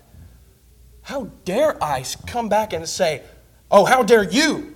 How 1.03 1.25
dare 1.45 1.81
I 1.83 2.03
come 2.27 2.49
back 2.49 2.73
and 2.73 2.87
say, 2.87 3.23
Oh, 3.71 3.85
how 3.85 4.03
dare 4.03 4.23
you? 4.23 4.75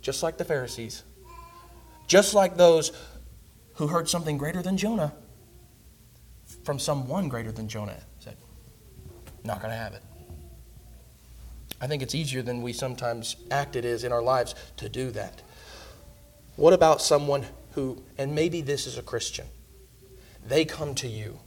Just 0.00 0.22
like 0.22 0.38
the 0.38 0.44
Pharisees. 0.44 1.02
Just 2.06 2.34
like 2.34 2.56
those 2.56 2.92
who 3.74 3.86
heard 3.88 4.08
something 4.08 4.38
greater 4.38 4.62
than 4.62 4.76
Jonah 4.76 5.12
from 6.64 6.78
someone 6.78 7.28
greater 7.28 7.52
than 7.52 7.68
Jonah 7.68 7.96
said, 8.18 8.36
Not 9.44 9.60
going 9.60 9.70
to 9.70 9.76
have 9.76 9.94
it. 9.94 10.02
I 11.80 11.86
think 11.86 12.02
it's 12.02 12.14
easier 12.14 12.42
than 12.42 12.62
we 12.62 12.72
sometimes 12.72 13.36
act 13.50 13.76
it 13.76 13.84
is 13.84 14.04
in 14.04 14.12
our 14.12 14.22
lives 14.22 14.54
to 14.78 14.88
do 14.88 15.10
that. 15.12 15.42
What 16.56 16.72
about 16.72 17.00
someone 17.00 17.46
who, 17.72 18.02
and 18.16 18.34
maybe 18.34 18.62
this 18.62 18.86
is 18.86 18.98
a 18.98 19.02
Christian, 19.02 19.46
they 20.44 20.64
come 20.64 20.94
to 20.96 21.06
you 21.08 21.38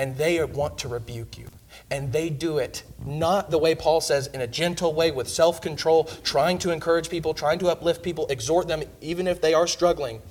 and 0.00 0.16
they 0.16 0.42
want 0.42 0.78
to 0.78 0.88
rebuke 0.88 1.36
you. 1.36 1.46
And 1.90 2.10
they 2.10 2.30
do 2.30 2.56
it 2.56 2.84
not 3.04 3.50
the 3.50 3.58
way 3.58 3.74
Paul 3.74 4.00
says, 4.00 4.28
in 4.28 4.40
a 4.40 4.46
gentle 4.46 4.94
way, 4.94 5.10
with 5.10 5.28
self 5.28 5.60
control, 5.60 6.04
trying 6.24 6.56
to 6.60 6.70
encourage 6.70 7.10
people, 7.10 7.34
trying 7.34 7.58
to 7.58 7.68
uplift 7.68 8.02
people, 8.02 8.26
exhort 8.28 8.66
them, 8.66 8.82
even 9.02 9.26
if 9.26 9.42
they 9.42 9.52
are 9.52 9.66
struggling. 9.66 10.22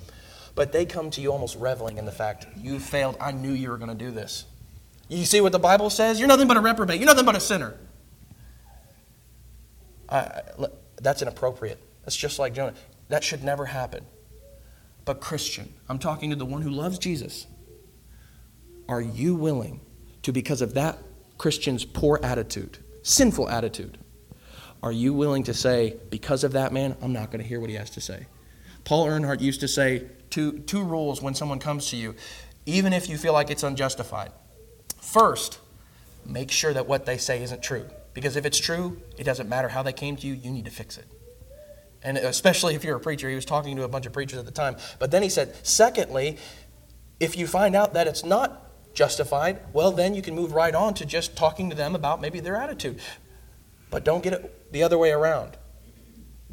But 0.55 0.71
they 0.71 0.87
come 0.87 1.11
to 1.11 1.21
you 1.21 1.31
almost 1.31 1.55
reveling 1.55 1.99
in 1.99 2.05
the 2.05 2.11
fact, 2.11 2.47
you 2.57 2.79
failed. 2.79 3.15
I 3.21 3.31
knew 3.31 3.51
you 3.51 3.69
were 3.69 3.77
going 3.77 3.95
to 3.95 4.05
do 4.05 4.09
this. 4.09 4.45
You 5.07 5.23
see 5.23 5.39
what 5.39 5.51
the 5.51 5.59
Bible 5.59 5.91
says? 5.91 6.17
You're 6.17 6.27
nothing 6.27 6.47
but 6.47 6.57
a 6.57 6.61
reprobate. 6.61 6.99
You're 6.99 7.05
nothing 7.05 7.25
but 7.25 7.35
a 7.35 7.39
sinner. 7.39 7.75
I, 10.09 10.41
that's 10.99 11.21
inappropriate. 11.21 11.79
That's 12.05 12.15
just 12.15 12.39
like 12.39 12.55
Jonah. 12.55 12.73
That 13.09 13.23
should 13.23 13.43
never 13.43 13.65
happen. 13.65 14.03
But, 15.05 15.21
Christian, 15.21 15.71
I'm 15.87 15.99
talking 15.99 16.31
to 16.31 16.35
the 16.35 16.45
one 16.45 16.63
who 16.63 16.71
loves 16.71 16.97
Jesus 16.97 17.45
are 18.89 18.99
you 19.01 19.35
willing 19.35 19.79
to, 20.23 20.33
because 20.33 20.61
of 20.61 20.73
that 20.73 20.97
Christian's 21.37 21.85
poor 21.85 22.19
attitude, 22.23 22.79
sinful 23.03 23.47
attitude, 23.47 23.99
are 24.81 24.91
you 24.91 25.13
willing 25.13 25.43
to 25.43 25.53
say, 25.53 25.95
because 26.09 26.43
of 26.43 26.53
that 26.53 26.73
man, 26.73 26.97
I'm 27.01 27.13
not 27.13 27.31
going 27.31 27.41
to 27.41 27.47
hear 27.47 27.59
what 27.59 27.69
he 27.69 27.75
has 27.75 27.91
to 27.91 28.01
say? 28.01 28.25
Paul 28.83 29.07
Earnhart 29.07 29.41
used 29.41 29.59
to 29.61 29.67
say 29.67 30.07
two, 30.31 30.59
two 30.59 30.83
rules 30.83 31.21
when 31.21 31.35
someone 31.35 31.59
comes 31.59 31.91
to 31.91 31.97
you, 31.97 32.15
even 32.65 32.91
if 32.91 33.07
you 33.07 33.17
feel 33.17 33.31
like 33.31 33.51
it's 33.51 33.63
unjustified. 33.63 34.31
First, 34.99 35.59
make 36.25 36.49
sure 36.49 36.73
that 36.73 36.87
what 36.87 37.05
they 37.05 37.17
say 37.17 37.43
isn't 37.43 37.61
true. 37.61 37.85
Because 38.15 38.35
if 38.35 38.45
it's 38.45 38.57
true, 38.57 39.01
it 39.17 39.23
doesn't 39.23 39.47
matter 39.47 39.69
how 39.69 39.83
they 39.83 39.93
came 39.93 40.15
to 40.15 40.27
you, 40.27 40.33
you 40.33 40.49
need 40.49 40.65
to 40.65 40.71
fix 40.71 40.97
it. 40.97 41.05
And 42.01 42.17
especially 42.17 42.73
if 42.73 42.83
you're 42.83 42.95
a 42.95 42.99
preacher, 42.99 43.29
he 43.29 43.35
was 43.35 43.45
talking 43.45 43.75
to 43.75 43.83
a 43.83 43.87
bunch 43.87 44.07
of 44.07 44.13
preachers 44.13 44.39
at 44.39 44.45
the 44.45 44.51
time. 44.51 44.77
But 44.97 45.11
then 45.11 45.21
he 45.21 45.29
said, 45.29 45.55
secondly, 45.61 46.37
if 47.19 47.37
you 47.37 47.45
find 47.45 47.75
out 47.75 47.93
that 47.93 48.07
it's 48.07 48.25
not 48.25 48.68
justified, 48.99 49.61
well, 49.71 49.93
then 49.93 50.13
you 50.13 50.21
can 50.21 50.35
move 50.35 50.51
right 50.51 50.75
on 50.75 50.93
to 50.93 51.05
just 51.05 51.37
talking 51.37 51.69
to 51.69 51.75
them 51.75 51.95
about 51.95 52.19
maybe 52.19 52.41
their 52.41 52.57
attitude. 52.57 52.99
But 53.89 54.03
don't 54.03 54.21
get 54.21 54.33
it 54.33 54.73
the 54.73 54.83
other 54.83 54.97
way 54.97 55.11
around. 55.11 55.55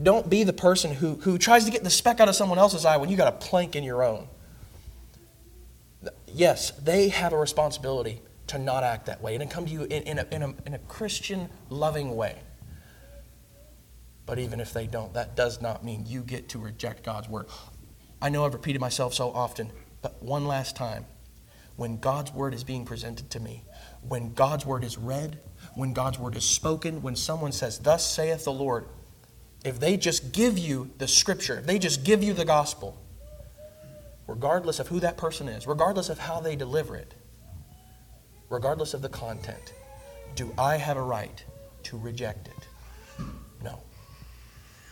Don't 0.00 0.30
be 0.30 0.44
the 0.44 0.52
person 0.52 0.94
who, 0.94 1.16
who 1.16 1.38
tries 1.38 1.64
to 1.64 1.72
get 1.72 1.82
the 1.82 1.90
speck 1.90 2.20
out 2.20 2.28
of 2.28 2.36
someone 2.36 2.60
else's 2.60 2.84
eye 2.84 2.98
when 2.98 3.08
you 3.08 3.16
got 3.16 3.26
a 3.26 3.32
plank 3.32 3.74
in 3.74 3.82
your 3.82 4.04
own. 4.04 4.28
Yes, 6.28 6.70
they 6.70 7.08
have 7.08 7.32
a 7.32 7.36
responsibility 7.36 8.22
to 8.46 8.60
not 8.60 8.84
act 8.84 9.06
that 9.06 9.20
way 9.20 9.34
and 9.34 9.42
to 9.42 9.52
come 9.52 9.66
to 9.66 9.72
you 9.72 9.82
in, 9.82 10.04
in, 10.04 10.18
a, 10.20 10.26
in, 10.30 10.42
a, 10.44 10.54
in 10.66 10.74
a 10.74 10.78
Christian 10.78 11.48
loving 11.68 12.14
way. 12.14 12.38
But 14.24 14.38
even 14.38 14.60
if 14.60 14.72
they 14.72 14.86
don't, 14.86 15.12
that 15.14 15.34
does 15.34 15.60
not 15.60 15.84
mean 15.84 16.04
you 16.06 16.20
get 16.20 16.48
to 16.50 16.60
reject 16.60 17.02
God's 17.02 17.28
word. 17.28 17.46
I 18.22 18.28
know 18.28 18.44
I've 18.44 18.54
repeated 18.54 18.80
myself 18.80 19.14
so 19.14 19.32
often, 19.32 19.72
but 20.00 20.22
one 20.22 20.46
last 20.46 20.76
time. 20.76 21.06
When 21.76 21.98
God's 21.98 22.32
word 22.32 22.54
is 22.54 22.64
being 22.64 22.84
presented 22.84 23.30
to 23.30 23.40
me, 23.40 23.64
when 24.08 24.32
God's 24.32 24.64
word 24.64 24.82
is 24.82 24.96
read, 24.96 25.38
when 25.74 25.92
God's 25.92 26.18
word 26.18 26.36
is 26.36 26.44
spoken, 26.44 27.02
when 27.02 27.16
someone 27.16 27.52
says, 27.52 27.78
Thus 27.78 28.04
saith 28.04 28.44
the 28.44 28.52
Lord, 28.52 28.86
if 29.64 29.78
they 29.78 29.96
just 29.96 30.32
give 30.32 30.58
you 30.58 30.90
the 30.98 31.08
scripture, 31.08 31.58
if 31.58 31.66
they 31.66 31.78
just 31.78 32.04
give 32.04 32.22
you 32.22 32.32
the 32.32 32.44
gospel, 32.44 32.98
regardless 34.26 34.78
of 34.80 34.88
who 34.88 35.00
that 35.00 35.16
person 35.16 35.48
is, 35.48 35.66
regardless 35.66 36.08
of 36.08 36.18
how 36.18 36.40
they 36.40 36.56
deliver 36.56 36.96
it, 36.96 37.14
regardless 38.48 38.94
of 38.94 39.02
the 39.02 39.08
content, 39.08 39.74
do 40.34 40.52
I 40.56 40.76
have 40.76 40.96
a 40.96 41.02
right 41.02 41.44
to 41.84 41.98
reject 41.98 42.48
it? 42.48 42.55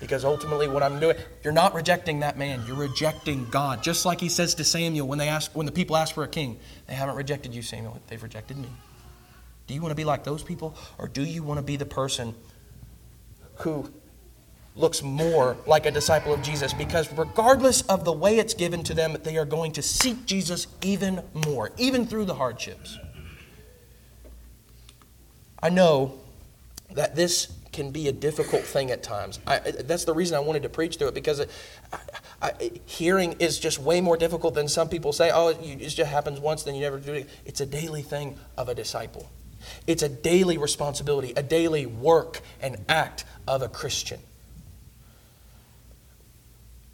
Because 0.05 0.22
ultimately 0.22 0.68
what 0.68 0.82
I'm 0.82 1.00
doing, 1.00 1.16
you're 1.42 1.55
not 1.55 1.72
rejecting 1.72 2.20
that 2.20 2.36
man, 2.36 2.62
you're 2.66 2.76
rejecting 2.76 3.46
God. 3.50 3.82
Just 3.82 4.05
like 4.05 4.20
he 4.20 4.28
says 4.28 4.55
to 4.57 4.62
Samuel 4.62 5.09
when 5.09 5.18
they 5.18 5.30
ask 5.30 5.50
when 5.57 5.64
the 5.64 5.72
people 5.72 5.96
ask 5.96 6.14
for 6.14 6.24
a 6.24 6.28
king, 6.28 6.59
they 6.86 6.92
haven't 6.92 7.16
rejected 7.16 7.55
you, 7.55 7.62
Samuel, 7.62 7.98
they've 8.09 8.22
rejected 8.22 8.59
me. 8.59 8.68
Do 9.66 9.72
you 9.72 9.80
want 9.80 9.92
to 9.92 9.96
be 9.96 10.05
like 10.05 10.22
those 10.22 10.42
people? 10.42 10.76
Or 10.98 11.09
do 11.09 11.24
you 11.24 11.42
want 11.42 11.57
to 11.57 11.62
be 11.62 11.76
the 11.76 11.86
person 11.86 12.34
who 13.61 13.90
looks 14.76 15.02
more 15.02 15.57
like 15.66 15.86
a 15.86 15.90
disciple 15.90 16.34
of 16.34 16.42
Jesus? 16.42 16.74
Because 16.74 17.11
regardless 17.16 17.80
of 17.80 18.05
the 18.05 18.12
way 18.12 18.36
it's 18.36 18.52
given 18.52 18.82
to 18.82 18.92
them, 18.92 19.16
they 19.22 19.38
are 19.38 19.46
going 19.46 19.72
to 19.72 19.80
seek 19.80 20.26
Jesus 20.26 20.66
even 20.82 21.22
more, 21.46 21.72
even 21.78 22.07
through 22.07 22.26
the 22.26 22.34
hardships. 22.34 22.98
I 25.62 25.70
know 25.70 26.20
that 26.90 27.16
this 27.16 27.50
can 27.75 27.91
be 27.91 28.09
a 28.09 28.12
difficult 28.12 28.62
thing 28.62 28.91
at 28.91 29.03
times. 29.03 29.41
I, 29.47 29.59
that's 29.59 30.05
the 30.05 30.14
reason 30.14 30.37
I 30.37 30.41
wanted 30.41 30.62
to 30.62 30.68
preach 30.70 30.97
through 30.97 31.09
it 31.09 31.14
because 31.14 31.41
it, 31.41 31.51
I, 31.93 31.99
I, 32.41 32.70
hearing 32.87 33.33
is 33.41 33.59
just 33.59 33.79
way 33.79 34.01
more 34.01 34.16
difficult 34.16 34.55
than 34.55 34.68
some 34.68 34.89
people 34.89 35.12
say. 35.12 35.31
Oh, 35.35 35.49
it 35.49 35.89
just 35.89 35.99
happens 35.99 36.41
once, 36.41 36.62
then 36.62 36.75
you 36.75 36.81
never 36.81 36.99
do 36.99 37.12
it. 37.12 37.29
It's 37.45 37.61
a 37.61 37.66
daily 37.66 38.01
thing 38.01 38.39
of 38.57 38.68
a 38.68 38.75
disciple. 38.75 39.29
It's 39.87 40.03
a 40.03 40.09
daily 40.09 40.57
responsibility, 40.57 41.33
a 41.37 41.43
daily 41.43 41.85
work 41.85 42.41
and 42.61 42.77
act 42.89 43.25
of 43.47 43.61
a 43.61 43.68
Christian. 43.68 44.20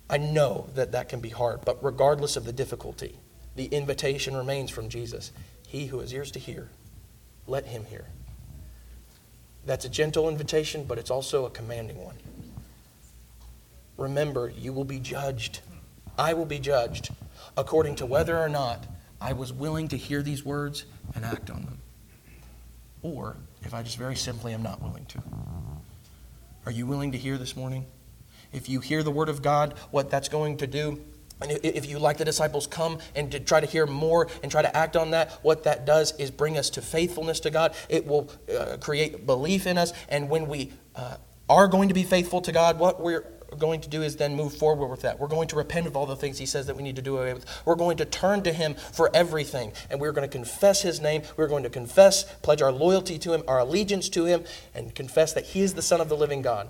I 0.08 0.16
know 0.16 0.70
that 0.74 0.92
that 0.92 1.08
can 1.08 1.20
be 1.20 1.28
hard, 1.28 1.60
but 1.64 1.84
regardless 1.84 2.36
of 2.36 2.44
the 2.44 2.52
difficulty, 2.52 3.16
the 3.54 3.66
invitation 3.66 4.34
remains 4.34 4.70
from 4.70 4.88
Jesus. 4.88 5.30
He 5.68 5.86
who 5.86 6.00
has 6.00 6.12
ears 6.12 6.30
to 6.32 6.38
hear, 6.38 6.68
let 7.46 7.66
him 7.66 7.84
hear. 7.84 8.06
That's 9.66 9.84
a 9.84 9.88
gentle 9.88 10.28
invitation, 10.28 10.84
but 10.84 10.98
it's 10.98 11.10
also 11.10 11.44
a 11.44 11.50
commanding 11.50 12.02
one. 12.02 12.16
Remember, 13.96 14.48
you 14.48 14.72
will 14.72 14.84
be 14.84 14.98
judged. 14.98 15.60
I 16.18 16.32
will 16.32 16.46
be 16.46 16.58
judged 16.58 17.10
according 17.56 17.96
to 17.96 18.06
whether 18.06 18.38
or 18.38 18.48
not 18.48 18.86
I 19.20 19.34
was 19.34 19.52
willing 19.52 19.88
to 19.88 19.96
hear 19.96 20.22
these 20.22 20.44
words 20.44 20.84
and 21.14 21.24
act 21.24 21.50
on 21.50 21.62
them. 21.62 21.78
Or 23.02 23.36
if 23.62 23.74
I 23.74 23.82
just 23.82 23.98
very 23.98 24.16
simply 24.16 24.54
am 24.54 24.62
not 24.62 24.82
willing 24.82 25.04
to. 25.06 25.22
Are 26.64 26.72
you 26.72 26.86
willing 26.86 27.12
to 27.12 27.18
hear 27.18 27.36
this 27.36 27.56
morning? 27.56 27.86
If 28.52 28.68
you 28.68 28.80
hear 28.80 29.02
the 29.02 29.10
word 29.10 29.28
of 29.28 29.42
God, 29.42 29.74
what 29.90 30.10
that's 30.10 30.28
going 30.28 30.56
to 30.58 30.66
do 30.66 31.00
and 31.42 31.52
if 31.62 31.88
you, 31.88 31.98
like 31.98 32.18
the 32.18 32.24
disciples, 32.24 32.66
come 32.66 32.98
and 33.14 33.32
to 33.32 33.40
try 33.40 33.60
to 33.60 33.66
hear 33.66 33.86
more 33.86 34.28
and 34.42 34.52
try 34.52 34.60
to 34.60 34.76
act 34.76 34.94
on 34.94 35.12
that, 35.12 35.32
what 35.42 35.64
that 35.64 35.86
does 35.86 36.12
is 36.18 36.30
bring 36.30 36.58
us 36.58 36.68
to 36.70 36.82
faithfulness 36.82 37.40
to 37.40 37.50
God. 37.50 37.74
It 37.88 38.06
will 38.06 38.30
uh, 38.54 38.76
create 38.78 39.24
belief 39.24 39.66
in 39.66 39.78
us. 39.78 39.92
And 40.08 40.28
when 40.28 40.48
we 40.48 40.72
uh, 40.94 41.16
are 41.48 41.66
going 41.66 41.88
to 41.88 41.94
be 41.94 42.02
faithful 42.02 42.42
to 42.42 42.52
God, 42.52 42.78
what 42.78 43.00
we're 43.00 43.24
going 43.58 43.80
to 43.80 43.88
do 43.88 44.02
is 44.02 44.16
then 44.16 44.36
move 44.36 44.52
forward 44.52 44.88
with 44.88 45.00
that. 45.00 45.18
We're 45.18 45.28
going 45.28 45.48
to 45.48 45.56
repent 45.56 45.86
of 45.86 45.96
all 45.96 46.04
the 46.04 46.14
things 46.14 46.38
He 46.38 46.46
says 46.46 46.66
that 46.66 46.76
we 46.76 46.82
need 46.82 46.96
to 46.96 47.02
do 47.02 47.16
away 47.16 47.32
with. 47.32 47.46
We're 47.64 47.74
going 47.74 47.96
to 47.96 48.04
turn 48.04 48.42
to 48.42 48.52
Him 48.52 48.74
for 48.74 49.10
everything. 49.14 49.72
And 49.90 49.98
we're 49.98 50.12
going 50.12 50.28
to 50.28 50.32
confess 50.32 50.82
His 50.82 51.00
name. 51.00 51.22
We're 51.38 51.48
going 51.48 51.62
to 51.62 51.70
confess, 51.70 52.24
pledge 52.42 52.60
our 52.60 52.70
loyalty 52.70 53.18
to 53.18 53.32
Him, 53.32 53.44
our 53.48 53.60
allegiance 53.60 54.10
to 54.10 54.26
Him, 54.26 54.44
and 54.74 54.94
confess 54.94 55.32
that 55.32 55.46
He 55.46 55.62
is 55.62 55.72
the 55.72 55.82
Son 55.82 56.02
of 56.02 56.10
the 56.10 56.16
living 56.16 56.42
God. 56.42 56.68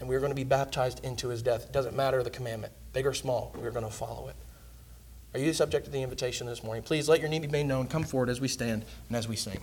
And 0.00 0.08
we're 0.08 0.18
going 0.18 0.32
to 0.32 0.36
be 0.36 0.44
baptized 0.44 1.04
into 1.04 1.28
His 1.28 1.40
death. 1.40 1.66
It 1.66 1.72
doesn't 1.72 1.94
matter 1.94 2.20
the 2.24 2.30
commandment 2.30 2.72
big 2.92 3.06
or 3.06 3.14
small, 3.14 3.54
we're 3.56 3.70
going 3.70 3.84
to 3.84 3.90
follow 3.90 4.28
it. 4.28 4.36
Are 5.34 5.40
you 5.40 5.52
subject 5.52 5.86
to 5.86 5.90
the 5.90 6.02
invitation 6.02 6.46
this 6.46 6.62
morning? 6.62 6.82
Please 6.82 7.08
let 7.08 7.20
your 7.20 7.28
need 7.28 7.42
be 7.42 7.48
made 7.48 7.66
known. 7.66 7.86
Come 7.86 8.04
forward 8.04 8.28
as 8.28 8.40
we 8.40 8.48
stand 8.48 8.84
and 9.08 9.16
as 9.16 9.26
we 9.26 9.36
sing. 9.36 9.60